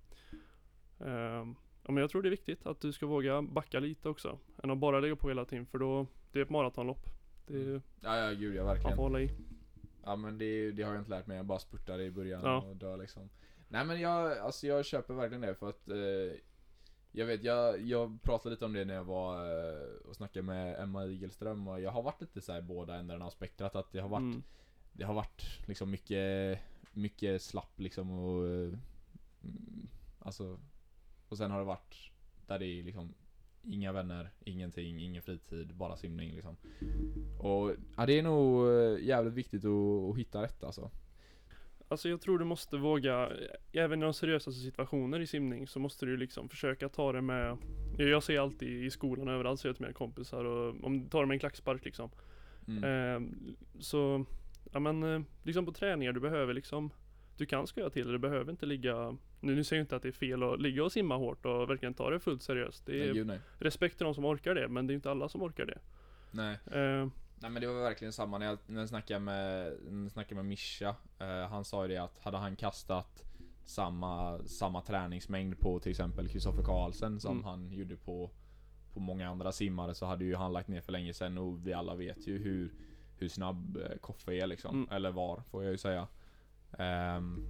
eh, 1.00 1.46
Ja 1.86 1.92
men 1.92 1.96
jag 1.96 2.10
tror 2.10 2.22
det 2.22 2.28
är 2.28 2.30
viktigt 2.30 2.66
att 2.66 2.80
du 2.80 2.92
ska 2.92 3.06
våga 3.06 3.42
backa 3.42 3.80
lite 3.80 4.08
också. 4.08 4.38
Än 4.62 4.70
att 4.70 4.78
bara 4.78 5.00
lägga 5.00 5.16
på 5.16 5.28
hela 5.28 5.44
tiden 5.44 5.66
för 5.66 5.78
då, 5.78 6.06
det 6.32 6.38
är 6.38 6.42
ett 6.42 6.50
maratonlopp. 6.50 7.06
Det, 7.46 7.82
Ja, 8.00 8.16
ja 8.18 8.30
gud 8.30 8.54
ja 8.56 8.64
man 8.64 8.74
verkligen. 8.74 8.96
får 8.96 9.02
hålla 9.02 9.20
i. 9.20 9.30
Ja 10.04 10.16
men 10.16 10.38
det, 10.38 10.72
det 10.72 10.82
har 10.82 10.92
jag 10.92 11.00
inte 11.00 11.10
lärt 11.10 11.26
mig, 11.26 11.36
jag 11.36 11.46
bara 11.46 11.58
spurtade 11.58 12.04
i 12.04 12.10
början 12.10 12.40
Ja. 12.44 12.62
och 12.62 12.76
dör 12.76 12.96
liksom. 12.96 13.30
Nej 13.68 13.84
men 13.84 14.00
jag, 14.00 14.38
alltså 14.38 14.66
jag 14.66 14.84
köper 14.84 15.14
verkligen 15.14 15.40
det 15.40 15.54
för 15.54 15.68
att 15.68 15.88
eh, 15.88 16.38
Jag 17.12 17.26
vet, 17.26 17.42
jag, 17.44 17.80
jag 17.80 18.22
pratade 18.22 18.50
lite 18.54 18.64
om 18.64 18.72
det 18.72 18.84
när 18.84 18.94
jag 18.94 19.04
var 19.04 19.46
eh, 19.46 19.82
och 20.08 20.16
snackade 20.16 20.42
med 20.42 20.80
Emma 20.82 21.06
Igelström 21.06 21.68
och 21.68 21.80
jag 21.80 21.90
har 21.90 22.02
varit 22.02 22.20
lite 22.20 22.40
så 22.40 22.52
här 22.52 22.60
båda 22.60 22.94
ändarna 22.96 23.24
av 23.26 23.30
spektrat 23.30 23.76
att 23.76 23.92
det 23.92 24.00
har 24.00 24.08
varit 24.08 24.20
Mm. 24.22 24.42
Det 24.92 25.04
har 25.04 25.14
varit 25.14 25.68
liksom 25.68 25.90
mycket, 25.90 26.58
mycket 26.92 27.42
slapp 27.42 27.80
liksom 27.80 28.10
och 28.10 28.46
eh, 28.48 28.72
mm, 29.42 29.88
Alltså 30.18 30.58
Och 31.28 31.38
sen 31.38 31.50
har 31.50 31.58
det 31.58 31.64
varit 31.64 32.10
Där 32.46 32.58
det 32.58 32.66
är 32.66 32.82
liksom 32.82 33.14
Inga 33.66 33.92
vänner, 33.92 34.30
ingenting, 34.44 35.02
ingen 35.02 35.22
fritid, 35.22 35.74
bara 35.74 35.96
simning 35.96 36.34
liksom. 36.34 36.56
Och 37.38 37.72
ja, 37.96 38.06
det 38.06 38.18
är 38.18 38.22
nog 38.22 38.68
eh, 38.68 39.04
jävligt 39.04 39.34
viktigt 39.34 39.64
att, 39.64 40.10
att 40.10 40.18
hitta 40.18 40.42
rätt 40.42 40.64
alltså. 40.64 40.90
Alltså 41.88 42.08
jag 42.08 42.20
tror 42.20 42.38
du 42.38 42.44
måste 42.44 42.76
våga, 42.76 43.30
även 43.72 43.98
i 43.98 44.04
de 44.04 44.14
seriösaste 44.14 44.60
situationer 44.60 45.20
i 45.20 45.26
simning 45.26 45.66
så 45.66 45.78
måste 45.78 46.06
du 46.06 46.16
liksom 46.16 46.48
försöka 46.48 46.88
ta 46.88 47.12
det 47.12 47.20
med 47.20 47.58
Jag 47.98 48.22
ser 48.22 48.38
alltid 48.38 48.84
i 48.84 48.90
skolan 48.90 49.28
och 49.28 49.34
överallt 49.34 49.60
säger 49.60 49.70
jag 49.70 49.76
till 49.76 49.84
mina 49.86 49.94
kompisar 49.94 50.44
och 50.44 50.84
om 50.84 51.00
du 51.00 51.08
tar 51.08 51.20
det 51.20 51.26
med 51.26 51.34
en 51.34 51.40
klackspark 51.40 51.84
liksom. 51.84 52.10
Mm. 52.68 52.84
eh, 52.84 53.30
Så, 53.80 54.24
ja 54.72 54.80
men 54.80 55.02
eh, 55.02 55.22
liksom 55.42 55.66
på 55.66 55.72
träningar 55.72 56.12
du 56.12 56.20
behöver 56.20 56.54
liksom 56.54 56.90
Du 57.36 57.46
kan 57.46 57.66
skoja 57.66 57.90
till 57.90 58.06
det, 58.06 58.12
du 58.12 58.18
behöver 58.18 58.50
inte 58.50 58.66
ligga 58.66 59.16
nu, 59.40 59.54
nu 59.54 59.64
säger 59.64 59.80
jag 59.80 59.84
inte 59.84 59.96
att 59.96 60.02
det 60.02 60.08
är 60.08 60.12
fel 60.12 60.42
att 60.42 60.60
ligga 60.60 60.84
och 60.84 60.92
simma 60.92 61.16
hårt 61.16 61.46
och 61.46 61.70
verkligen 61.70 61.94
ta 61.94 62.10
det 62.10 62.20
fullt 62.20 62.42
seriöst 62.42 62.86
Det 62.86 62.92
Nej 62.92 63.08
är 63.08 63.14
gud 63.14 63.26
nej 63.26 63.40
respekt 63.58 63.96
till 63.96 64.04
de 64.04 64.14
som 64.14 64.24
orkar 64.24 64.54
det 64.54 64.68
men 64.68 64.86
det 64.86 64.92
är 64.92 64.94
inte 64.94 65.10
alla 65.10 65.28
som 65.28 65.42
orkar 65.42 65.66
det 65.66 65.78
Nej 66.30 66.58
eh, 66.66 67.08
Nej 67.40 67.50
men 67.50 67.62
det 67.62 67.66
var 67.66 67.82
verkligen 67.82 68.12
samma 68.12 68.38
när 68.38 68.46
jag, 68.46 68.58
när 68.66 68.80
jag 68.80 68.88
snackade 68.88 69.20
med, 69.20 69.72
när 69.88 70.02
jag 70.02 70.12
snackade 70.12 70.34
med 70.34 70.44
Mischa 70.44 70.96
eh, 71.18 71.48
Han 71.50 71.64
sa 71.64 71.82
ju 71.82 71.88
det 71.88 71.98
att 71.98 72.18
hade 72.18 72.36
han 72.36 72.56
kastat 72.56 73.22
samma, 73.64 74.38
samma 74.38 74.80
träningsmängd 74.82 75.58
på 75.58 75.78
till 75.80 75.90
exempel 75.90 76.28
Kristoffer 76.28 76.62
Karlsen 76.62 77.20
som 77.20 77.32
Mm. 77.32 77.44
han 77.44 77.72
gjorde 77.72 77.96
på 77.96 78.30
på 78.92 79.00
många 79.00 79.28
andra 79.28 79.52
simmare 79.52 79.94
så 79.94 80.06
hade 80.06 80.24
ju 80.24 80.34
han 80.34 80.52
lagt 80.52 80.68
ner 80.68 80.80
för 80.80 80.92
länge 80.92 81.14
sedan 81.14 81.38
och 81.38 81.66
vi 81.66 81.72
alla 81.72 81.94
vet 81.94 82.26
ju 82.26 82.38
hur 82.38 82.72
hur 83.18 83.28
snabb 83.28 83.76
eh, 83.76 83.98
Koffe 83.98 84.34
är 84.34 84.46
liksom. 84.46 84.74
Mm. 84.74 84.88
Eller 84.96 85.10
var, 85.10 85.42
får 85.50 85.62
jag 85.64 85.72
ju 85.72 85.78
säga. 85.78 86.06
Ehm, 86.78 87.46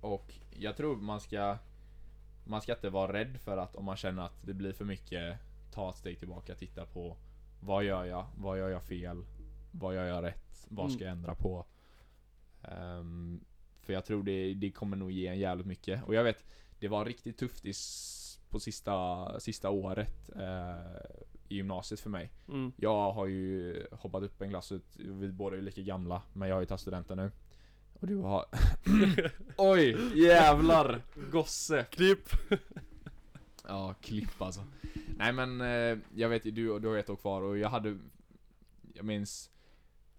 och 0.00 0.34
jag 0.50 0.76
tror 0.76 0.96
man 0.96 1.20
ska 1.20 1.58
Man 2.44 2.60
ska 2.62 2.72
inte 2.72 2.90
vara 2.90 3.12
rädd 3.12 3.40
för 3.40 3.56
att 3.56 3.76
om 3.76 3.84
man 3.84 3.96
känner 3.96 4.22
att 4.22 4.46
det 4.46 4.54
blir 4.54 4.72
för 4.72 4.84
mycket 4.84 5.38
Ta 5.74 5.90
ett 5.90 5.96
steg 5.96 6.18
tillbaka, 6.18 6.54
titta 6.54 6.86
på 6.86 7.16
Vad 7.60 7.84
gör 7.84 8.04
jag? 8.04 8.26
Vad 8.36 8.58
gör 8.58 8.68
jag 8.68 8.82
fel? 8.82 9.24
Vad 9.72 9.94
gör 9.94 10.04
jag 10.04 10.24
rätt? 10.24 10.66
Vad 10.68 10.92
ska 10.92 11.04
Mm. 11.04 11.06
jag 11.08 11.16
ändra 11.16 11.34
på? 11.34 11.66
Ehm, 12.62 13.40
för 13.80 13.92
jag 13.92 14.04
tror 14.04 14.22
det, 14.22 14.54
det 14.54 14.70
kommer 14.70 14.96
nog 14.96 15.10
ge 15.10 15.26
en 15.26 15.38
jävligt 15.38 15.66
mycket. 15.66 16.04
Och 16.04 16.14
jag 16.14 16.24
vet, 16.24 16.44
det 16.78 16.88
var 16.88 17.04
riktigt 17.04 17.38
tufft 17.38 17.64
i, 17.66 17.72
på 18.48 18.60
sista, 18.60 19.40
sista 19.40 19.70
året 19.70 20.30
eh, 20.36 21.00
i 21.48 21.54
gymnasiet 21.56 22.00
för 22.00 22.10
mig. 22.10 22.30
Mm. 22.48 22.72
Jag 22.76 23.12
har 23.12 23.26
ju 23.26 23.86
hoppat 23.92 24.22
upp 24.22 24.42
en 24.42 24.50
klass 24.50 24.72
vi 24.96 25.32
båda 25.32 25.56
är 25.56 25.60
lika 25.62 25.82
gamla, 25.82 26.22
men 26.32 26.48
jag 26.48 26.56
har 26.56 26.60
ju 26.60 26.66
tagit 26.66 26.80
studenten 26.80 27.16
nu. 27.16 27.30
Och 28.00 28.06
du 28.06 28.16
har... 28.16 28.44
Oj! 29.56 29.96
Jävlar! 30.22 31.02
Gosse! 31.30 31.86
Klipp! 31.90 32.28
Ja, 33.68 33.94
klipp 34.00 34.42
alltså. 34.42 34.64
Nej 35.16 35.32
men, 35.32 35.60
eh, 35.60 35.98
jag 36.14 36.28
vet 36.28 36.44
ju, 36.44 36.50
du, 36.50 36.78
du 36.78 36.88
har 36.88 36.96
ett 36.96 37.10
år 37.10 37.16
kvar 37.16 37.42
och 37.42 37.58
jag 37.58 37.68
hade 37.68 37.98
Jag 38.94 39.04
minns 39.04 39.50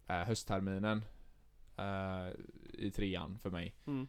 eh, 0.08 0.16
höstterminen 0.16 1.06
eh, 1.78 2.28
I 2.74 2.92
trean 2.92 3.40
för 3.40 3.50
mig. 3.50 3.76
Mm. 3.88 4.08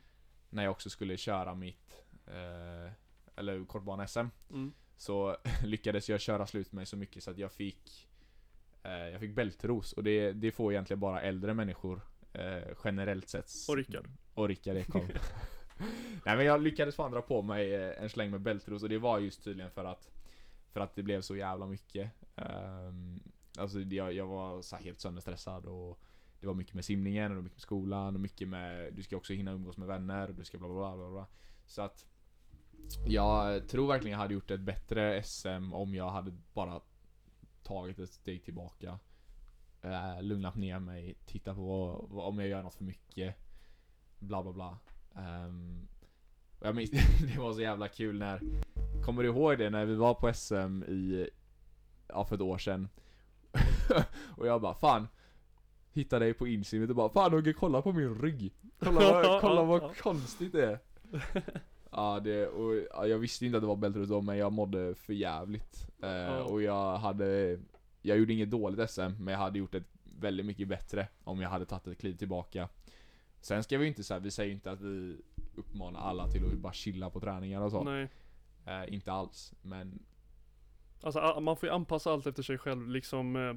När 0.51 0.63
jag 0.63 0.71
också 0.71 0.91
skulle 0.91 1.17
köra 1.17 1.55
mitt 1.55 2.05
eh, 2.27 2.93
Eller 3.37 3.65
kortbana-SM. 3.65 4.27
Mm. 4.51 4.73
Så 4.97 5.37
lyckades 5.65 6.09
jag 6.09 6.21
köra 6.21 6.47
slut 6.47 6.73
mig 6.73 6.87
så 6.87 6.97
mycket 6.97 7.23
så 7.23 7.31
att 7.31 7.39
jag 7.39 7.53
fick 7.53 8.09
Jag 8.83 9.21
fick 9.21 9.35
bältros 9.35 9.93
och 9.93 10.05
det, 10.05 10.33
det 10.33 10.53
får 10.53 10.73
egentligen 10.73 11.01
bara 11.01 11.21
äldre 11.21 11.55
människor 11.55 12.01
eh, 12.33 12.63
Generellt 12.85 13.29
sett 13.29 13.51
Och 13.69 13.77
Rickard. 13.77 14.09
Och 14.35 14.49
Rickard 14.49 14.77
Ekholm 14.77 15.09
Nej 16.25 16.37
men 16.37 16.47
jag 16.47 16.63
lyckades 16.63 16.97
fan 16.97 17.11
dra 17.11 17.23
på 17.23 17.43
mig 17.43 17.75
eh, 17.75 18.03
en 18.03 18.11
släng 18.11 18.31
med 18.31 18.41
bältros 18.41 18.83
och 18.83 18.89
det 18.89 18.99
var 18.99 19.19
just 19.19 19.45
tydligen 19.45 19.71
för 19.71 19.85
att 19.85 20.11
För 20.73 20.81
att 20.81 20.95
det 20.95 21.03
blev 21.03 21.21
så 21.21 21.37
jävla 21.37 21.67
mycket 21.67 22.11
um, 22.37 23.21
Alltså 23.59 23.81
jag, 23.81 24.13
jag 24.13 24.27
var 24.27 24.63
så 24.63 24.77
helt 24.77 25.01
sönderstressad 25.01 25.67
och 25.67 26.01
Det 26.41 26.47
var 26.47 26.55
mycket 26.55 26.75
med 26.75 26.85
simningen 26.85 27.25
och 27.25 27.31
det 27.31 27.37
var 27.37 27.43
mycket 27.43 27.57
med 27.57 27.63
skolan 27.63 28.15
och 28.15 28.21
mycket 28.21 28.49
med 28.49 28.95
Du 28.95 29.03
ska 29.03 29.17
också 29.17 29.33
hinna 29.33 29.53
umgås 29.53 29.77
med 29.77 29.89
vänner 29.89 30.29
och 30.29 30.35
du 30.35 30.45
ska 30.45 30.59
bla 30.59 30.69
bla 30.69 30.77
bla 30.77 30.97
bla, 30.97 31.11
bla. 31.11 31.27
Så 31.67 31.83
att 31.83 32.07
Jag 33.07 33.69
tror 33.69 33.89
verkligen 33.89 34.13
jag 34.13 34.23
hade 34.23 34.35
gjort 34.35 34.51
ett 34.51 34.61
bättre 34.61 35.23
SM 35.23 35.73
om 35.73 35.95
jag 35.95 36.11
hade 36.11 36.33
bara 36.53 36.81
Tagit 37.63 37.99
ett 37.99 38.11
steg 38.11 38.45
tillbaka 38.45 38.99
eh, 39.83 40.23
Lugnat 40.23 40.57
ner 40.57 40.79
mig, 40.79 41.15
titta 41.27 41.55
på 41.55 41.63
vad, 41.63 42.09
vad, 42.11 42.29
om 42.29 42.39
jag 42.39 42.49
gör 42.49 42.63
något 42.63 42.75
för 42.75 42.85
mycket 42.85 43.35
Bla 44.19 44.43
bla 44.43 44.53
bla. 44.53 44.79
Och 46.59 46.67
jag 46.67 46.77
minns, 46.77 46.91
det 47.35 47.39
var 47.39 47.53
så 47.53 47.61
jävla 47.61 47.89
kul 47.89 48.19
när 48.19 48.41
Kommer 49.05 49.23
du 49.23 49.29
ihåg 49.29 49.59
det? 49.59 49.71
När 49.71 49.85
vi 49.85 49.95
var 49.95 50.15
på 50.15 50.33
SM 50.35 50.83
i 50.83 51.31
Ja 52.09 52.25
för 52.25 52.35
ett 52.35 52.41
år 52.41 52.59
sedan. 52.59 52.89
Och 54.37 54.47
jag 54.47 54.61
bara 54.61 54.75
fan 54.75 55.09
Hittade 55.93 56.25
dig 56.25 56.35
på 56.35 56.47
insimmet 56.47 56.91
och 56.91 56.97
bara 56.97 57.09
Fan 57.09 57.33
Hugge 57.33 57.53
kolla 57.53 57.83
på 57.83 57.93
min 57.93 58.15
rygg. 58.15 58.55
Kolla 58.79 59.01
vad, 59.01 59.41
kolla 59.41 59.63
vad 59.63 59.97
konstigt 59.97 60.53
det 60.53 60.67
är. 60.67 60.79
Ja 61.91 62.21
det, 62.25 62.47
och 62.47 62.75
ja, 62.91 63.07
jag 63.07 63.19
visste 63.19 63.47
inte 63.47 63.59
att 63.59 63.63
det 63.63 63.67
var 63.67 64.07
då 64.07 64.21
men 64.21 64.39
jag 64.39 64.53
mådde 64.53 64.95
för 64.95 65.13
jävligt. 65.13 65.89
Eh. 66.03 66.37
Och 66.37 66.63
jag 66.63 66.97
hade 66.97 67.59
Jag 68.03 68.19
gjorde 68.19 68.33
inget 68.33 68.51
dåligt 68.51 68.91
SM 68.91 69.01
men 69.01 69.27
jag 69.33 69.39
hade 69.39 69.59
gjort 69.59 69.75
ett 69.75 69.87
väldigt 70.21 70.47
mycket 70.47 70.69
bättre 70.69 71.09
Om 71.25 71.41
jag 71.41 71.49
hade 71.49 71.65
tagit 71.67 71.87
ett 71.87 71.99
kliv 71.99 72.17
tillbaka 72.17 72.69
Sen 73.41 73.63
ska 73.63 73.79
vi 73.79 73.85
ju 73.85 73.89
inte 73.89 74.05
säga, 74.05 74.19
vi 74.21 74.31
säger 74.31 74.49
ju 74.49 74.55
inte 74.55 74.71
att 74.71 74.81
vi 74.81 75.17
uppmanar 75.55 76.01
alla 76.01 76.29
till 76.29 76.47
att 76.47 76.53
bara 76.59 76.73
chilla 76.73 77.11
på 77.11 77.21
träningar 77.21 77.61
och 77.61 77.71
så 77.71 77.85
Nej. 77.85 78.09
eh, 78.67 78.95
Inte 78.95 79.13
alls, 79.13 79.55
men 79.63 79.99
Alltså 81.03 81.41
man 81.41 81.57
får 81.57 81.69
ju 81.69 81.75
anpassa 81.75 82.13
allt 82.13 82.27
efter 82.27 82.43
sig 82.43 82.59
själv 82.59 82.89
liksom. 82.89 83.37
eh, 83.37 83.55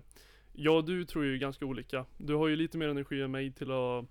Jag 0.54 0.76
och 0.76 0.86
du 0.86 1.06
tror 1.06 1.26
ju 1.26 1.38
ganska 1.38 1.66
olika. 1.66 2.06
Du 2.18 2.36
har 2.36 2.48
ju 2.48 2.56
lite 2.56 2.78
mer 2.78 2.88
energi 2.88 3.22
än 3.22 3.32
mig 3.32 3.52
till 3.52 3.72
att, 3.72 4.06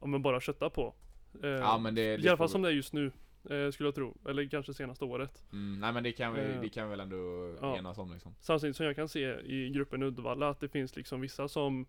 ja 0.00 0.06
men 0.06 0.22
bara 0.22 0.40
kötta 0.40 0.70
på. 0.70 0.94
Eh, 1.42 1.48
Ja 1.48 1.78
men 1.78 1.94
det, 1.94 2.02
I 2.14 2.16
det 2.16 2.28
alla 2.28 2.36
får 2.36 2.36
fall 2.36 2.48
som 2.48 2.62
det 2.62 2.68
är 2.68 2.72
just 2.72 2.92
nu. 2.92 3.12
Eh, 3.50 3.70
skulle 3.70 3.86
jag 3.86 3.94
tro. 3.94 4.16
Eller 4.28 4.48
kanske 4.48 4.74
senaste 4.74 5.04
året. 5.04 5.44
mm, 5.52 5.80
Nej 5.80 5.92
men 5.92 6.02
det 6.02 6.12
kan 6.12 6.34
vi, 6.34 6.40
Eh, 6.40 6.60
det 6.60 6.68
kan 6.68 6.84
vi 6.84 6.90
väl 6.90 7.00
ändå 7.00 7.54
ja. 7.60 7.76
enas 7.76 7.98
om 7.98 8.12
liksom 8.12 8.34
Samtidigt 8.40 8.76
som 8.76 8.86
jag 8.86 8.96
kan 8.96 9.08
se 9.08 9.40
i 9.40 9.70
gruppen 9.70 10.02
Uddevalla 10.02 10.48
att 10.48 10.60
det 10.60 10.68
finns 10.68 10.96
liksom 10.96 11.20
vissa 11.20 11.48
som 11.48 11.86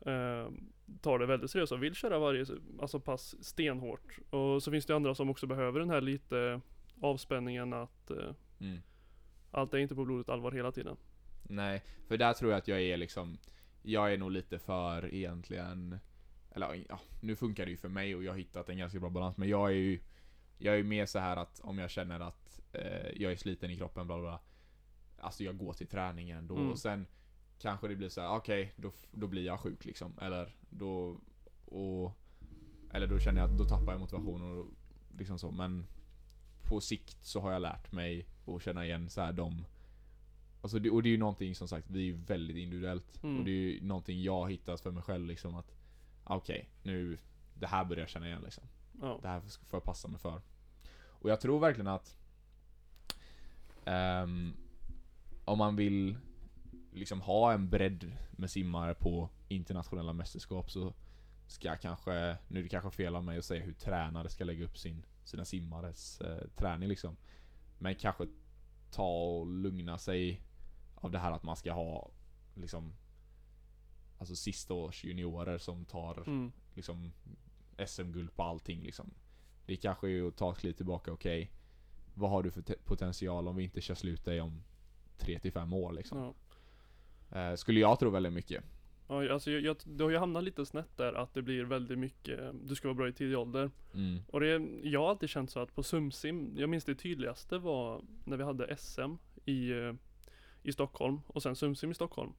eh, 0.00 0.48
tar 1.00 1.18
det 1.18 1.26
väldigt 1.26 1.50
seriöst 1.50 1.72
och 1.72 1.82
vill 1.82 1.94
köra 1.94 2.18
varje 2.18 2.46
alltså 2.80 3.00
pass 3.00 3.44
stenhårt. 3.44 4.18
Och 4.30 4.62
så 4.62 4.70
finns 4.70 4.86
det 4.86 4.96
andra 4.96 5.14
som 5.14 5.30
också 5.30 5.46
behöver 5.46 5.80
den 5.80 5.90
här 5.90 6.00
lite 6.00 6.60
avspänningen 7.00 7.72
att 7.72 8.10
eh, 8.10 8.34
mm. 8.60 8.78
allt 9.50 9.74
är 9.74 9.78
inte 9.78 9.94
på 9.94 10.04
blodigt 10.04 10.28
allvar 10.28 10.52
hela 10.52 10.72
tiden. 10.72 10.96
Nej, 11.42 11.82
för 12.08 12.16
där 12.16 12.32
tror 12.32 12.50
jag 12.50 12.58
att 12.58 12.68
jag 12.68 12.82
är 12.82 12.96
liksom 12.96 13.38
Jag 13.82 14.12
är 14.12 14.18
nog 14.18 14.30
lite 14.30 14.58
för 14.58 15.14
egentligen 15.14 15.98
Eller 16.54 16.84
ja, 16.88 17.00
nu 17.20 17.36
funkar 17.36 17.64
det 17.64 17.70
ju 17.70 17.76
för 17.76 17.88
mig 17.88 18.16
och 18.16 18.24
jag 18.24 18.32
har 18.32 18.38
hittat 18.38 18.68
en 18.68 18.78
ganska 18.78 19.00
bra 19.00 19.10
balans 19.10 19.36
men 19.36 19.48
jag 19.48 19.70
är 19.70 19.74
ju 19.74 19.98
Jag 20.58 20.74
är 20.74 20.78
ju 20.78 20.84
mer 20.84 21.06
så 21.06 21.18
här 21.18 21.36
att 21.36 21.60
om 21.60 21.78
jag 21.78 21.90
känner 21.90 22.20
att 22.20 22.60
eh, 22.72 23.10
jag 23.16 23.32
är 23.32 23.36
sliten 23.36 23.70
i 23.70 23.76
kroppen 23.76 24.06
bla 24.06 24.16
bla 24.16 24.22
bla 24.22 24.40
Alltså 25.18 25.44
jag 25.44 25.58
går 25.58 25.72
till 25.72 25.86
träningen 25.86 26.46
då 26.46 26.56
Mm. 26.56 26.70
och 26.70 26.78
sen 26.78 27.06
Kanske 27.58 27.88
det 27.88 27.96
blir 27.96 28.08
så 28.08 28.20
här: 28.20 28.36
okej 28.36 28.72
då, 28.76 28.92
då 29.12 29.26
blir 29.26 29.44
jag 29.46 29.60
sjuk 29.60 29.84
liksom 29.84 30.18
Eller 30.22 30.54
då 30.70 31.20
och 31.64 32.12
Eller 32.92 33.06
då 33.06 33.18
känner 33.18 33.40
jag 33.40 33.50
att 33.50 33.58
då 33.58 33.64
tappar 33.64 33.92
jag 33.92 34.00
motivationen 34.00 34.58
och 34.58 34.66
liksom 35.18 35.38
så 35.38 35.50
men 35.50 35.86
På 36.62 36.80
sikt 36.80 37.24
så 37.24 37.40
har 37.40 37.52
jag 37.52 37.62
lärt 37.62 37.92
mig 37.92 38.26
att 38.46 38.62
känna 38.62 38.84
igen 38.86 39.10
så 39.10 39.20
här 39.20 39.32
de 39.32 39.64
Alltså 40.60 40.78
det, 40.78 40.90
och 40.90 41.02
det 41.02 41.08
är 41.08 41.10
ju 41.10 41.18
någonting 41.18 41.54
som 41.54 41.68
sagt, 41.68 41.90
vi 41.90 41.98
är 41.98 42.04
ju 42.04 42.16
väldigt 42.16 42.56
individuellt. 42.56 43.22
Mm. 43.22 43.38
Och 43.38 43.44
det 43.44 43.50
är 43.50 43.54
ju 43.54 43.80
någonting 43.82 44.22
jag 44.22 44.40
har 44.40 44.48
hittat 44.48 44.80
för 44.80 44.90
mig 44.90 45.02
själv 45.02 45.26
liksom 45.26 45.54
att 45.54 45.74
Okej, 46.24 46.68
nu 46.82 47.18
Det 47.54 47.66
här 47.66 47.84
börjar 47.84 48.02
jag 48.02 48.08
känna 48.08 48.26
igen 48.26 48.42
liksom. 48.44 48.64
Ja. 49.00 49.18
Det 49.22 49.28
här 49.28 49.40
får 49.40 49.76
jag 49.76 49.84
passa 49.84 50.08
mig 50.08 50.20
för. 50.20 50.42
Och 50.98 51.30
jag 51.30 51.40
tror 51.40 51.60
verkligen 51.60 51.86
att 51.86 52.16
ehm, 53.84 54.56
Om 55.44 55.58
man 55.58 55.76
vill 55.76 56.16
liksom 56.92 57.20
ha 57.20 57.52
en 57.52 57.70
bredd 57.70 58.12
med 58.30 58.50
simmare 58.50 58.94
på 58.94 59.28
internationella 59.48 60.12
mästerskap 60.12 60.70
så 60.70 60.94
ska 61.46 61.68
jag 61.68 61.80
kanske, 61.80 62.38
nu 62.48 62.58
är 62.58 62.62
det 62.62 62.68
kanske 62.68 62.90
fel 62.90 63.16
av 63.16 63.24
mig 63.24 63.38
att 63.38 63.44
säga 63.44 63.64
hur 63.64 63.72
tränare 63.72 64.28
ska 64.28 64.44
lägga 64.44 64.64
upp 64.64 64.78
sin, 64.78 65.04
sina 65.24 65.44
simmares 65.44 66.20
eh, 66.20 66.48
träning 66.56 66.88
liksom. 66.88 67.16
Men 67.78 67.94
kanske 67.94 68.26
ta 68.90 69.08
och 69.08 69.46
lugna 69.46 69.98
sig 69.98 70.42
av 70.94 71.10
det 71.10 71.18
här 71.18 71.32
att 71.32 71.42
man 71.42 71.56
ska 71.56 71.72
ha 71.72 72.10
liksom 72.54 72.94
Alltså 74.18 74.36
sista 74.36 74.74
års 74.74 75.04
juniorer 75.04 75.58
som 75.58 75.84
tar 75.84 76.22
Mm. 76.26 76.52
liksom 76.74 77.12
SM-guld 77.86 78.36
på 78.36 78.42
allting 78.42 78.82
liksom. 78.82 79.10
Det 79.66 79.76
kanske 79.76 80.10
är 80.10 80.28
att 80.28 80.36
ta 80.36 80.52
ett 80.52 80.58
kliv 80.58 80.72
tillbaka, 80.72 81.12
okej. 81.12 81.50
vad 82.14 82.30
har 82.30 82.42
du 82.42 82.50
för 82.50 82.62
te- 82.62 82.78
potential 82.84 83.48
om 83.48 83.56
vi 83.56 83.64
inte 83.64 83.80
kör 83.80 83.94
slut 83.94 84.24
dig 84.24 84.40
om 84.40 84.62
3 85.18 85.38
till 85.38 85.52
5 85.52 85.72
år 85.72 85.92
liksom? 85.92 86.18
Ja. 86.18 86.34
Eh, 87.38 87.54
skulle 87.54 87.80
jag 87.80 87.98
tro 87.98 88.10
väldigt 88.10 88.32
mycket. 88.32 88.64
Ja, 89.08 89.32
alltså 89.32 89.50
jag, 89.50 89.60
jag, 89.60 89.76
det 89.84 90.04
har 90.04 90.10
ju 90.10 90.16
hamnat 90.18 90.44
lite 90.44 90.66
snett 90.66 90.96
där 90.96 91.12
att 91.12 91.34
det 91.34 91.42
blir 91.42 91.64
väldigt 91.64 91.98
mycket, 91.98 92.40
du 92.68 92.74
ska 92.74 92.88
vara 92.88 92.94
bra 92.96 93.08
i 93.08 93.12
tidig 93.12 93.38
ålder. 93.38 93.70
Mm. 93.94 94.18
Och 94.28 94.40
det, 94.40 94.68
jag 94.82 95.00
har 95.00 95.10
alltid 95.10 95.28
känt 95.28 95.50
så 95.50 95.60
att 95.60 95.74
på 95.74 95.82
Sumsim, 95.82 96.54
jag 96.56 96.68
minns 96.70 96.84
det 96.84 96.94
tydligaste 96.94 97.58
var 97.58 98.02
när 98.24 98.36
vi 98.36 98.44
hade 98.44 98.76
SM 98.76 99.14
i, 99.44 99.70
eh, 99.70 99.94
i 100.62 100.72
Stockholm 100.72 101.20
och 101.26 101.42
sen 101.42 101.56
Sumsim 101.56 101.90
i 101.90 101.94
Stockholm. 101.94 102.32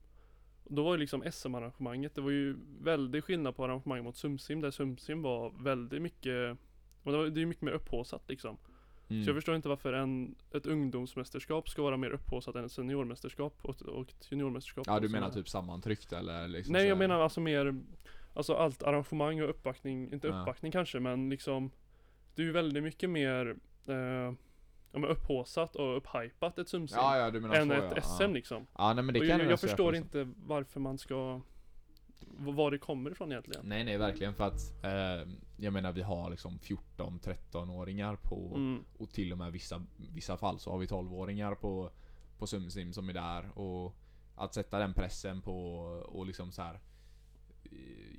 Då 0.69 0.83
var 0.83 0.93
ju 0.93 0.97
liksom 0.97 1.23
SM-arrangemanget, 1.31 2.15
det 2.15 2.21
var 2.21 2.31
ju 2.31 2.57
väldigt 2.81 3.23
skillnad 3.23 3.55
på 3.55 3.65
arrangemang 3.65 4.03
mot 4.03 4.17
Sumsim 4.17 4.61
där 4.61 4.71
Sumsim 4.71 5.21
var 5.21 5.49
väldigt 5.63 6.01
mycket 6.01 6.57
och 7.03 7.11
det, 7.11 7.17
var, 7.17 7.25
det 7.25 7.37
är 7.37 7.41
ju 7.41 7.45
mycket 7.45 7.63
mer 7.63 7.71
upphaussat 7.71 8.29
liksom. 8.29 8.57
Mm. 9.09 9.23
Så 9.23 9.29
jag 9.29 9.35
förstår 9.35 9.55
inte 9.55 9.69
varför 9.69 9.93
en, 9.93 10.35
ett 10.53 10.65
ungdomsmästerskap 10.65 11.69
ska 11.69 11.81
vara 11.81 11.97
mer 11.97 12.09
upphaussat 12.09 12.55
än 12.55 12.65
ett 12.65 12.71
seniormästerskap 12.71 13.59
och, 13.61 13.81
och 13.81 14.09
ett 14.09 14.31
juniormästerskap. 14.31 14.87
Ja 14.87 14.99
du 14.99 15.09
menar 15.09 15.29
typ 15.29 15.49
sammantryckt 15.49 16.13
eller 16.13 16.47
liksom 16.47 16.73
Nej 16.73 16.87
jag 16.87 16.97
menar 16.97 17.19
alltså 17.19 17.41
mer 17.41 17.75
Alltså 18.33 18.53
allt 18.53 18.83
arrangemang 18.83 19.41
och 19.41 19.49
uppbackning, 19.49 20.13
inte 20.13 20.27
Ja. 20.27 20.41
uppbackning 20.41 20.71
kanske 20.71 20.99
men 20.99 21.29
liksom 21.29 21.71
Det 22.35 22.41
är 22.41 22.45
ju 22.45 22.51
väldigt 22.51 22.83
mycket 22.83 23.09
mer 23.09 23.55
eh, 23.87 24.33
Ja 24.91 24.99
men 24.99 25.09
upphaussat 25.09 25.75
och 25.75 25.97
upphypat 25.97 26.59
ett 26.59 26.69
sumsim 26.69 26.97
Ja 27.01 27.17
ja 27.17 27.31
du 27.31 27.39
menar 27.39 27.55
Än 27.55 27.67
så 27.67 27.73
ett 27.73 27.93
ja. 27.95 28.01
SM 28.01 28.21
ja. 28.21 28.27
liksom 28.27 28.67
Ja 28.77 28.93
nej 28.93 29.03
men 29.03 29.13
det 29.13 29.19
och 29.19 29.27
kan 29.27 29.39
jag, 29.39 29.51
jag 29.51 29.59
förstår 29.59 29.95
göra 29.95 29.97
inte 30.03 30.27
varför 30.45 30.79
man 30.79 30.97
ska 30.97 31.41
var 32.39 32.71
det 32.71 32.77
kommer 32.77 33.11
ifrån 33.11 33.31
egentligen. 33.31 33.61
Nej 33.65 33.83
nej 33.83 33.97
verkligen 33.97 34.33
för 34.33 34.43
att 34.43 34.83
eh, 34.83 35.31
Jag 35.57 35.73
menar 35.73 35.91
vi 35.91 36.01
har 36.01 36.29
liksom 36.29 36.59
14-13-åringar 36.59 38.15
på 38.15 38.53
Mm, 38.55 38.83
Och 38.97 39.11
till 39.11 39.31
och 39.31 39.37
med 39.37 39.51
vissa, 39.51 39.85
vissa 40.13 40.37
fall 40.37 40.59
så 40.59 40.71
har 40.71 40.77
vi 40.77 40.85
12-åringar 40.85 41.55
på 41.55 41.91
På 42.37 42.47
SumSim 42.47 42.93
som 42.93 43.09
är 43.09 43.13
där 43.13 43.59
och 43.59 43.95
Att 44.35 44.53
sätta 44.53 44.79
den 44.79 44.93
pressen 44.93 45.41
på 45.41 45.75
och 46.05 46.25
liksom 46.25 46.51
så 46.51 46.61
här 46.61 46.79
eh, 47.63 47.71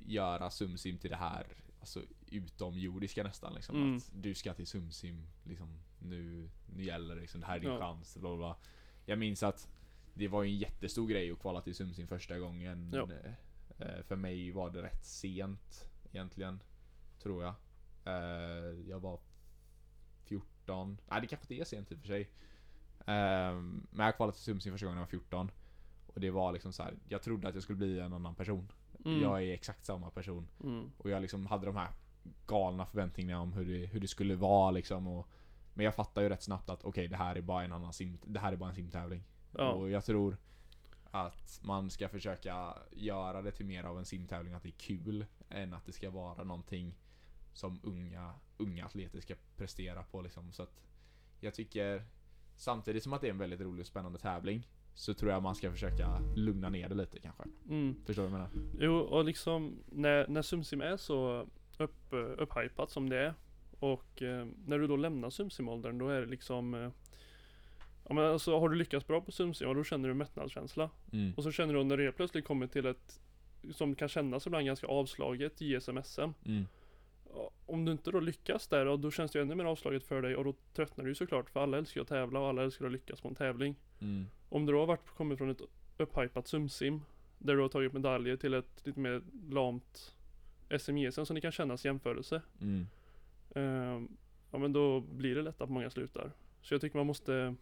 Göra 0.05 0.49
SumSim 0.49 0.97
till 0.97 1.09
det 1.09 1.15
här 1.15 1.47
Alltså 1.79 2.01
utomjordiska 2.31 3.23
nästan 3.23 3.53
liksom 3.53 3.75
Mm. 3.75 3.95
att 3.97 4.09
Du 4.13 4.33
ska 4.35 4.53
till 4.53 4.67
SumSim 4.67 5.27
liksom 5.43 5.79
Nu, 5.99 6.49
nu 6.75 6.83
gäller 6.83 7.15
det 7.15 7.21
liksom, 7.21 7.41
det 7.41 7.47
här 7.47 7.55
är 7.55 7.59
din 7.59 7.69
Ja. 7.69 7.79
chans 7.79 8.17
bla, 8.17 8.37
bla. 8.37 8.55
Jag 9.05 9.19
minns 9.19 9.43
att 9.43 9.69
Det 10.13 10.27
var 10.27 10.43
en 10.43 10.57
jättestor 10.57 11.07
grej 11.07 11.31
att 11.31 11.39
kvala 11.39 11.61
till 11.61 11.75
SumSim 11.75 12.07
första 12.07 12.39
gången 12.39 12.91
Ja. 12.93 13.07
Eh, 13.79 14.01
För 14.03 14.15
mig 14.15 14.51
var 14.51 14.69
det 14.69 14.81
rätt 14.81 15.05
sent 15.05 15.89
Egentligen 16.11 16.59
Tror 17.21 17.43
jag 17.43 17.53
Eh, 18.05 18.89
Jag 18.89 18.99
var 18.99 19.19
14 20.25 20.97
Nej 21.09 21.21
det 21.21 21.27
kanske 21.27 21.53
inte 21.53 21.63
är 21.63 21.65
sent 21.65 21.91
i 21.91 21.95
och 21.95 21.99
för 21.99 22.07
sig 22.07 22.29
Ehm, 23.05 23.87
Men 23.91 24.05
jag 24.05 24.15
kvalade 24.15 24.35
till 24.35 24.43
SumSim 24.45 24.73
första 24.73 24.85
gången 24.85 24.97
jag 24.97 25.05
var 25.05 25.09
14 25.09 25.51
Och 26.07 26.19
det 26.19 26.31
var 26.31 26.51
liksom 26.51 26.73
så 26.73 26.83
här. 26.83 26.93
Jag 27.07 27.21
trodde 27.21 27.47
att 27.47 27.53
jag 27.53 27.63
skulle 27.63 27.77
bli 27.77 27.99
en 27.99 28.13
annan 28.13 28.35
person 28.35 28.71
mm, 29.05 29.21
Jag 29.21 29.43
är 29.43 29.53
exakt 29.53 29.85
samma 29.85 30.09
person 30.09 30.47
mm, 30.63 30.91
Och 30.97 31.09
jag 31.09 31.21
liksom 31.21 31.45
hade 31.45 31.65
de 31.65 31.75
här 31.75 31.89
galna 32.47 32.85
förväntningarna 32.85 33.41
om 33.41 33.53
hur 33.53 33.65
det, 33.65 33.85
hur 33.85 33.99
det 33.99 34.07
skulle 34.07 34.35
vara 34.35 34.71
liksom 34.71 35.07
och, 35.07 35.27
Men 35.73 35.85
jag 35.85 35.95
fattar 35.95 36.21
ju 36.21 36.29
rätt 36.29 36.43
snabbt 36.43 36.69
att 36.69 36.83
okej 36.83 37.07
det 37.07 37.15
här 37.15 37.35
är 37.35 37.41
bara 37.41 37.63
en 37.63 37.73
annan 37.73 37.93
sim, 37.93 38.17
det 38.25 38.39
här 38.39 38.53
är 38.53 38.57
bara 38.57 38.69
en 38.69 38.75
simtävling 38.75 39.23
ja, 39.51 39.71
Och 39.71 39.89
jag 39.89 40.05
tror 40.05 40.37
att 41.11 41.59
man 41.63 41.89
ska 41.89 42.09
försöka 42.09 42.77
göra 42.91 43.41
det 43.41 43.51
till 43.51 43.65
mer 43.65 43.83
av 43.83 43.97
en 43.97 44.05
simtävling, 44.05 44.53
att 44.53 44.63
det 44.63 44.69
är 44.69 44.79
kul 44.79 45.25
Än 45.49 45.73
att 45.73 45.85
det 45.85 45.91
ska 45.91 46.09
vara 46.09 46.43
någonting 46.43 46.95
som 47.53 47.79
unga, 47.83 48.33
unga 48.57 48.85
atleter 48.85 49.21
ska 49.21 49.35
prestera 49.55 50.03
på 50.03 50.21
liksom. 50.21 50.51
Så 50.51 50.63
att 50.63 50.81
jag 51.39 51.53
tycker 51.53 52.05
Samtidigt 52.55 53.03
som 53.03 53.13
att 53.13 53.21
det 53.21 53.27
är 53.27 53.31
en 53.31 53.37
väldigt 53.37 53.61
rolig 53.61 53.81
och 53.81 53.87
spännande 53.87 54.19
tävling 54.19 54.67
Så 54.93 55.13
tror 55.13 55.31
jag 55.31 55.43
man 55.43 55.55
ska 55.55 55.71
försöka 55.71 56.21
lugna 56.35 56.69
ner 56.69 56.89
det 56.89 56.95
lite 56.95 57.19
kanske. 57.19 57.43
mm. 57.69 57.95
Förstår 58.05 58.23
du 58.23 58.29
vad 58.29 58.41
jag 58.41 58.49
menar? 58.51 58.73
Jo, 58.79 58.95
och 58.95 59.25
liksom 59.25 59.83
när, 59.85 60.27
när 60.27 60.41
SumSim 60.41 60.81
är 60.81 60.97
så 60.97 61.47
upp, 61.81 62.13
eh, 62.13 62.19
upphypat 62.19 62.89
som 62.89 63.09
det 63.09 63.17
är 63.17 63.33
och 63.79 64.21
eh, 64.21 64.47
när 64.65 64.79
du 64.79 64.87
då 64.87 64.95
lämnar 64.95 65.29
SumSim-åldern 65.29 65.97
då 65.97 66.09
är 66.09 66.21
det 66.21 66.27
liksom 66.27 66.73
eh, 66.73 66.89
Ja 68.09 68.15
men 68.15 68.25
alltså 68.25 68.59
har 68.59 68.69
du 68.69 68.75
lyckats 68.75 69.07
bra 69.07 69.21
på 69.21 69.31
SumSim, 69.31 69.73
då 69.73 69.83
känner 69.83 70.09
du 70.09 70.15
mättnadskänsla. 70.15 70.89
Mm. 71.11 71.33
Och 71.37 71.43
så 71.43 71.51
känner 71.51 71.73
du 71.73 71.83
när 71.83 71.97
det 71.97 72.03
helt 72.03 72.15
plötsligt 72.15 72.45
kommer 72.45 72.67
till 72.67 72.85
ett 72.85 73.19
som 73.71 73.95
kan 73.95 74.09
kännas 74.09 74.47
ibland 74.47 74.65
ganska 74.65 74.87
avslaget 74.87 75.61
JSM-SM. 75.61 76.33
Mm. 76.45 76.65
Om 77.65 77.85
du 77.85 77.91
inte 77.91 78.11
då 78.11 78.19
lyckas 78.19 78.67
där, 78.67 78.85
och 78.85 78.99
då 78.99 79.11
känns 79.11 79.31
det 79.31 79.39
ju 79.39 79.43
ännu 79.43 79.55
mer 79.55 79.65
avslaget 79.65 80.03
för 80.03 80.21
dig 80.21 80.35
och 80.35 80.43
då 80.43 80.53
tröttnar 80.73 81.03
du 81.03 81.11
ju 81.11 81.15
såklart 81.15 81.49
för 81.49 81.59
alla 81.59 81.77
älskar 81.77 81.99
ju 81.99 82.01
att 82.01 82.07
tävla 82.07 82.39
och 82.39 82.47
alla 82.47 82.63
älskar 82.63 82.85
att 82.85 82.91
lyckas 82.91 83.21
på 83.21 83.27
en 83.27 83.35
tävling. 83.35 83.75
Mm. 83.99 84.25
Om 84.49 84.65
du 84.65 84.73
då 84.73 84.79
har 84.79 84.85
varit, 84.85 85.09
kommit 85.09 85.37
från 85.37 85.49
ett 85.49 85.61
upphypat 85.97 86.47
SumSim 86.47 87.01
där 87.37 87.55
du 87.55 87.61
har 87.61 87.69
tagit 87.69 87.93
medaljer 87.93 88.37
till 88.37 88.53
ett 88.53 88.85
lite 88.85 88.99
mer 88.99 89.21
lamt 89.49 90.15
SM-JSM 90.69 91.25
som 91.25 91.35
det 91.35 91.41
kan 91.41 91.51
kännas 91.51 91.85
jämförelse. 91.85 92.41
Mm. 92.61 92.87
Ehm, 93.55 94.07
ja 94.51 94.57
men 94.57 94.73
då 94.73 94.99
blir 94.99 95.35
det 95.35 95.41
lätt 95.41 95.61
att 95.61 95.69
många 95.69 95.89
slutar. 95.89 96.31
Så 96.61 96.73
jag 96.73 96.81
tycker 96.81 96.97
man 96.97 97.07
måste 97.07 97.55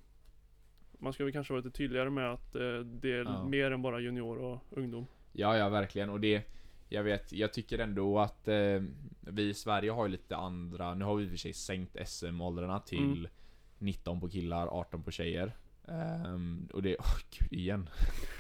Man 1.00 1.14
ska 1.14 1.24
väl 1.24 1.34
kanske 1.34 1.54
vara 1.54 1.64
lite 1.64 1.78
tydligare 1.78 2.10
med 2.10 2.32
att 2.34 2.56
eh, 2.56 2.80
det 2.80 3.12
är 3.12 3.24
Ja. 3.24 3.48
mer 3.48 3.72
än 3.72 3.82
bara 3.82 4.00
junior 4.00 4.38
och 4.38 4.60
ungdom. 4.70 5.06
Ja, 5.34 5.58
ja 5.58 5.70
verkligen. 5.70 6.10
Och 6.10 6.20
det, 6.20 6.44
jag 6.90 7.04
vet, 7.04 7.34
jag 7.34 7.54
tycker 7.54 7.80
ändå 7.80 8.20
att 8.20 8.48
eh, 8.48 8.84
vi 9.22 9.50
i 9.50 9.54
Sverige 9.54 9.92
har 9.92 10.06
ju 10.06 10.12
lite 10.12 10.36
andra, 10.36 10.94
nu 10.96 11.06
har 11.06 11.16
vi 11.16 11.24
i 11.24 11.28
och 11.28 11.30
för 11.32 11.38
sig 11.38 11.54
sänkt 11.54 11.96
SM-åldrarna 12.10 12.80
till 12.80 13.00
Mm. 13.20 13.32
19 13.80 14.20
på 14.20 14.30
killar, 14.30 14.68
18 14.68 15.04
på 15.04 15.12
tjejer. 15.12 15.52
Ehm, 15.88 16.68
och 16.74 16.84
det, 16.84 16.96
åh 17.00 17.18
gud 17.40 17.54
igen. 17.60 17.90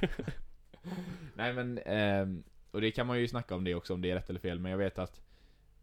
Nej 1.36 1.54
men, 1.54 1.78
ehm, 1.78 2.44
och 2.78 2.82
det 2.82 2.92
kan 2.92 3.08
man 3.08 3.20
ju 3.20 3.28
snacka 3.28 3.56
om 3.56 3.64
det 3.64 3.76
också, 3.76 3.94
om 3.94 4.02
det 4.02 4.12
är 4.12 4.16
rätt 4.16 4.30
eller 4.30 4.40
fel, 4.40 4.60
men 4.60 4.72
jag 4.72 4.78
vet 4.78 5.00
att 5.00 5.22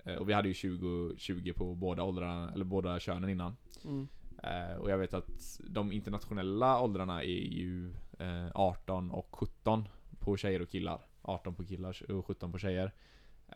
eh, 0.05 0.14
och 0.14 0.28
vi 0.28 0.32
hade 0.32 0.49
ju 0.49 0.55
20, 0.55 1.14
20 1.16 1.53
på 1.53 1.74
båda 1.74 2.03
åldrarna, 2.03 2.53
eller 2.53 2.64
båda 2.64 3.01
könen 3.01 3.30
innan. 3.30 3.57
Mm. 3.84 4.09
Eh, 4.42 4.76
och 4.76 4.90
jag 4.90 4.99
vet 4.99 5.14
att 5.14 5.61
de 5.68 5.92
internationella 5.92 6.80
åldrarna 6.80 7.22
är 7.22 7.53
ju 7.53 7.95
eh, 8.18 8.51
18 8.55 9.11
och 9.11 9.28
17 9.30 9.88
på 10.18 10.36
tjejer 10.36 10.62
och 10.62 10.70
killar. 10.70 11.07
18 11.22 11.55
på 11.55 11.64
killar 11.64 12.12
och 12.12 12.26
17 12.26 12.53
på 12.53 12.59
tjejer. 12.59 12.92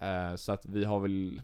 Eh, 0.01 0.35
så 0.35 0.53
att 0.53 0.67
vi 0.67 0.85
har 0.85 1.01
väl, 1.01 1.43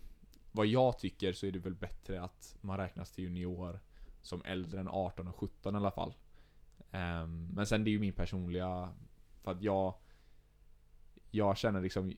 vad 0.53 0.67
jag 0.67 0.99
tycker 0.99 1.33
så 1.33 1.47
är 1.47 1.51
det 1.53 1.59
väl 1.59 1.75
bättre 1.75 2.23
att 2.23 2.57
man 2.61 2.77
räknas 2.77 3.13
till 3.13 3.25
junior 3.25 3.81
som 4.23 4.43
äldre 4.45 4.81
än 4.81 4.89
18 4.89 5.29
och 5.29 5.37
17 5.37 5.75
i 5.75 5.77
alla 5.77 5.91
fall. 5.91 6.15
Eh, 6.91 7.27
men 7.27 7.67
sen 7.67 7.85
det 7.85 7.91
är 7.91 7.93
ju 7.93 8.01
min 8.01 8.13
personliga, 8.13 8.89
för 9.43 9.51
att 9.51 9.63
jag, 9.63 9.95
jag 11.35 11.59
känner 11.59 11.81
liksom 11.81 12.13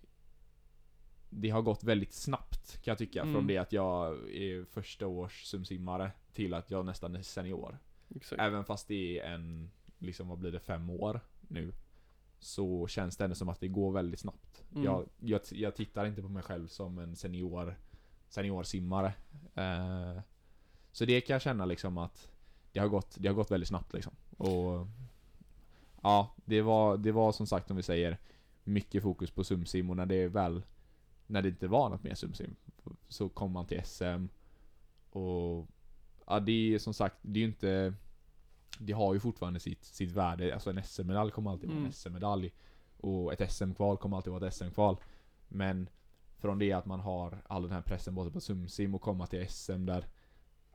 det 1.30 1.50
har 1.50 1.62
gått 1.62 1.84
väldigt 1.84 2.12
snabbt 2.12 2.82
kan 2.82 2.92
jag 2.92 2.98
tycka. 2.98 3.22
Mm. 3.22 3.34
Från 3.34 3.46
det 3.46 3.58
att 3.58 3.72
jag 3.72 4.30
är 4.34 4.64
första 4.64 5.06
års 5.06 5.44
sumsimmare 5.44 6.10
till 6.32 6.54
att 6.54 6.70
jag 6.70 6.86
nästan 6.86 7.16
är 7.16 7.22
senior. 7.22 7.78
Exakt. 8.14 8.42
Även 8.42 8.64
fast 8.64 8.88
det 8.88 9.20
är 9.20 9.34
en, 9.34 9.70
liksom 9.98 10.28
vad 10.28 10.38
blir 10.38 10.52
det, 10.52 10.60
fem 10.60 10.90
år 10.90 11.20
nu. 11.40 11.72
Så 12.38 12.86
känns 12.86 13.16
det 13.16 13.24
ändå 13.24 13.36
som 13.36 13.48
att 13.48 13.60
det 13.60 13.68
går 13.68 13.92
väldigt 13.92 14.20
snabbt. 14.20 14.64
Mm. 14.72 14.84
Jag, 14.84 15.08
jag, 15.20 15.40
jag 15.50 15.74
tittar 15.74 16.06
inte 16.06 16.22
på 16.22 16.28
mig 16.28 16.42
själv 16.42 16.66
som 16.66 16.98
en 16.98 17.16
senior 17.16 17.76
Seniorsimmare. 18.28 19.12
Eh, 19.54 20.20
så 20.92 21.04
det 21.04 21.20
kan 21.20 21.34
jag 21.34 21.42
känna 21.42 21.64
liksom 21.64 21.98
att 21.98 22.30
det 22.72 22.80
har 22.80 22.88
gått, 22.88 23.16
det 23.18 23.28
har 23.28 23.34
gått 23.34 23.50
väldigt 23.50 23.68
snabbt 23.68 23.92
liksom. 23.92 24.12
Och 24.36 24.86
Ja, 26.02 26.34
det 26.44 26.62
var, 26.62 26.96
det 26.96 27.12
var 27.12 27.32
som 27.32 27.46
sagt 27.46 27.70
om 27.70 27.76
vi 27.76 27.82
säger 27.82 28.18
Mycket 28.66 29.02
fokus 29.02 29.30
på 29.30 29.44
sumsim 29.44 29.90
och 29.90 29.96
när 29.96 30.06
det 30.06 30.28
väl 30.28 30.62
När 31.26 31.42
det 31.42 31.48
inte 31.48 31.68
var 31.68 31.88
något 31.88 32.02
mer 32.02 32.14
sumsim 32.14 32.56
Så 33.08 33.28
kom 33.28 33.52
man 33.52 33.66
till 33.66 33.82
SM 33.84 34.26
Och 35.10 35.66
Ja 36.26 36.40
det 36.40 36.74
är 36.74 36.78
som 36.78 36.94
sagt, 36.94 37.16
det 37.22 37.38
är 37.38 37.42
ju 37.42 37.48
inte 37.48 37.94
Det 38.78 38.92
har 38.92 39.14
ju 39.14 39.20
fortfarande 39.20 39.60
sitt, 39.60 39.84
sitt 39.84 40.12
värde, 40.12 40.54
alltså 40.54 40.70
en 40.70 40.82
SM-medalj 40.84 41.30
kommer 41.30 41.50
alltid 41.50 41.68
vara 41.68 41.76
en 41.78 41.82
Mm. 41.82 41.92
SM-medalj 41.92 42.52
Och 42.96 43.32
ett 43.32 43.52
SM-kval 43.52 43.96
kommer 43.96 44.16
alltid 44.16 44.32
vara 44.32 44.46
ett 44.46 44.54
SM-kval 44.54 44.96
Men 45.48 45.88
Från 46.38 46.58
det 46.58 46.72
att 46.72 46.86
man 46.86 47.00
har 47.00 47.38
all 47.46 47.62
den 47.62 47.72
här 47.72 47.82
pressen 47.82 48.14
både 48.14 48.30
på 48.30 48.40
sumsim 48.40 48.94
och 48.94 49.02
komma 49.02 49.26
till 49.26 49.48
SM 49.48 49.86
där 49.86 50.06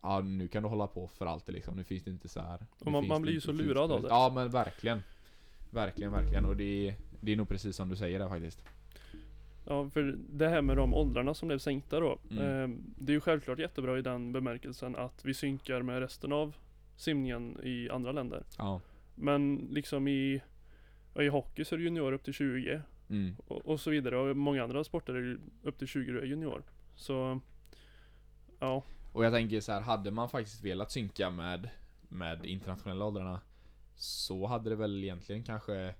Ja 0.03 0.19
nu 0.19 0.47
kan 0.47 0.63
du 0.63 0.69
hålla 0.69 0.87
på 0.87 1.07
för 1.07 1.25
alltid 1.25 1.55
liksom, 1.55 1.75
nu 1.75 1.83
finns 1.83 2.03
det 2.03 2.11
inte 2.11 2.29
så 2.29 2.39
här. 2.41 2.65
Och 2.79 2.91
man- 2.91 3.07
man 3.07 3.21
blir 3.21 3.33
ju 3.33 3.41
så 3.41 3.51
lurad 3.51 3.91
av 3.91 4.01
det. 4.01 4.07
Ja 4.07 4.31
men 4.35 4.49
verkligen. 4.49 5.03
Verkligen, 5.69 6.11
verkligen. 6.11 6.45
Och 6.45 6.55
det 6.57 6.89
är, 6.89 6.95
det 7.21 7.31
är 7.31 7.35
nog 7.35 7.49
precis 7.49 7.75
som 7.75 7.89
du 7.89 7.95
säger 7.95 8.19
där 8.19 8.29
faktiskt 8.29 8.63
Ja, 9.65 9.89
för 9.89 10.17
det 10.29 10.47
här 10.47 10.61
med 10.61 10.77
de 10.77 10.93
åldrarna 10.93 11.33
som 11.33 11.47
blev 11.47 11.57
sänkta 11.57 11.99
då. 11.99 12.19
Mm. 12.31 12.43
Eh, 12.43 12.77
det 12.97 13.11
är 13.11 13.13
ju 13.13 13.21
självklart 13.21 13.59
jättebra 13.59 13.99
i 13.99 14.01
den 14.01 14.31
bemärkelsen 14.31 14.95
att 14.95 15.25
vi 15.25 15.33
synkar 15.33 15.81
med 15.81 15.99
resten 15.99 16.33
av 16.33 16.55
simningen 16.95 17.59
i 17.63 17.89
andra 17.89 18.11
länder. 18.11 18.43
Ja 18.57 18.81
Men 19.15 19.67
liksom 19.71 20.07
i, 20.07 20.41
i 21.19 21.27
hockey 21.27 21.65
så 21.65 21.75
är 21.75 21.79
det 21.79 21.83
junior 21.83 22.11
upp 22.11 22.23
till 22.23 22.33
20 22.33 22.81
mm. 23.09 23.35
och, 23.47 23.65
och 23.65 23.79
så 23.79 23.89
vidare. 23.89 24.17
Och 24.17 24.37
många 24.37 24.63
andra 24.63 24.83
sporter 24.83 25.13
är 25.13 25.37
upp 25.63 25.77
till 25.77 25.87
20 25.87 26.11
du 26.11 26.19
är 26.19 26.25
junior. 26.25 26.63
Så 26.95 27.39
ja, 28.59 28.83
Och 29.13 29.25
jag 29.25 29.33
tänker 29.33 29.61
så 29.61 29.71
här, 29.71 29.81
hade 29.81 30.11
man 30.11 30.29
faktiskt 30.29 30.63
velat 30.63 30.91
synka 30.91 31.29
med 31.29 31.69
Med 32.09 32.45
internationella 32.45 33.05
åldrarna 33.05 33.41
Så 33.95 34.45
hade 34.45 34.69
det 34.69 34.75
väl 34.75 35.03
egentligen 35.03 35.43
kanske 35.43 35.93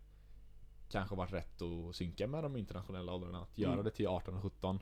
Kanske 0.92 1.16
varit 1.16 1.34
rätt 1.34 1.62
att 1.62 1.96
synka 1.96 2.28
med 2.28 2.44
de 2.44 2.58
internationella 2.58 3.14
åldrarna. 3.14 3.42
Att 3.42 3.58
göra 3.58 3.74
Mm. 3.74 3.86
det 3.86 3.92
till 3.92 4.08
18 4.08 4.36
och 4.36 4.42
17 4.42 4.80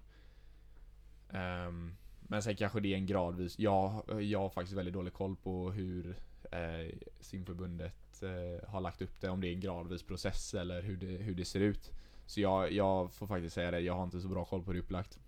Ehm, 1.30 1.96
Men 2.22 2.44
sen 2.44 2.56
kanske 2.56 2.80
det 2.80 2.94
är 2.94 2.98
en 2.98 3.06
gradvis 3.06 3.60
Jag, 3.60 4.04
jag 4.24 4.40
har 4.40 4.50
faktiskt 4.50 4.78
väldigt 4.78 4.94
dålig 4.94 5.14
koll 5.14 5.36
på 5.36 5.72
hur 5.72 6.18
eh, 6.52 6.96
simförbundet 7.20 8.24
eh, 8.24 8.70
har 8.70 8.82
lagt 8.82 9.02
upp 9.02 9.22
det. 9.22 9.30
Om 9.30 9.42
det 9.42 9.48
är 9.48 9.54
en 9.54 9.60
gradvis 9.60 10.04
process 10.04 10.54
eller 10.54 10.82
hur 10.82 10.98
det, 10.98 11.06
hur 11.08 11.36
det 11.36 11.46
ser 11.46 11.60
ut. 11.60 11.92
Så 12.26 12.42
jag, 12.42 12.72
jag 12.72 13.14
får 13.14 13.28
faktiskt 13.28 13.56
säga 13.56 13.72
det, 13.72 13.80
jag 13.80 13.94
har 13.96 14.04
inte 14.04 14.22
så 14.22 14.28
bra 14.28 14.46
koll 14.46 14.64
på 14.64 14.74
det 14.74 14.80
upplagt. 14.80 15.20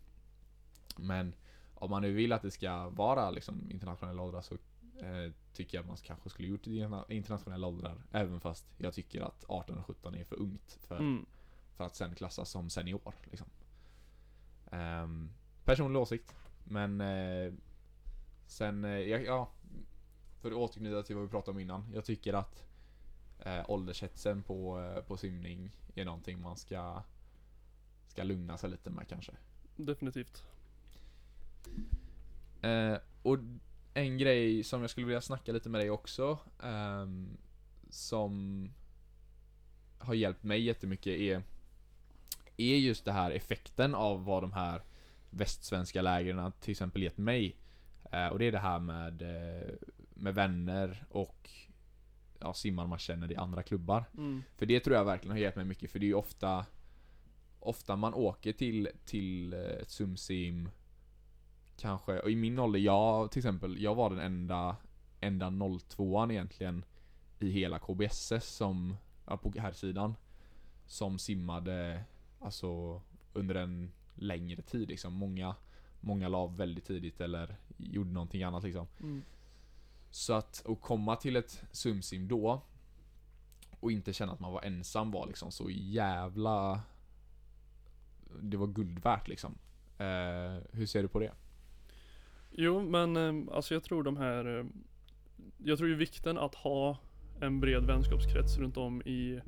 Men 0.97 1.35
om 1.75 1.89
man 1.89 2.01
nu 2.01 2.13
vill 2.13 2.31
att 2.33 2.41
det 2.41 2.51
ska 2.51 2.89
vara 2.89 3.29
liksom 3.31 3.71
internationella 3.71 4.21
åldrar 4.21 4.41
så 4.41 4.57
eh, 5.01 5.31
tycker 5.53 5.77
jag 5.77 5.85
man 5.87 5.97
kanske 5.97 6.29
skulle 6.29 6.47
gjort 6.47 6.67
i 6.67 6.71
interna- 6.77 7.05
internationella 7.09 7.67
åldrar. 7.67 8.01
Även 8.11 8.39
fast 8.39 8.65
jag 8.77 8.93
tycker 8.93 9.21
att 9.21 9.45
18 9.47 9.77
och 9.77 9.85
17 9.85 10.15
är 10.15 10.23
för 10.23 10.39
ungt 10.39 10.79
för, 10.87 10.97
mm, 10.99 11.25
för 11.75 11.83
att 11.83 11.95
sen 11.95 12.15
klassas 12.15 12.49
som 12.49 12.69
senior. 12.69 13.13
Liksom. 13.23 13.47
Ehm, 14.71 15.29
personlig 15.65 16.01
åsikt. 16.01 16.35
Men 16.63 17.01
eh, 17.01 17.53
sen, 18.45 18.85
eh, 18.85 18.91
ja, 18.91 19.17
ja, 19.17 19.51
för 20.41 20.51
att 20.51 20.57
återknyta 20.57 21.03
till 21.03 21.15
vad 21.15 21.25
vi 21.25 21.29
pratade 21.31 21.51
om 21.55 21.59
innan. 21.59 21.91
Jag 21.93 22.05
tycker 22.05 22.33
att 22.33 22.65
eh, 23.39 23.69
åldershetsen 23.69 24.43
på, 24.43 24.79
eh, 24.81 25.03
på 25.03 25.17
simning 25.17 25.71
är 25.95 26.05
någonting 26.05 26.41
man 26.41 26.57
ska 26.57 27.03
ska 28.07 28.23
lugna 28.23 28.57
sig 28.57 28.69
lite 28.69 28.89
med 28.89 29.07
kanske. 29.07 29.31
Definitivt. 29.75 30.43
Eh, 32.61 32.97
och 33.23 33.37
en 33.93 34.17
grej 34.17 34.63
som 34.63 34.81
jag 34.81 34.89
skulle 34.89 35.07
vilja 35.07 35.21
snacka 35.21 35.51
lite 35.51 35.69
med 35.69 35.81
dig 35.81 35.89
också, 35.89 36.39
ehm, 36.63 37.37
som 37.89 38.69
har 39.97 40.13
hjälpt 40.13 40.43
mig 40.43 40.61
jättemycket 40.61 41.19
är, 41.19 41.43
är 42.57 42.75
just 42.75 43.05
det 43.05 43.11
här 43.11 43.31
effekten 43.31 43.95
av 43.95 44.25
vad 44.25 44.43
de 44.43 44.53
här 44.53 44.81
västsvenska 45.29 46.01
lägren 46.01 46.51
till 46.61 46.71
exempel 46.71 47.03
gett 47.03 47.17
mig. 47.17 47.55
Eh, 48.11 48.27
och 48.27 48.39
det 48.39 48.45
är 48.45 48.51
det 48.51 48.59
här 48.59 48.79
med, 48.79 49.21
eh, 49.21 49.73
med 50.13 50.35
vänner 50.35 51.05
och 51.09 51.49
ja, 52.39 52.53
simmare 52.53 52.87
man 52.87 52.99
känner 52.99 53.31
i 53.31 53.35
andra 53.35 53.63
klubbar. 53.63 54.05
Mm. 54.17 54.43
För 54.57 54.65
det 54.65 54.79
tror 54.79 54.95
jag 54.95 55.05
verkligen 55.05 55.31
har 55.31 55.41
gett 55.41 55.55
mig 55.55 55.65
mycket, 55.65 55.91
för 55.91 55.99
det 55.99 56.05
är 56.05 56.07
ju 56.07 56.13
ofta 56.13 56.65
Ofta 57.63 57.95
man 57.95 58.13
åker 58.13 58.53
till, 58.53 58.89
till 59.05 59.53
eh, 59.53 59.59
ett 59.59 59.89
sumsim 59.89 60.69
Kanske, 61.81 62.19
och 62.19 62.31
i 62.31 62.35
min 62.35 62.59
ålder, 62.59 62.79
jag 62.79 63.31
till 63.31 63.39
exempel, 63.39 63.81
jag 63.81 63.95
var 63.95 64.09
den 64.09 64.19
enda 64.19 64.75
Enda 65.19 65.49
02an 65.49 66.31
egentligen 66.31 66.85
I 67.39 67.49
hela 67.49 67.79
KBSS 67.79 68.55
som, 68.55 68.95
ja, 69.25 69.37
på 69.37 69.53
här 69.57 69.71
sidan 69.71 70.15
Som 70.85 71.19
simmade 71.19 72.03
Alltså 72.39 73.01
under 73.33 73.55
en 73.55 73.91
längre 74.15 74.61
tid 74.61 74.89
liksom, 74.89 75.13
många 75.13 75.55
Många 75.99 76.27
la 76.27 76.37
av 76.37 76.57
väldigt 76.57 76.85
tidigt 76.85 77.21
eller 77.21 77.55
gjorde 77.77 78.11
någonting 78.11 78.43
annat 78.43 78.63
liksom 78.63 78.87
Mm. 78.99 79.21
så 80.11 80.33
att, 80.33 80.65
att 80.69 80.81
komma 80.81 81.15
till 81.15 81.35
ett 81.35 81.63
sumsim 81.71 82.27
då 82.27 82.61
och 83.79 83.91
inte 83.91 84.13
känna 84.13 84.33
att 84.33 84.39
man 84.39 84.53
var 84.53 84.61
ensam 84.61 85.11
var 85.11 85.27
liksom 85.27 85.51
så 85.51 85.69
jävla 85.69 86.81
Det 88.41 88.57
var 88.57 88.67
guld 88.67 88.99
värt 88.99 89.27
liksom. 89.27 89.57
Eh, 89.97 90.63
hur 90.71 90.85
ser 90.85 91.01
du 91.01 91.07
på 91.07 91.19
det? 91.19 91.31
Jo, 92.51 92.81
men 92.81 93.17
eh, 93.17 93.55
alltså 93.55 93.73
jag 93.73 93.83
tror 93.83 94.03
de 94.03 94.17
här 94.17 94.59
eh, 94.59 94.65
Jag 95.63 95.77
tror 95.77 95.89
ju 95.89 95.95
vikten 95.95 96.37
att 96.37 96.55
ha 96.55 96.97
en 97.41 97.59
bred 97.59 97.83
vänskapskrets 97.85 98.57
runt 98.57 98.77
om 98.77 99.01
i, 99.01 99.41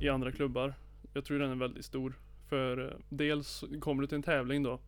i 0.00 0.08
andra 0.08 0.32
klubbar. 0.32 0.74
Jag 1.12 1.24
tror 1.24 1.38
den 1.38 1.50
är 1.50 1.54
väldigt 1.54 1.84
stor. 1.84 2.14
För 2.48 2.86
eh, 2.88 2.92
dels 3.08 3.64
kommer 3.80 4.02
du 4.02 4.06
till 4.06 4.16
en 4.16 4.22
tävling 4.22 4.62
då. 4.62 4.80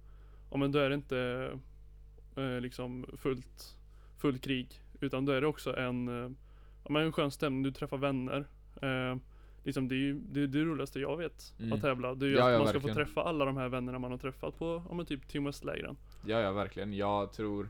Ja 0.51 0.57
men 0.57 0.73
då 0.73 0.79
är 0.79 0.89
det 0.89 0.95
inte 0.95 1.51
eh, 2.37 2.61
liksom 2.61 3.07
fullt, 3.17 3.77
fullt 4.19 4.43
krig. 4.45 4.69
Utan 5.01 5.25
då 5.25 5.33
är 5.33 5.41
det 5.41 5.47
också 5.47 5.77
en, 5.77 6.07
ja, 6.85 6.91
men 6.91 7.03
en 7.03 7.13
skön 7.13 7.31
stämning, 7.31 7.63
du 7.63 7.71
träffar 7.73 7.97
vänner. 7.99 8.45
Eh, 8.83 9.17
liksom 9.65 9.89
det 9.89 9.95
är 9.95 9.99
ju 9.99 10.21
det, 10.33 10.41
är 10.43 10.47
det 10.47 10.65
roligaste 10.65 11.01
jag 11.01 11.17
vet 11.17 11.55
Mm. 11.61 11.73
att 11.73 11.81
tävla. 11.81 12.15
Det 12.15 12.27
är 12.27 12.31
ju 12.31 12.37
Ja, 12.37 12.47
att 12.47 12.53
ja, 12.53 12.59
man 12.59 12.67
ska 12.69 12.79
verkligen. 12.79 12.97
få 12.97 13.05
träffa 13.05 13.23
alla 13.23 13.45
de 13.45 13.57
här 13.57 13.69
vännerna 13.69 13.99
man 13.99 14.11
har 14.11 14.19
träffat 14.19 14.59
på, 14.59 14.83
ja 14.89 14.95
men 14.95 15.07
typ 15.07 15.29
Team 15.29 15.45
West-lägren. 15.45 15.97
Ja, 16.27 16.41
ja 16.41 16.53
verkligen. 16.53 16.93
Jag 16.95 17.33
tror 17.33 17.69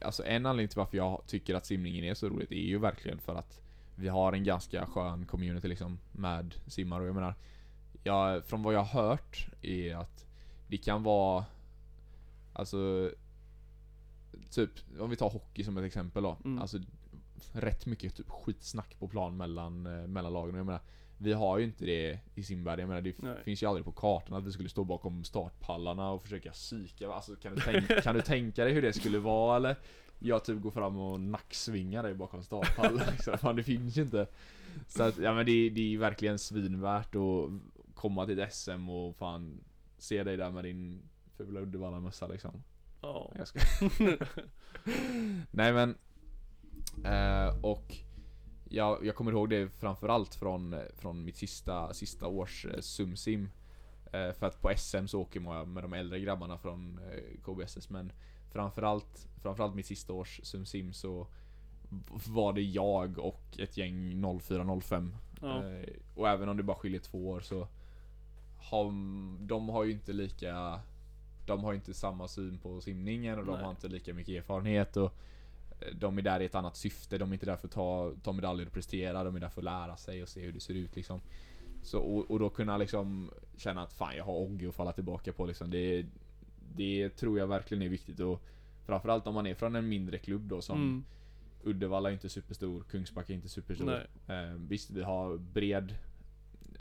Alltså 0.00 0.24
en 0.24 0.46
anledning 0.46 0.68
till 0.68 0.78
varför 0.78 0.96
jag 0.96 1.22
tycker 1.26 1.54
att 1.54 1.66
simningen 1.66 2.04
är 2.04 2.14
så 2.14 2.28
roligt 2.28 2.52
är 2.52 2.56
ju 2.56 2.78
verkligen 2.78 3.18
för 3.18 3.34
att 3.34 3.60
Vi 3.96 4.08
har 4.08 4.32
en 4.32 4.44
ganska 4.44 4.86
skön 4.86 5.26
community 5.26 5.68
liksom 5.68 5.98
med 6.12 6.54
simmare 6.66 7.02
och 7.02 7.08
jag 7.08 7.14
menar 7.14 7.34
jag, 8.02 8.44
Från 8.44 8.62
vad 8.62 8.74
jag 8.74 8.84
har 8.84 9.02
hört 9.02 9.48
är 9.62 9.96
att 9.96 10.26
Det 10.68 10.76
kan 10.76 11.02
vara 11.02 11.44
Alltså 12.52 13.10
Typ, 14.50 14.70
om 15.00 15.10
vi 15.10 15.16
tar 15.16 15.30
hockey 15.30 15.64
som 15.64 15.78
ett 15.78 15.84
exempel 15.84 16.22
då. 16.22 16.36
Mm. 16.44 16.62
Alltså 16.62 16.78
Rätt 17.52 17.86
mycket 17.86 18.14
typ 18.16 18.30
skitsnack 18.30 18.98
på 18.98 19.08
plan 19.08 19.36
mellan, 19.36 19.86
eh, 19.86 20.06
mellan 20.06 20.32
lagen. 20.32 20.54
Och 20.54 20.58
Jag 20.58 20.66
menar, 20.66 20.80
vi 21.18 21.32
har 21.32 21.58
ju 21.58 21.64
inte 21.64 21.84
det 21.84 22.18
i 22.34 22.42
Simberg. 22.42 22.80
Jag 22.80 22.88
menar, 22.88 23.00
det 23.00 23.22
Nej. 23.22 23.36
finns 23.44 23.62
ju 23.62 23.66
aldrig 23.66 23.84
på 23.84 23.92
kartan 23.92 24.36
att 24.36 24.46
vi 24.46 24.52
skulle 24.52 24.68
stå 24.68 24.84
bakom 24.84 25.24
startpallarna 25.24 26.10
och 26.10 26.22
försöka 26.22 26.50
psyka. 26.50 27.12
Alltså 27.12 27.36
kan 27.36 27.54
du, 27.54 27.60
tänka, 27.60 28.00
kan 28.02 28.14
du 28.14 28.22
tänka 28.22 28.64
dig 28.64 28.72
hur 28.72 28.82
det 28.82 28.92
skulle 28.92 29.18
vara 29.18 29.56
eller? 29.56 29.76
Jag 30.18 30.44
typ 30.44 30.60
går 30.60 30.70
fram 30.70 30.98
och 30.98 31.20
nacksvingar 31.20 32.02
dig 32.02 32.14
bakom 32.14 32.42
startpallen 32.42 33.02
liksom. 33.12 33.56
Det 33.56 33.62
finns 33.62 33.96
ju 33.96 34.02
inte. 34.02 34.26
Så 34.88 35.02
att, 35.02 35.18
ja 35.18 35.34
men 35.34 35.46
det, 35.46 35.70
det 35.70 35.94
är 35.94 35.98
verkligen 35.98 36.38
svinvärt 36.38 37.14
att 37.14 37.50
komma 37.94 38.26
till 38.26 38.38
ett 38.38 38.54
SM 38.54 38.88
och 38.90 39.16
fan 39.16 39.64
se 39.98 40.22
dig 40.24 40.36
där 40.36 40.50
med 40.50 40.64
din 40.64 41.02
fula 41.36 41.60
Uddevalla-mössa 41.60 42.26
liksom. 42.26 42.62
Ja. 43.00 43.32
Jag 43.38 43.48
ska. 43.48 43.60
Nej 45.50 45.72
men 45.72 45.94
eh, 47.04 47.56
Och 47.62 47.96
jag, 48.74 49.06
jag 49.06 49.14
kommer 49.14 49.32
ihåg 49.32 49.50
det 49.50 49.68
framförallt 49.68 50.34
från, 50.34 50.76
från 50.94 51.24
mitt 51.24 51.36
sista, 51.36 51.94
sista 51.94 52.26
års 52.26 52.66
eh, 52.66 52.80
sumsim 52.80 53.50
eh, 54.12 54.32
För 54.32 54.46
att 54.46 54.60
på 54.60 54.72
SM 54.76 55.06
så 55.06 55.20
åker 55.20 55.40
man 55.40 55.72
med 55.72 55.84
de 55.84 55.92
äldre 55.92 56.20
grabbarna 56.20 56.58
från 56.58 57.00
eh, 57.12 57.40
KBSS 57.44 57.90
men 57.90 58.12
Framförallt, 58.52 59.28
framförallt 59.42 59.74
mitt 59.74 59.86
sista 59.86 60.12
års 60.12 60.40
sumsim 60.42 60.92
så 60.92 61.26
var 62.26 62.52
det 62.52 62.62
jag 62.62 63.18
och 63.18 63.58
ett 63.58 63.76
gäng 63.76 64.24
04-05 64.24 65.10
Ja. 65.40 65.62
Och 66.14 66.28
även 66.28 66.48
om 66.48 66.56
det 66.56 66.62
bara 66.62 66.76
skiljer 66.76 67.00
två 67.00 67.28
år 67.28 67.40
så 67.40 67.68
har, 68.58 68.84
De 69.46 69.68
har 69.68 69.84
ju 69.84 69.92
inte 69.92 70.12
lika 70.12 70.80
De 71.46 71.64
har 71.64 71.74
inte 71.74 71.94
samma 71.94 72.28
syn 72.28 72.58
på 72.58 72.80
simningen 72.80 73.38
och 73.38 73.44
de 73.44 73.54
Nej. 73.54 73.64
har 73.64 73.70
inte 73.70 73.88
lika 73.88 74.14
mycket 74.14 74.34
erfarenhet 74.34 74.96
och 74.96 75.12
De 75.92 76.18
är 76.18 76.22
där 76.22 76.40
i 76.40 76.44
ett 76.44 76.54
annat 76.54 76.76
syfte, 76.76 77.18
de 77.18 77.30
är 77.30 77.32
inte 77.32 77.46
där 77.46 77.56
för 77.56 77.68
att 77.68 77.72
ta, 77.72 78.12
ta 78.22 78.32
medaljer 78.32 78.66
och 78.66 78.72
prestera, 78.72 79.24
de 79.24 79.36
är 79.36 79.40
där 79.40 79.48
för 79.48 79.60
att 79.60 79.64
lära 79.64 79.96
sig 79.96 80.22
och 80.22 80.28
se 80.28 80.40
hur 80.40 80.52
det 80.52 80.60
ser 80.60 80.74
ut 80.74 80.96
liksom 80.96 81.20
så, 81.82 82.00
och, 82.00 82.30
och 82.30 82.38
då 82.38 82.50
kunna 82.50 82.76
liksom 82.76 83.30
känna 83.56 83.82
att 83.82 83.92
fan 83.92 84.16
jag 84.16 84.24
har 84.24 84.34
Ogge 84.34 84.68
att 84.68 84.74
falla 84.74 84.92
tillbaka 84.92 85.32
på 85.32 85.46
liksom 85.46 85.70
det, 85.70 86.06
det 86.74 87.08
tror 87.08 87.38
jag 87.38 87.46
verkligen 87.46 87.82
är 87.82 87.88
viktigt 87.88 88.20
och 88.20 88.42
Framförallt 88.86 89.26
om 89.26 89.34
man 89.34 89.46
är 89.46 89.54
från 89.54 89.76
en 89.76 89.88
mindre 89.88 90.18
klubb 90.18 90.42
då 90.42 90.60
som 90.62 90.76
Mm. 90.76 91.04
Uddevalla 91.66 92.08
är 92.08 92.12
inte 92.12 92.28
superstor, 92.28 92.84
Kungsbacka 92.90 93.32
är 93.32 93.36
inte 93.36 93.48
superstor. 93.48 94.06
Eh, 94.26 94.54
visst, 94.68 94.90
vi 94.90 95.02
har 95.02 95.36
bred 95.36 95.94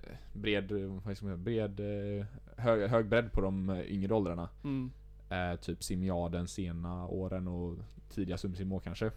eh, 0.04 0.18
Bred, 0.34 0.72
vad 0.72 1.18
ska 1.18 1.26
man 1.26 1.36
säga, 1.36 1.38
bred 1.38 1.80
eh, 1.80 2.26
hög, 2.58 2.90
hög 2.90 3.06
bredd 3.06 3.32
på 3.32 3.42
de 3.42 3.70
eh, 3.70 3.82
yngre 3.82 4.14
åldrarna. 4.14 4.50
Mm. 4.64 4.92
Eh, 5.34 5.56
typ 5.56 5.84
simjaden 5.84 6.48
sena 6.48 7.08
åren 7.08 7.48
och 7.48 7.78
tidiga 8.10 8.38
sumsimår 8.38 8.80
kanske. 8.80 9.12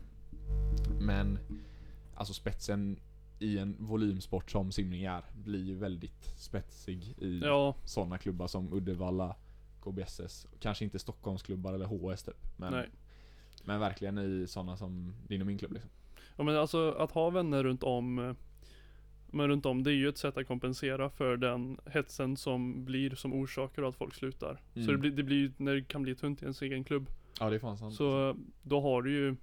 Men 1.00 1.38
Alltså 2.16 2.34
spetsen 2.34 3.00
i 3.38 3.58
en 3.58 3.76
volymsport 3.78 4.50
som 4.50 4.72
simning 4.72 5.04
är 5.04 5.24
blir 5.34 5.64
ju 5.64 5.74
väldigt 5.74 6.32
spetsig 6.36 7.14
i 7.18 7.40
Ja, 7.44 7.74
sådana 7.84 8.18
klubbar 8.18 8.46
som 8.46 8.72
Uddevalla, 8.72 9.36
KBSS, 9.82 10.46
kanske 10.60 10.84
inte 10.84 10.98
Stockholmsklubbar 10.98 11.72
eller 11.72 11.86
HS 11.86 12.22
typ. 12.22 12.46
Men, 12.56 12.72
nej. 12.72 12.88
men 13.64 13.80
verkligen 13.80 14.18
i 14.18 14.46
sådana 14.46 14.76
som 14.76 15.14
din 15.28 15.40
och 15.40 15.46
min 15.46 15.58
klubb 15.58 15.72
liksom. 15.72 15.90
Ja 16.36 16.44
men 16.44 16.56
alltså 16.56 16.90
att 16.92 17.12
ha 17.12 17.30
vänner 17.30 17.64
runt 17.64 17.82
om 17.82 18.18
eh, 18.18 18.34
Men 19.30 19.48
runt 19.48 19.66
om, 19.66 19.82
det 19.82 19.90
är 19.90 19.94
ju 19.94 20.08
ett 20.08 20.18
sätt 20.18 20.36
att 20.36 20.46
kompensera 20.46 21.10
för 21.10 21.36
den 21.36 21.78
hetsen 21.86 22.36
som 22.36 22.84
blir 22.84 23.10
som 23.10 23.32
orsakar 23.32 23.82
att 23.82 23.96
folk 23.96 24.14
slutar. 24.14 24.60
Mm. 24.74 24.86
Så 24.86 24.92
det 24.92 24.98
blir, 24.98 25.10
det 25.10 25.22
blir 25.22 25.52
när 25.56 25.74
det 25.74 25.82
kan 25.82 26.02
bli 26.02 26.14
tunt 26.14 26.42
i 26.42 26.44
ens 26.44 26.62
egen 26.62 26.84
klubb. 26.84 27.10
Ja 27.40 27.50
det 27.50 27.56
är 27.56 27.60
fan 27.60 27.78
sant. 27.78 27.94
Så 27.94 28.28
eh, 28.28 28.36
då 28.62 28.80
har 28.80 29.02
du 29.02 29.10
ju 29.12 29.36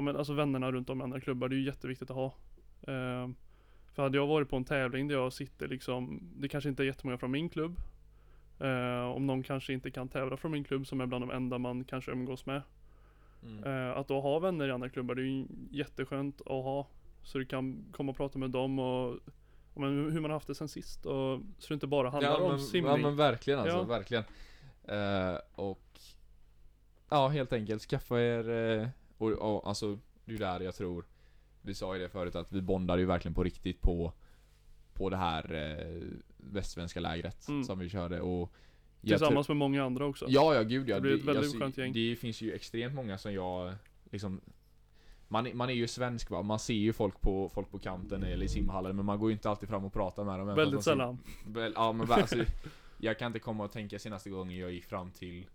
Ja 0.00 0.02
men 0.02 0.16
alltså 0.16 0.32
vännerna 0.32 0.72
runt 0.72 0.90
om 0.90 1.00
i 1.00 1.04
andra 1.04 1.20
klubbar, 1.20 1.48
det 1.48 1.54
är 1.54 1.58
ju 1.58 1.64
jätteviktigt 1.64 2.10
att 2.10 2.16
ha. 2.16 2.26
Eh, 2.82 3.28
för 3.92 4.02
hade 4.02 4.18
jag 4.18 4.26
varit 4.26 4.48
på 4.48 4.56
en 4.56 4.64
tävling 4.64 5.08
där 5.08 5.14
jag 5.14 5.32
sitter 5.32 5.68
liksom, 5.68 6.20
det 6.36 6.48
kanske 6.48 6.70
inte 6.70 6.82
är 6.82 6.84
jättemånga 6.84 7.18
från 7.18 7.30
min 7.30 7.48
klubb. 7.48 7.80
Eh, 8.60 9.04
om 9.04 9.26
någon 9.26 9.42
kanske 9.42 9.72
inte 9.72 9.90
kan 9.90 10.08
tävla 10.08 10.36
från 10.36 10.52
min 10.52 10.64
klubb 10.64 10.86
som 10.86 11.00
är 11.00 11.06
bland 11.06 11.22
de 11.22 11.30
enda 11.30 11.58
man 11.58 11.84
kanske 11.84 12.10
umgås 12.10 12.46
med. 12.46 12.62
Mm. 13.42 13.64
Eh, 13.64 13.96
att 13.96 14.08
då 14.08 14.20
ha 14.20 14.38
vänner 14.38 14.68
i 14.68 14.70
andra 14.70 14.88
klubbar, 14.88 15.14
det 15.14 15.22
är 15.22 15.24
ju 15.24 15.46
jätteskönt 15.70 16.40
att 16.40 16.46
ha. 16.46 16.86
Så 17.22 17.38
du 17.38 17.46
kan 17.46 17.84
komma 17.92 18.10
och 18.10 18.16
prata 18.16 18.38
med 18.38 18.50
dem 18.50 18.78
och 18.78 19.18
men 19.74 20.10
hur 20.12 20.20
man 20.20 20.30
haft 20.30 20.46
det 20.46 20.54
sen 20.54 20.68
sist. 20.68 21.06
Och, 21.06 21.40
så 21.58 21.68
det 21.68 21.74
inte 21.74 21.86
bara 21.86 22.10
handlar 22.10 22.30
ja, 22.30 22.36
om 22.36 22.50
men, 22.50 22.60
simning. 22.60 22.90
Ja 22.90 22.96
men 22.96 23.16
verkligen 23.16 23.58
alltså, 23.60 23.76
Ja. 23.76 23.82
verkligen. 23.82 24.24
Eh, 24.84 25.38
och 25.54 26.00
Ja 27.08 27.28
helt 27.28 27.52
enkelt, 27.52 27.82
skaffa 27.82 28.20
er 28.20 28.50
eh, 28.50 28.88
och, 29.18 29.30
och 29.32 29.68
alltså 29.68 29.98
det 30.24 30.34
är 30.34 30.38
där 30.38 30.60
jag 30.60 30.74
tror 30.74 31.04
Vi 31.62 31.74
sa 31.74 31.94
ju 31.96 32.02
det 32.02 32.08
förut 32.08 32.34
att 32.34 32.52
vi 32.52 32.60
bondar 32.62 32.98
ju 32.98 33.04
verkligen 33.06 33.34
på 33.34 33.44
riktigt 33.44 33.80
på 33.80 34.12
På 34.94 35.10
det 35.10 35.16
här 35.16 35.54
eh, 35.54 36.02
västsvenska 36.36 37.00
lägret 37.00 37.48
Mm. 37.48 37.64
som 37.64 37.78
vi 37.78 37.88
körde 37.88 38.20
och 38.20 38.52
Tillsammans 39.00 39.48
med 39.48 39.56
många 39.56 39.84
andra 39.84 40.06
också. 40.06 40.26
Ja, 40.28 40.54
ja 40.54 40.62
gud 40.62 40.88
ja. 40.88 40.94
Det 40.94 41.00
blir 41.00 41.14
ett 41.14 41.24
väldigt 41.24 41.52
jag- 41.52 41.62
skönt 41.62 41.78
gäng. 41.78 41.92
Det 41.92 42.16
finns 42.16 42.40
ju 42.40 42.52
extremt 42.52 42.94
många 42.94 43.18
som 43.18 43.32
jag 43.32 43.74
liksom 44.10 44.40
man, 45.30 45.50
man 45.54 45.70
är 45.70 45.74
ju 45.74 45.86
svensk 45.86 46.30
va, 46.30 46.42
man 46.42 46.58
ser 46.58 46.74
ju 46.74 46.92
folk 46.92 47.20
på, 47.20 47.48
folk 47.48 47.70
på 47.70 47.78
kanten 47.78 48.22
eller 48.22 48.44
i 48.44 48.48
simhallen 48.48 48.96
men 48.96 49.04
man 49.04 49.18
går 49.18 49.30
ju 49.30 49.32
inte 49.32 49.50
alltid 49.50 49.68
fram 49.68 49.84
och 49.84 49.92
pratar 49.92 50.24
med 50.24 50.38
dem 50.38 50.54
Väldigt 50.56 50.82
sällan. 50.82 51.18
Väl, 51.46 51.72
ja 51.76 51.92
men 51.92 52.12
alltså, 52.12 52.44
Jag 52.98 53.18
kan 53.18 53.26
inte 53.26 53.38
komma 53.38 53.64
och 53.64 53.72
tänka 53.72 53.98
senaste 53.98 54.30
gången 54.30 54.58
jag 54.58 54.72
gick 54.72 54.84
fram 54.84 55.10
till 55.10 55.46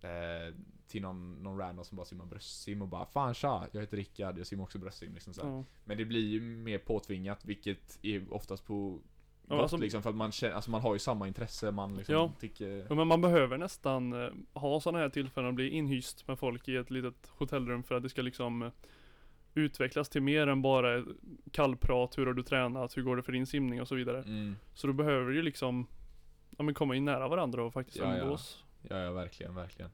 eh, 0.00 0.54
Till 0.86 1.02
någon, 1.02 1.42
någon 1.42 1.58
random 1.58 1.84
som 1.84 1.96
bara 1.96 2.06
simmar 2.06 2.26
bröstsim 2.26 2.82
och 2.82 2.88
bara 2.88 3.06
Fan 3.06 3.34
tja, 3.34 3.66
jag 3.72 3.80
heter 3.80 3.96
Rickard, 3.96 4.38
jag 4.38 4.46
simmar 4.46 4.64
också 4.64 4.78
bröstsim 4.78 5.14
liksom 5.14 5.34
så. 5.34 5.40
Ja. 5.40 5.64
Men 5.84 5.96
det 5.96 6.04
blir 6.04 6.28
ju 6.28 6.40
mer 6.40 6.78
påtvingat 6.78 7.44
vilket 7.44 7.98
är 8.02 8.32
oftast 8.32 8.66
på 8.66 9.00
gott 9.48 9.60
alltså- 9.60 9.76
liksom 9.76 10.02
för 10.02 10.10
att 10.10 10.16
man 10.16 10.32
känner, 10.32 10.54
alltså 10.54 10.70
man 10.70 10.80
har 10.80 10.92
ju 10.92 10.98
samma 10.98 11.28
intresse, 11.28 11.70
man 11.70 11.96
liksom 11.96 12.14
Ja. 12.14 12.32
tycker 12.40 12.86
Ja, 12.88 12.94
men 12.94 13.06
man 13.08 13.20
behöver 13.20 13.58
nästan 13.58 14.12
eh, 14.24 14.30
ha 14.54 14.80
sådana 14.80 14.98
här 14.98 15.08
tillfällen 15.08 15.48
och 15.48 15.54
bli 15.54 15.68
inhyst 15.68 16.28
med 16.28 16.38
folk 16.38 16.68
i 16.68 16.76
ett 16.76 16.90
litet 16.90 17.28
hotellrum 17.38 17.82
för 17.82 17.94
att 17.94 18.02
det 18.02 18.08
ska 18.08 18.22
liksom 18.22 18.62
eh, 18.62 18.70
utvecklas 19.54 20.08
till 20.08 20.22
mer 20.22 20.46
än 20.46 20.62
bara 20.62 21.04
kallprat, 21.50 22.18
hur 22.18 22.26
har 22.26 22.32
du 22.34 22.42
tränat, 22.42 22.96
hur 22.96 23.02
går 23.02 23.16
det 23.16 23.22
för 23.22 23.32
din 23.32 23.46
simning 23.46 23.80
och 23.80 23.88
så 23.88 23.94
vidare. 23.94 24.18
mm, 24.18 24.56
Så 24.74 24.86
då 24.86 24.92
behöver 24.92 25.26
du 25.30 25.36
ju 25.36 25.42
liksom 25.42 25.86
Ja 26.58 26.62
men 26.64 26.74
komma 26.74 26.96
in 26.96 27.04
nära 27.04 27.28
varandra 27.28 27.64
och 27.64 27.72
faktiskt 27.72 27.98
Ja, 27.98 28.16
ja. 28.16 28.22
umgås. 28.22 28.64
Ja, 28.88 28.98
ja 28.98 29.12
verkligen, 29.12 29.54
verkligen. 29.54 29.90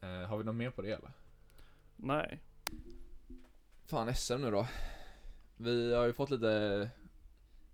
Eh, 0.00 0.08
har 0.28 0.38
vi 0.38 0.44
något 0.44 0.54
mer 0.54 0.70
på 0.70 0.82
det 0.82 0.90
eller? 0.92 1.10
Nej. 1.96 2.40
Fan 3.86 4.14
SM 4.14 4.34
nu 4.40 4.50
då. 4.50 4.66
Vi 5.56 5.94
har 5.94 6.06
ju 6.06 6.12
fått 6.12 6.30
lite 6.30 6.90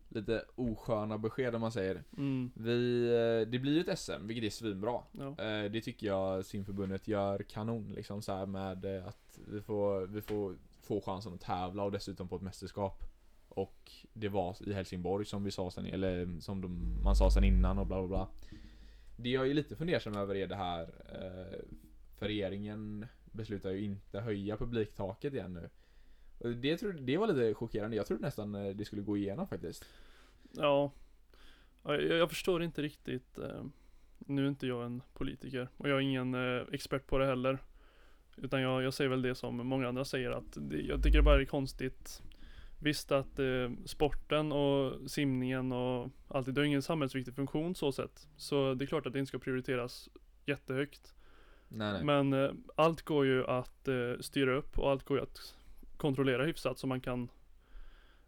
Lite 0.08 0.44
osköna 0.54 1.18
besked 1.18 1.54
om 1.54 1.60
man 1.60 1.72
säger. 1.72 2.02
Mm. 2.16 2.50
Vi, 2.54 3.06
eh, 3.06 3.50
det 3.50 3.58
blir 3.58 3.72
ju 3.74 3.80
ett 3.80 3.98
SM, 3.98 4.26
vilket 4.26 4.44
är 4.44 4.50
svinbra. 4.50 5.02
Ja. 5.12 5.28
Eh, 5.28 5.70
Det 5.70 5.80
tycker 5.80 6.06
jag 6.06 6.44
simförbundet 6.44 7.08
gör 7.08 7.38
kanon 7.42 7.92
liksom 7.92 8.22
så 8.22 8.46
med 8.46 8.84
eh, 8.84 9.06
att 9.06 9.38
vi 9.48 9.60
får, 9.60 10.06
vi 10.06 10.20
får 10.22 10.56
få 10.82 11.00
chansen 11.00 11.34
att 11.34 11.40
tävla 11.40 11.82
och 11.82 11.92
dessutom 11.92 12.28
på 12.28 12.36
ett 12.36 12.42
mästerskap. 12.42 13.04
Och 13.48 13.92
det 14.12 14.28
var 14.28 14.68
i 14.68 14.72
Helsingborg 14.72 15.24
som 15.24 15.44
vi 15.44 15.50
sa 15.50 15.70
sen, 15.70 15.86
eller 15.86 16.40
som 16.40 16.60
de, 16.60 16.96
man 17.04 17.16
sa 17.16 17.30
sen 17.30 17.44
innan 17.44 17.78
och 17.78 17.86
bla 17.86 17.98
bla 17.98 18.08
bla. 18.08 18.28
Det 19.16 19.28
jag 19.28 19.50
är 19.50 19.54
lite 19.54 19.76
fundersam 19.76 20.16
över 20.16 20.34
är 20.34 20.46
det 20.46 20.56
här, 20.56 20.88
för 22.18 22.26
regeringen 22.26 23.06
beslutar 23.32 23.70
ju 23.70 23.84
inte 23.84 24.20
höja 24.20 24.56
publiktaket 24.56 25.34
igen 25.34 25.54
nu. 25.54 25.70
Det, 26.38 26.76
trodde, 26.76 27.00
det 27.00 27.16
var 27.16 27.26
lite 27.26 27.54
chockerande, 27.54 27.96
jag 27.96 28.06
trodde 28.06 28.22
nästan 28.22 28.54
eh, 28.54 28.76
det 28.76 28.84
skulle 28.84 29.02
gå 29.02 29.16
igenom 29.16 29.48
faktiskt. 29.48 29.84
Ja. 30.52 30.92
Ja, 31.82 31.94
Jag, 31.96 32.18
jag 32.18 32.28
förstår 32.28 32.62
inte 32.62 32.82
riktigt. 32.82 33.38
Eh, 33.38 33.64
nu 34.18 34.44
är 34.44 34.48
inte 34.48 34.66
jag 34.66 34.84
en 34.84 35.02
politiker 35.14 35.68
och 35.76 35.88
jag 35.88 35.96
är 35.96 36.00
ingen 36.00 36.34
eh, 36.34 36.62
expert 36.72 37.06
på 37.06 37.18
det 37.18 37.26
heller. 37.26 37.58
Utan 38.36 38.60
jag, 38.62 38.82
jag 38.82 38.94
säger 38.94 39.10
väl 39.10 39.22
det 39.22 39.34
som 39.34 39.56
många 39.56 39.88
andra 39.88 40.04
säger 40.04 40.30
att 40.30 40.56
det, 40.56 40.80
jag 40.80 41.02
tycker 41.02 41.18
det 41.18 41.22
bara 41.24 41.40
är 41.40 41.44
konstigt. 41.44 42.22
Visst 42.82 43.12
att 43.12 43.38
eh, 43.38 43.70
sporten 43.84 44.52
och 44.52 45.10
simningen 45.10 45.72
och 45.72 46.10
allt 46.28 46.46
det, 46.46 46.52
det 46.52 46.60
har 46.60 46.66
ingen 46.66 46.82
samhällsviktig 46.82 47.34
funktion 47.34 47.74
så 47.74 47.92
sett. 47.92 48.28
Så 48.36 48.74
det 48.74 48.84
är 48.84 48.86
klart 48.86 49.06
att 49.06 49.12
det 49.12 49.18
inte 49.18 49.28
ska 49.28 49.38
prioriteras 49.38 50.08
jättehögt. 50.46 51.14
Nej 51.68 51.92
nej. 51.92 52.04
Men 52.04 52.32
eh, 52.32 52.50
allt 52.76 53.02
går 53.02 53.26
ju 53.26 53.46
att 53.46 53.88
eh, 53.88 54.12
styra 54.20 54.56
upp 54.56 54.78
och 54.78 54.90
allt 54.90 55.04
går 55.04 55.16
ju 55.18 55.22
att 55.22 55.54
kontrollera 55.98 56.44
hyfsat 56.44 56.78
så 56.78 56.86
man 56.86 57.00
kan 57.00 57.28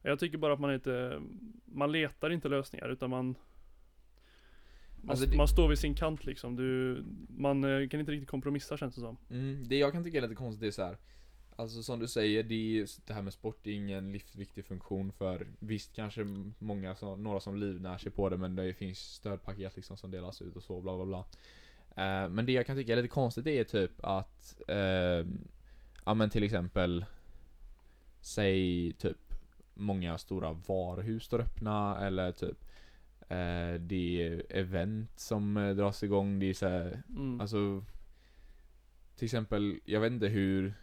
Jag 0.03 0.19
tycker 0.19 0.39
bara 0.39 0.53
att 0.53 0.61
man 0.61 0.75
inte 0.75 1.23
Man 1.65 1.93
letar 1.93 2.31
inte 2.31 2.49
lösningar 2.49 2.89
utan 2.89 3.11
man 3.11 3.35
Man, 5.03 5.11
Alltså 5.11 5.27
det- 5.27 5.37
man 5.37 5.49
står 5.49 5.69
vid 5.69 5.79
sin 5.79 5.95
kant 5.95 6.25
liksom. 6.27 6.57
Du, 6.57 7.03
man 7.29 7.65
eh, 7.65 7.89
kan 7.89 8.01
inte 8.01 8.13
riktigt 8.13 8.29
kompromissa 8.31 8.77
känns 8.77 8.95
det 8.95 9.01
som. 9.01 9.17
Mm, 9.31 9.69
det 9.69 9.77
jag 9.79 9.93
kan 9.93 10.05
tycka 10.05 10.19
är 10.19 10.23
lite 10.23 10.35
konstigt 10.35 10.67
är 10.69 10.71
så 10.71 10.83
här. 10.83 10.97
Alltså 11.57 11.83
som 11.83 11.99
du 11.99 12.09
säger, 12.09 12.43
det, 12.43 12.55
är, 12.81 12.87
det 13.07 13.13
här 13.15 13.23
med 13.23 13.33
sport 13.33 13.67
är 13.67 13.71
ingen 13.71 14.13
livsviktig 14.13 14.65
funktion 14.65 15.13
för 15.13 15.47
Visst 15.59 15.93
kanske 15.97 16.25
många, 16.59 16.95
som, 16.97 17.23
några 17.23 17.41
som 17.41 17.57
livnär 17.57 17.99
sig 17.99 18.13
på 18.13 18.29
det 18.29 18.37
men 18.37 18.57
det 18.57 18.75
finns 18.75 18.99
stödpaket 18.99 19.77
liksom 19.77 19.97
som 19.97 20.11
delas 20.11 20.43
ut 20.43 20.57
och 20.57 20.63
så 20.63 20.81
bla 20.81 20.97
bla 20.97 21.05
bla 21.07 21.25
Eh, 21.97 22.29
Men 22.29 22.47
det 22.47 22.53
jag 22.53 22.67
kan 22.67 22.77
tycka 22.77 22.93
är 22.93 22.97
lite 22.97 23.09
konstigt 23.09 23.47
är 23.47 23.65
typ 23.65 23.91
att 24.05 24.61
eh, 24.69 25.27
Ja 26.05 26.15
men 26.15 26.31
till 26.31 26.43
exempel 26.43 27.05
Säg 28.21 28.93
typ 28.93 29.17
Många 29.75 30.19
stora 30.19 30.53
varuhus 30.53 31.25
står 31.25 31.41
öppna 31.41 32.07
eller 32.07 32.33
typ 32.33 32.65
eh, 33.21 33.81
Det 33.81 34.23
är 34.23 34.47
event 34.49 35.19
som 35.19 35.57
eh, 35.57 35.77
dras 35.77 36.03
igång, 36.03 36.39
det 36.39 36.47
är 36.47 36.55
så 36.55 36.69
här, 36.69 37.03
Mm. 37.09 37.41
Alltså 37.41 37.85
Till 39.17 39.25
exempel, 39.25 39.81
jag 39.85 40.01
vet 40.01 40.13
inte 40.13 40.29
hur 40.29 40.75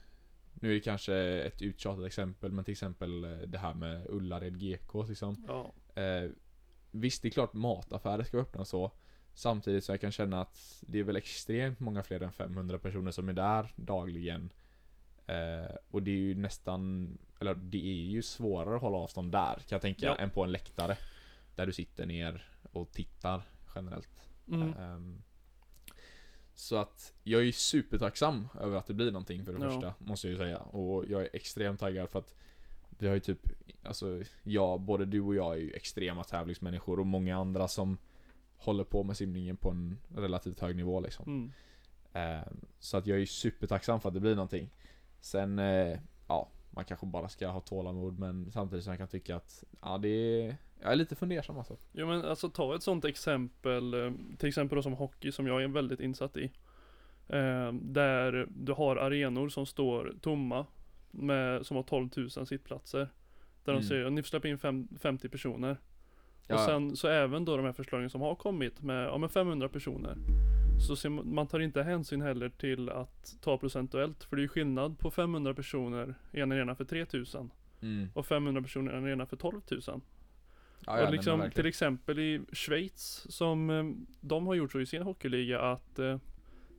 Nu 0.53 0.69
är 0.69 0.73
det 0.73 0.79
kanske 0.79 1.15
ett 1.17 1.61
uttjatat 1.61 2.05
exempel 2.05 2.51
men 2.51 2.65
till 2.65 2.71
exempel 2.71 3.23
eh, 3.23 3.37
det 3.47 3.57
här 3.57 3.73
med 3.73 4.07
Ullared 4.09 4.59
GK 4.59 5.03
liksom 5.07 5.45
ja. 5.47 5.73
eh, 6.01 6.29
Visst 6.91 7.21
det 7.21 7.27
är 7.27 7.31
klart 7.31 7.53
mataffärer 7.53 8.23
ska 8.23 8.37
öppna 8.37 8.65
så 8.65 8.91
Samtidigt 9.33 9.83
så 9.83 9.91
jag 9.91 10.01
kan 10.01 10.11
känna 10.11 10.41
att 10.41 10.83
det 10.87 10.99
är 10.99 11.03
väl 11.03 11.15
extremt 11.15 11.79
många 11.79 12.03
fler 12.03 12.21
än 12.21 12.31
500 12.31 12.79
personer 12.79 13.11
som 13.11 13.29
är 13.29 13.33
där 13.33 13.73
dagligen 13.75 14.49
eh, 15.27 15.75
Och 15.91 16.03
det 16.03 16.11
är 16.11 16.15
ju 16.15 16.35
nästan 16.35 17.09
Eller 17.39 17.55
det 17.55 17.77
är 17.87 18.05
ju 18.11 18.21
svårare 18.21 18.75
att 18.75 18.81
hålla 18.81 18.97
avstånd 18.97 19.31
där 19.31 19.53
kan 19.55 19.63
jag 19.69 19.81
tänka 19.81 20.05
Ja. 20.05 20.15
än 20.15 20.29
på 20.29 20.43
en 20.43 20.51
läktare 20.51 20.97
Där 21.55 21.65
du 21.65 21.73
sitter 21.73 22.05
ner 22.05 22.49
och 22.71 22.91
tittar 22.91 23.41
generellt 23.75 24.09
Mm. 24.47 24.73
Ehm, 24.73 25.21
Så 26.53 26.75
att 26.77 27.13
jag 27.23 27.47
är 27.47 27.51
supertacksam 27.51 28.47
över 28.61 28.77
att 28.77 28.87
det 28.87 28.93
blir 28.93 29.11
någonting 29.11 29.45
för 29.45 29.53
det 29.53 29.65
Ja. 29.65 29.71
första, 29.71 29.93
måste 29.99 30.27
jag 30.27 30.31
ju 30.31 30.37
säga. 30.37 30.57
Och 30.57 31.05
jag 31.09 31.21
är 31.21 31.29
extremt 31.33 31.79
taggad 31.79 32.09
för 32.09 32.19
att 32.19 32.35
vi 32.89 33.07
har 33.07 33.13
ju 33.13 33.19
typ, 33.19 33.39
alltså 33.83 34.23
jag, 34.43 34.81
både 34.81 35.05
du 35.05 35.21
och 35.21 35.35
jag 35.35 35.53
är 35.53 35.57
ju 35.59 35.71
extrema 35.71 36.23
tävlingsmänniskor 36.23 36.99
och 36.99 37.05
många 37.07 37.37
andra 37.37 37.67
som 37.67 37.97
håller 38.57 38.83
på 38.83 39.03
med 39.03 39.17
simningen 39.17 39.57
på 39.57 39.69
en 39.71 39.97
relativt 40.15 40.59
hög 40.59 40.75
nivå 40.75 40.99
liksom. 40.99 41.25
Mm. 41.25 41.51
Ehm, 42.13 42.59
Så 42.79 42.97
att 42.97 43.07
jag 43.07 43.21
är 43.21 43.25
supertacksam 43.25 44.01
för 44.01 44.07
att 44.09 44.13
det 44.13 44.19
blir 44.21 44.35
någonting. 44.35 44.69
Sen, 45.21 45.59
eh, 45.59 45.99
ja, 46.27 46.49
man 46.77 46.85
kanske 46.85 47.05
bara 47.05 47.29
ska 47.29 47.47
ha 47.47 47.59
tålamod 47.61 48.19
men 48.19 48.51
samtidigt 48.51 48.85
jag 48.85 48.97
kan 48.97 49.07
tycka 49.07 49.35
att, 49.35 49.63
ja 49.81 49.97
det 49.97 50.09
är, 50.09 50.55
jag 50.81 50.91
är 50.91 50.95
lite 50.95 51.15
fundersam 51.15 51.57
alltså. 51.57 51.77
Ja 51.91 52.05
men 52.05 52.25
alltså 52.25 52.49
ta 52.49 52.75
ett 52.75 52.83
sånt 52.83 53.05
exempel, 53.05 53.93
eh, 53.93 54.11
till 54.37 54.49
exempel 54.49 54.75
då 54.75 54.81
som 54.81 54.93
hockey 54.93 55.31
som 55.31 55.47
jag 55.47 55.63
är 55.63 55.67
väldigt 55.67 55.99
insatt 55.99 56.37
i. 56.37 56.43
Eh, 57.27 57.73
där 57.73 58.47
du 58.49 58.73
har 58.73 58.95
arenor 58.95 59.49
som 59.49 59.65
står 59.65 60.13
tomma, 60.21 60.65
med, 61.11 61.65
som 61.65 61.75
har 61.77 61.83
12 61.83 62.09
000 62.15 62.29
sittplatser. 62.47 63.09
Där 63.63 63.71
Mm. 63.73 63.81
de 63.81 63.87
säger 63.87 64.09
ni 64.09 64.21
får 64.23 64.27
släppa 64.27 64.47
in 64.47 64.57
fem, 64.59 64.87
50 65.01 65.29
personer. 65.29 65.77
Ja, 66.47 66.55
Och 66.55 66.61
sen 66.61 66.95
så 66.95 67.07
även 67.07 67.45
då 67.45 67.57
de 67.57 67.65
här 67.65 67.73
förslagen 67.73 68.09
som 68.09 68.21
har 68.21 68.35
kommit 68.35 68.81
med, 68.81 69.05
ja, 69.07 69.17
med 69.17 69.31
500 69.31 69.69
personer. 69.69 70.15
Så 70.79 70.95
ser 70.95 71.09
man, 71.09 71.33
man 71.33 71.47
tar 71.47 71.59
inte 71.59 71.83
hänsyn 71.83 72.21
heller 72.21 72.49
till 72.49 72.89
att 72.89 73.37
ta 73.41 73.57
procentuellt. 73.57 74.23
För 74.23 74.35
det 74.35 74.39
är 74.39 74.43
ju 74.43 74.47
skillnad 74.47 74.99
på 74.99 75.11
500 75.11 75.53
personer 75.53 76.15
i 76.31 76.39
en 76.39 76.51
arena 76.51 76.75
för 76.75 76.85
3000 76.85 77.51
mm. 77.81 78.09
och 78.13 78.25
500 78.25 78.61
personer 78.61 78.93
i 78.93 78.97
en 78.97 79.03
arena 79.03 79.25
för 79.25 79.37
12 79.37 79.61
000. 79.71 79.81
ja, 80.85 81.05
och 81.05 81.11
liksom 81.11 81.51
till 81.55 81.65
exempel 81.65 82.19
i 82.19 82.41
Schweiz 82.51 83.25
som 83.29 83.69
eh, 83.69 83.85
de 84.21 84.47
har 84.47 84.55
gjort 84.55 84.71
så 84.71 84.79
i 84.79 84.85
sin 84.85 85.01
hockeyliga 85.01 85.61
att 85.61 85.99
eh, 85.99 86.17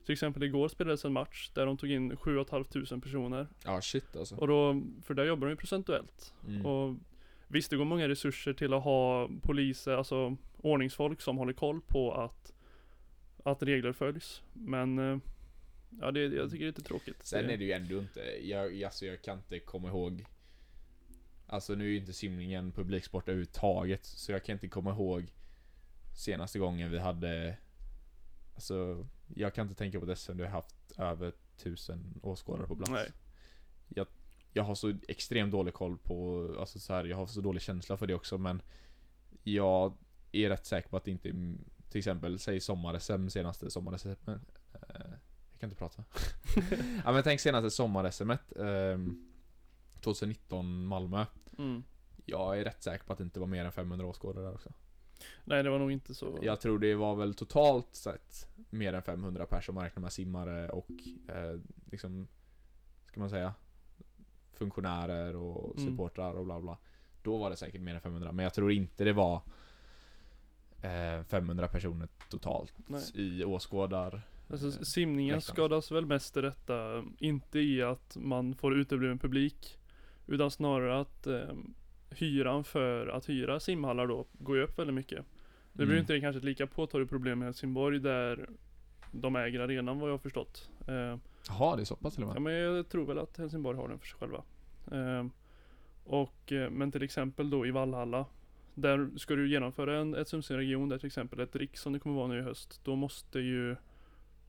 till 0.05 0.13
exempel 0.13 0.43
igår 0.43 0.67
spelades 0.67 1.05
en 1.05 1.13
match 1.13 1.49
där 1.53 1.65
de 1.65 1.77
tog 1.77 1.91
in 1.91 2.17
7 2.17 2.45
500 2.45 2.99
personer. 3.01 3.47
Ja 3.65 3.81
shit 3.81 4.15
alltså. 4.15 4.35
Och 4.35 4.47
då, 4.47 4.81
för 5.03 5.13
där 5.13 5.25
jobbar 5.25 5.47
de 5.47 5.51
ju 5.51 5.57
procentuellt. 5.57 6.33
Mm. 6.47 6.65
Och 6.65 6.95
visst 7.47 7.69
det 7.69 7.77
går 7.77 7.85
många 7.85 8.07
resurser 8.07 8.53
till 8.53 8.73
att 8.73 8.83
ha 8.83 9.29
poliser, 9.41 9.93
alltså 9.93 10.37
ordningsfolk 10.57 11.21
som 11.21 11.37
håller 11.37 11.53
koll 11.53 11.81
på 11.81 12.13
att 12.13 12.53
att 13.43 13.63
regler 13.63 13.93
följs. 13.93 14.41
Men 14.53 14.99
eh, 14.99 15.19
ja 16.01 16.11
det, 16.11 16.19
jag 16.21 16.51
tycker 16.51 16.65
det 16.65 16.69
är 16.69 16.71
lite 16.71 16.83
tråkigt. 16.83 17.25
Sen 17.25 17.49
är 17.49 17.57
det 17.57 17.63
ju 17.63 17.71
ändå 17.71 17.99
inte, 17.99 18.19
jag, 18.41 18.83
alltså 18.83 19.05
jag 19.05 19.21
kan 19.21 19.37
inte 19.37 19.59
komma 19.59 19.87
ihåg 19.87 20.25
Alltså 21.51 21.75
nu 21.75 21.85
är 21.85 21.89
ju 21.89 21.97
inte 21.97 22.13
simningen 22.13 22.71
publiksport 22.71 23.27
överhuvudtaget 23.27 24.05
Så 24.05 24.31
jag 24.31 24.43
kan 24.43 24.53
inte 24.53 24.67
komma 24.67 24.91
ihåg 24.91 25.33
Senaste 26.15 26.59
gången 26.59 26.91
vi 26.91 26.99
hade 26.99 27.57
Alltså 28.55 29.07
Jag 29.35 29.53
kan 29.53 29.67
inte 29.67 29.77
tänka 29.77 29.99
på 29.99 30.11
ett 30.11 30.19
SM 30.19 30.37
där 30.37 30.43
vi 30.43 30.49
haft 30.49 30.75
över 30.97 31.33
tusen 31.57 32.19
åskådare 32.23 32.67
på 32.67 32.75
plats 32.75 32.91
Nej. 32.91 33.11
Jag, 33.87 34.07
jag 34.53 34.63
har 34.63 34.75
så 34.75 34.97
extremt 35.07 35.51
dålig 35.51 35.73
koll 35.73 35.97
på 35.97 36.47
Alltså 36.59 36.79
så 36.79 36.93
här, 36.93 37.05
jag 37.05 37.17
har 37.17 37.27
så 37.27 37.41
dålig 37.41 37.61
känsla 37.61 37.97
för 37.97 38.07
det 38.07 38.13
också 38.13 38.37
men 38.37 38.61
Jag 39.43 39.97
är 40.31 40.49
rätt 40.49 40.65
säker 40.65 40.89
på 40.89 40.97
att 40.97 41.03
det 41.03 41.11
inte 41.11 41.33
Till 41.89 41.99
exempel, 41.99 42.39
säg 42.39 42.59
sommar-SM 42.59 43.27
senaste 43.29 43.69
sommar-SM 43.71 44.07
eh, 44.07 44.37
Jag 45.51 45.59
kan 45.59 45.69
inte 45.69 45.75
prata 45.75 46.03
Ja 47.05 47.11
men 47.11 47.23
tänk 47.23 47.39
senaste 47.39 47.69
sommar-SM 47.71 48.31
ehm, 48.59 49.25
2019 50.01 50.85
Malmö 50.85 51.25
Mm. 51.57 51.83
Jag 52.25 52.59
är 52.59 52.63
rätt 52.63 52.83
säker 52.83 53.05
på 53.05 53.13
att 53.13 53.17
det 53.19 53.23
inte 53.23 53.39
var 53.39 53.47
mer 53.47 53.65
än 53.65 53.71
500 53.71 54.05
åskådare 54.05 54.45
där 54.45 54.53
också 54.53 54.69
Nej 55.43 55.63
det 55.63 55.69
var 55.69 55.79
nog 55.79 55.91
inte 55.91 56.13
så. 56.15 56.39
Jag 56.41 56.61
tror 56.61 56.79
det 56.79 56.95
var 56.95 57.15
väl 57.15 57.33
totalt 57.33 57.95
sett 57.95 58.47
Mer 58.69 58.93
än 58.93 59.01
500 59.01 59.45
personer 59.45 59.69
om 59.69 59.75
man 59.75 59.83
räknar 59.83 60.01
med 60.01 60.13
simmare 60.13 60.69
och 60.69 60.89
eh, 61.27 61.59
liksom 61.91 62.27
Ska 63.07 63.19
man 63.19 63.29
säga 63.29 63.53
Funktionärer 64.53 65.35
och 65.35 65.77
Mm. 65.77 65.89
supportrar 65.91 66.33
och 66.33 66.45
bla 66.45 66.61
bla 66.61 66.77
Då 67.23 67.37
var 67.37 67.49
det 67.49 67.55
säkert 67.55 67.81
mer 67.81 67.95
än 67.95 68.01
500 68.01 68.31
men 68.31 68.43
jag 68.43 68.53
tror 68.53 68.71
inte 68.71 69.03
det 69.03 69.13
var 69.13 69.41
eh, 70.81 71.23
500 71.23 71.67
personer 71.67 72.07
totalt 72.29 72.73
Nej. 72.87 73.01
i 73.13 73.43
åskådar 73.43 74.21
Alltså 74.51 74.67
eh, 74.67 74.71
simningen 74.71 75.35
läktaren. 75.35 75.55
skadas 75.55 75.91
väl 75.91 76.05
mest 76.05 76.37
i 76.37 76.41
detta, 76.41 77.03
inte 77.17 77.59
i 77.59 77.81
att 77.81 78.17
man 78.19 78.55
får 78.55 78.75
utebliven 78.77 79.19
publik. 79.19 79.77
Utan 80.27 80.51
snarare 80.51 80.99
att 80.99 81.27
eh, 81.27 81.39
hyran 82.09 82.63
för 82.63 83.07
att 83.07 83.29
hyra 83.29 83.59
simhallar 83.59 84.07
då 84.07 84.25
går 84.33 84.57
ju 84.57 84.63
upp 84.63 84.79
väldigt 84.79 84.93
mycket. 84.93 85.25
Nu 85.73 85.85
blir 85.85 85.95
Mm. 85.95 85.99
inte 85.99 86.13
det 86.13 86.21
kanske 86.21 86.37
ett 86.37 86.43
lika 86.43 86.67
påtagligt 86.67 87.09
problem 87.09 87.41
i 87.41 87.45
Helsingborg 87.45 87.99
där 87.99 88.49
de 89.11 89.35
äger 89.35 89.59
arenan 89.59 89.99
vad 89.99 90.09
jag 90.09 90.13
har 90.13 90.17
förstått. 90.19 90.69
Eh, 90.87 91.17
Jaha, 91.47 91.75
det 91.75 91.81
är 91.81 91.85
så 91.85 91.95
pass 91.95 92.15
till 92.15 92.23
och 92.23 92.29
Ja 92.29 92.33
med? 92.33 92.41
men 92.41 92.53
jag 92.53 92.89
tror 92.89 93.05
väl 93.05 93.17
att 93.17 93.37
Helsingborg 93.37 93.77
har 93.77 93.87
den 93.87 93.99
för 93.99 94.07
sig 94.07 94.19
själva. 94.19 94.43
Ehm, 94.91 95.31
och, 96.03 96.51
eh, 96.51 96.69
men 96.69 96.91
till 96.91 97.03
exempel 97.03 97.49
då 97.49 97.67
i 97.67 97.71
Vallhalla. 97.71 98.25
Där 98.81 99.09
ska 99.17 99.35
du 99.35 99.49
genomföra 99.49 99.97
en, 99.99 100.13
Sundsvallsregion 100.13 100.89
där 100.89 100.97
till 100.97 101.07
exempel 101.07 101.39
ett 101.39 101.55
riks 101.55 101.81
som 101.81 101.93
det 101.93 101.99
kommer 101.99 102.15
vara 102.15 102.27
nu 102.27 102.39
i 102.39 102.41
höst. 102.41 102.81
Då 102.83 102.95
måste 102.95 103.39
ju 103.39 103.75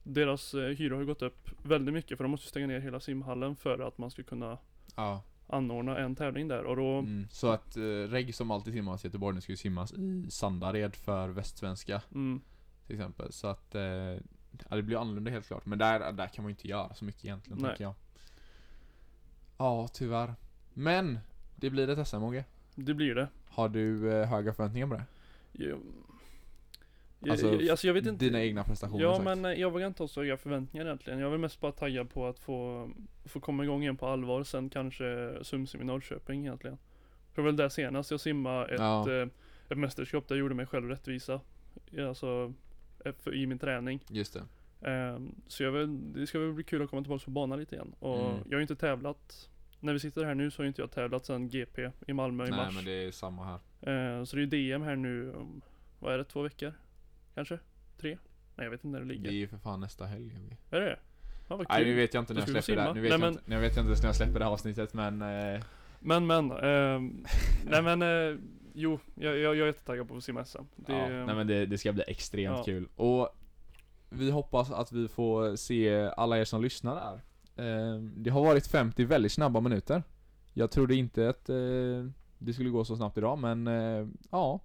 deras 0.03 0.55
eh, 0.55 0.68
hyra 0.68 0.97
har 0.97 1.05
gått 1.05 1.22
upp 1.22 1.51
väldigt 1.62 1.95
mycket 1.95 2.16
för 2.16 2.24
de 2.24 2.31
måste 2.31 2.49
stänga 2.49 2.66
ner 2.66 2.81
hela 2.81 3.01
simhallen 3.01 3.57
för 3.57 3.78
att 3.78 3.99
man 3.99 4.11
ska 4.11 4.22
kunna 4.22 4.59
Ja. 4.97 5.22
anordna 5.47 5.99
en 5.99 6.16
tävling 6.16 6.49
där 6.49 6.64
och 6.64 6.76
då 6.76 6.99
Mm. 6.99 7.26
Så 7.31 7.49
att 7.51 7.76
eh, 7.76 7.83
regg 7.83 8.35
som 8.35 8.51
alltid 8.51 8.72
simmas 8.74 9.05
i 9.05 9.07
Göteborg 9.07 9.35
nu 9.35 9.41
ska 9.41 9.53
ju 9.53 9.57
simmas 9.57 9.93
i 9.93 10.26
Sandared 10.31 10.97
för 10.97 11.28
västsvenska 11.28 12.03
mm, 12.14 12.41
till 12.87 12.97
exempel. 12.97 13.33
Så 13.33 13.47
att 13.47 13.74
eh, 13.74 13.83
ja, 13.83 14.76
det 14.76 14.83
blir 14.83 15.01
annorlunda 15.01 15.31
helt 15.31 15.47
klart. 15.47 15.66
Men 15.66 15.78
där, 15.78 16.12
där 16.12 16.26
kan 16.26 16.45
man 16.45 16.51
ju 16.51 16.53
inte 16.53 16.68
göra 16.68 16.95
så 16.95 17.05
mycket 17.05 17.24
egentligen 17.24 17.59
Nej. 17.62 17.68
tänker 17.70 17.85
jag. 17.85 17.95
Ja, 19.59 19.89
tyvärr. 19.93 20.35
Men 20.74 21.18
det 21.57 21.70
blir 21.70 21.89
ett 21.89 22.09
SM-OG. 22.09 22.45
Det 22.85 22.95
blir 22.95 23.14
det. 23.14 23.28
Har 23.49 23.68
du 23.68 24.12
eh, 24.12 24.26
höga 24.28 24.53
förväntningar 24.55 24.87
på 24.87 24.95
det? 24.95 25.05
Jag, 25.64 25.78
Alltså, 27.28 27.47
jag, 27.55 27.68
alltså 27.68 27.87
jag 27.87 27.95
vet 27.95 28.07
inte. 28.07 28.24
Dina 28.24 28.43
egna 28.43 28.64
prestationer 28.64 29.03
Ja 29.03 29.12
sagt. 29.14 29.24
men 29.24 29.45
eh, 29.45 29.53
jag 29.61 29.70
vågar 29.70 29.87
inte 29.87 30.03
ha 30.03 30.09
så 30.09 30.20
höga 30.20 30.37
förväntningar 30.37 30.87
egentligen. 30.87 31.18
Jag 31.18 31.26
är 31.26 31.31
väl 31.31 31.41
mest 31.41 31.61
bara 31.61 31.72
taggad 31.72 32.11
på 32.11 32.26
att 32.26 32.39
få, 32.39 32.91
få 33.24 33.41
komma 33.41 33.64
igång 33.64 33.83
igen 33.83 33.97
på 33.97 34.07
allvar. 34.07 34.45
Sen 34.45 34.70
kanske 34.70 35.35
Sumsim 35.43 35.81
i 35.81 35.85
Norrköping 35.85 36.41
egentligen. 36.41 36.78
Det 37.35 37.41
var 37.41 37.47
väl 37.47 37.57
där 37.57 37.68
senast 37.68 38.11
jag 38.11 38.20
simmade 38.20 38.64
ett, 38.74 38.81
Ja. 38.81 39.12
eh, 39.12 39.28
ett 39.68 39.78
mästerskap 39.78 40.28
där 40.28 40.35
jag 40.35 40.41
gjorde 40.41 40.55
mig 40.55 40.66
själv 40.66 40.89
rättvisa. 40.89 41.41
Alltså 42.09 42.53
eh, 43.05 43.12
för- 43.12 43.35
i 43.35 43.47
min 43.47 43.59
träning. 43.59 44.05
Just 44.09 44.35
det. 44.35 44.43
Ehm, 44.91 45.35
så 45.47 45.62
jag 45.62 45.72
vill, 45.72 46.12
det 46.12 46.26
ska 46.26 46.39
väl 46.39 46.53
bli 46.53 46.64
kul 46.64 46.83
att 46.83 46.91
komma 46.91 47.03
tillbaka 47.03 47.24
på 47.24 47.31
banan 47.31 47.59
lite 47.59 47.74
igen. 47.74 47.95
Och 47.99 48.20
Mm. 48.20 48.37
jag 48.45 48.53
har 48.53 48.59
ju 48.59 48.62
inte 48.62 48.76
tävlat 48.76 49.49
när 49.81 49.93
vi 49.93 49.99
sitter 50.01 50.24
här 50.24 50.35
nu 50.35 50.51
så 50.51 50.59
har 50.59 50.64
ju 50.64 50.68
inte 50.68 50.83
jag 50.83 50.91
tävlat 50.91 51.26
sedan 51.26 51.49
GP 51.49 51.91
i 52.07 52.12
Malmö 52.12 52.47
i 52.47 52.51
Nej 52.51 52.57
mars. 52.59 52.74
men 52.74 52.85
det 52.85 53.05
är 53.05 53.11
samma 53.11 53.45
här. 53.45 54.18
Eh, 54.18 54.24
så 54.24 54.37
det 54.37 54.43
är 54.43 54.47
DM 54.47 54.83
här 54.83 54.97
nu 54.97 55.33
om, 55.33 55.62
vad 55.99 56.14
är 56.14 56.18
det, 56.18 56.24
två 56.24 56.43
veckor? 56.43 56.72
Kanske? 57.35 57.59
Tre? 58.01 58.18
Nej 58.57 58.64
jag 58.66 58.70
vet 58.70 58.85
inte 58.85 58.99
när 58.99 59.01
det 59.01 59.05
Det 59.05 59.12
ligger. 59.14 59.28
är 59.31 59.35
ju 59.35 59.49
för 59.49 59.59
fan 59.59 59.81
nästa 59.81 60.05
helg. 60.07 60.33
Är 60.70 60.81
det 60.81 60.99
Ja 61.49 61.57
vad 61.57 61.66
Nej 61.68 61.78
nu 61.78 61.85
kul. 61.85 61.97
vet 61.97 62.14
jag 62.14 62.22
inte 62.22 62.35
när 62.35 62.41
jag 62.41 62.49
släpper 62.64 62.76
det 62.76 62.83
här. 62.83 62.95
Nu 62.95 63.01
vet, 63.01 63.11
Nej, 63.11 63.11
jag 63.11 63.20
men- 63.20 63.33
inte, 63.33 63.43
nu 63.47 63.61
vet 63.61 63.76
jag 63.76 63.87
inte 63.87 64.01
när 64.03 64.09
jag 64.09 64.16
släpper 64.16 64.39
det 64.39 64.45
här 64.45 64.53
avsnittet 64.53 64.95
men 64.95 65.22
eh, 65.22 65.61
Men 66.01 66.26
men, 66.26 66.51
ehm, 66.51 67.24
nej 67.64 67.83
men 67.83 68.03
eh, 68.03 68.39
jo, 68.74 68.99
jag, 69.14 69.33
jag, 69.39 69.41
jag 69.57 69.57
är 69.62 69.66
jättetaggad 69.66 70.09
på 70.09 70.16
att 70.16 70.24
simma 70.24 70.45
SM. 70.45 70.59
Det, 70.76 70.93
ja, 70.93 71.09
nej 71.09 71.35
men 71.37 71.47
det, 71.47 71.66
det 71.66 71.78
ska 71.78 71.93
bli 71.93 72.05
extremt 72.07 72.57
Ja. 72.59 72.64
kul. 72.64 72.89
Och 72.97 73.37
vi 74.11 74.31
hoppas 74.31 74.70
att 74.70 74.93
vi 74.93 75.09
får 75.09 75.57
se 75.57 76.11
alla 76.16 76.39
er 76.39 76.45
som 76.45 76.62
lyssnar 76.62 76.95
där. 76.95 77.20
Eh, 77.57 77.95
det 78.01 78.31
har 78.31 78.41
varit 78.41 78.67
50 78.67 79.05
väldigt 79.05 79.33
snabba 79.33 79.61
minuter. 79.61 80.03
Jag 80.53 80.71
trodde 80.71 80.95
inte 80.95 81.29
att 81.29 81.49
eh, 81.49 82.07
det 82.39 82.53
skulle 82.53 82.71
gå 82.71 82.85
så 82.85 82.97
snabbt 82.97 83.19
idag 83.19 83.39
men 83.39 83.67
eh, 83.67 84.09
ja, 84.31 84.61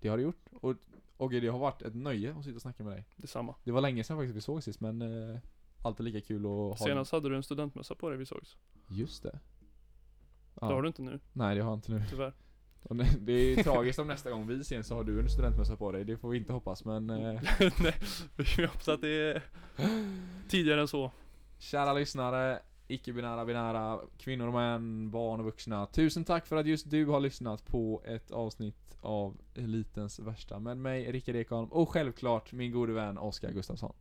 det 0.00 0.08
har 0.08 0.16
det 0.16 0.22
gjort. 0.22 0.46
Och 0.60 0.76
Ogge, 1.16 1.40
det 1.40 1.48
har 1.48 1.58
varit 1.58 1.82
ett 1.82 1.94
nöje 1.94 2.34
att 2.38 2.44
sitta 2.44 2.56
och 2.56 2.62
snacka 2.62 2.84
med 2.84 2.92
dig. 2.92 3.04
Detsamma. 3.16 3.54
Det 3.64 3.70
var 3.70 3.80
länge 3.80 4.04
sedan 4.04 4.16
faktiskt 4.16 4.36
vi 4.36 4.40
såg 4.40 4.62
sist 4.62 4.80
men 4.80 5.02
eh, 5.02 5.38
alltid 5.82 6.04
lika 6.04 6.20
kul 6.20 6.44
att 6.44 6.50
ha 6.50 6.76
Senast 6.76 7.12
hade 7.12 7.28
du 7.28 7.36
en 7.36 7.42
studentmössa 7.42 7.94
på 7.94 8.08
dig 8.08 8.18
vi 8.18 8.26
sågs. 8.26 8.56
Just 8.88 9.22
det. 9.22 9.38
Det 10.54 10.66
har 10.66 10.82
du 10.82 10.88
inte 10.88 11.02
nu, 11.02 11.20
Nej 11.32 11.54
det 11.54 11.62
har 11.62 11.70
jag 11.70 11.78
inte 11.78 11.92
nu. 11.92 12.02
tyvärr. 12.10 12.32
Det, 13.18 13.32
är 13.32 13.62
tragiskt 13.62 13.98
om 13.98 14.06
nästa 14.06 14.30
gång 14.30 14.46
vi 14.46 14.60
ses 14.60 14.86
så 14.86 14.94
har 14.94 15.04
du 15.04 15.20
en 15.20 15.28
studentmössa 15.28 15.76
på 15.76 15.92
dig. 15.92 16.04
Det 16.04 16.16
får 16.16 16.28
vi 16.30 16.38
inte 16.38 16.52
hoppas 16.52 16.84
men 16.84 17.06
nej, 17.06 17.40
vi 18.56 18.66
hoppas 18.66 18.88
att 18.88 19.00
det 19.00 19.08
är 19.08 19.42
tidigare 20.48 20.80
än 20.80 20.88
så. 20.88 21.12
Kära 21.62 21.92
lyssnare, 21.92 22.58
icke-binära, 22.88 23.44
binära, 23.44 24.00
kvinnor 24.18 24.46
och 24.46 24.52
män, 24.52 25.10
barn 25.10 25.40
och 25.40 25.46
vuxna. 25.46 25.86
Tusen 25.86 26.24
tack 26.24 26.46
för 26.46 26.56
att 26.56 26.66
just 26.66 26.90
du 26.90 27.06
har 27.06 27.20
lyssnat 27.20 27.66
på 27.66 28.02
ett 28.04 28.30
avsnitt 28.30 28.96
av 29.00 29.36
Elitens 29.54 30.18
värsta 30.18 30.58
med 30.58 30.76
mig, 30.76 31.12
Rickard 31.12 31.36
Ekholm 31.36 31.68
och 31.68 31.88
självklart 31.88 32.52
min 32.52 32.72
gode 32.72 32.92
vän 32.92 33.18
Oskar 33.18 33.50
Gustafsson. 33.50 33.92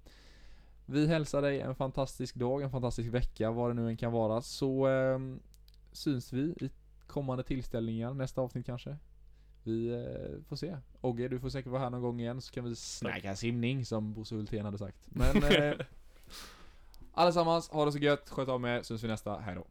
Vi 0.85 1.07
hälsar 1.07 1.41
dig 1.41 1.59
en 1.59 1.75
fantastisk 1.75 2.35
dag, 2.35 2.61
en 2.61 2.71
fantastisk 2.71 3.09
vecka, 3.09 3.51
vad 3.51 3.69
det 3.69 3.73
nu 3.73 3.87
än 3.87 3.97
kan 3.97 4.11
vara, 4.11 4.41
så 4.41 4.87
ehm, 4.87 5.39
syns 5.91 6.33
vi 6.33 6.41
i 6.41 6.69
kommande 7.07 7.43
tillställningar, 7.43 8.13
nästa 8.13 8.41
avsnitt 8.41 8.65
kanske. 8.65 8.97
Vi 9.63 9.89
eh, 9.89 10.43
får 10.49 10.55
se. 10.55 10.77
Ogge, 11.01 11.27
du 11.27 11.39
får 11.39 11.49
säkert 11.49 11.71
vara 11.71 11.81
här 11.81 11.89
någon 11.89 12.01
gång 12.01 12.19
igen 12.19 12.41
så 12.41 12.53
kan 12.53 12.63
vi 12.63 12.75
snacka 12.75 13.35
simning 13.35 13.85
som 13.85 14.13
Bosse 14.13 14.35
Hultén 14.35 14.65
hade 14.65 14.77
sagt. 14.77 15.07
Men 15.09 15.43
eh, 15.43 15.73
Allesammans, 17.13 17.69
ha 17.69 17.85
det 17.85 17.91
så 17.91 17.99
gött, 17.99 18.29
sköt 18.29 18.49
om 18.49 18.65
er, 18.65 18.83
syns 18.83 19.03
vi 19.03 19.07
nästa, 19.07 19.37
hejdå. 19.39 19.65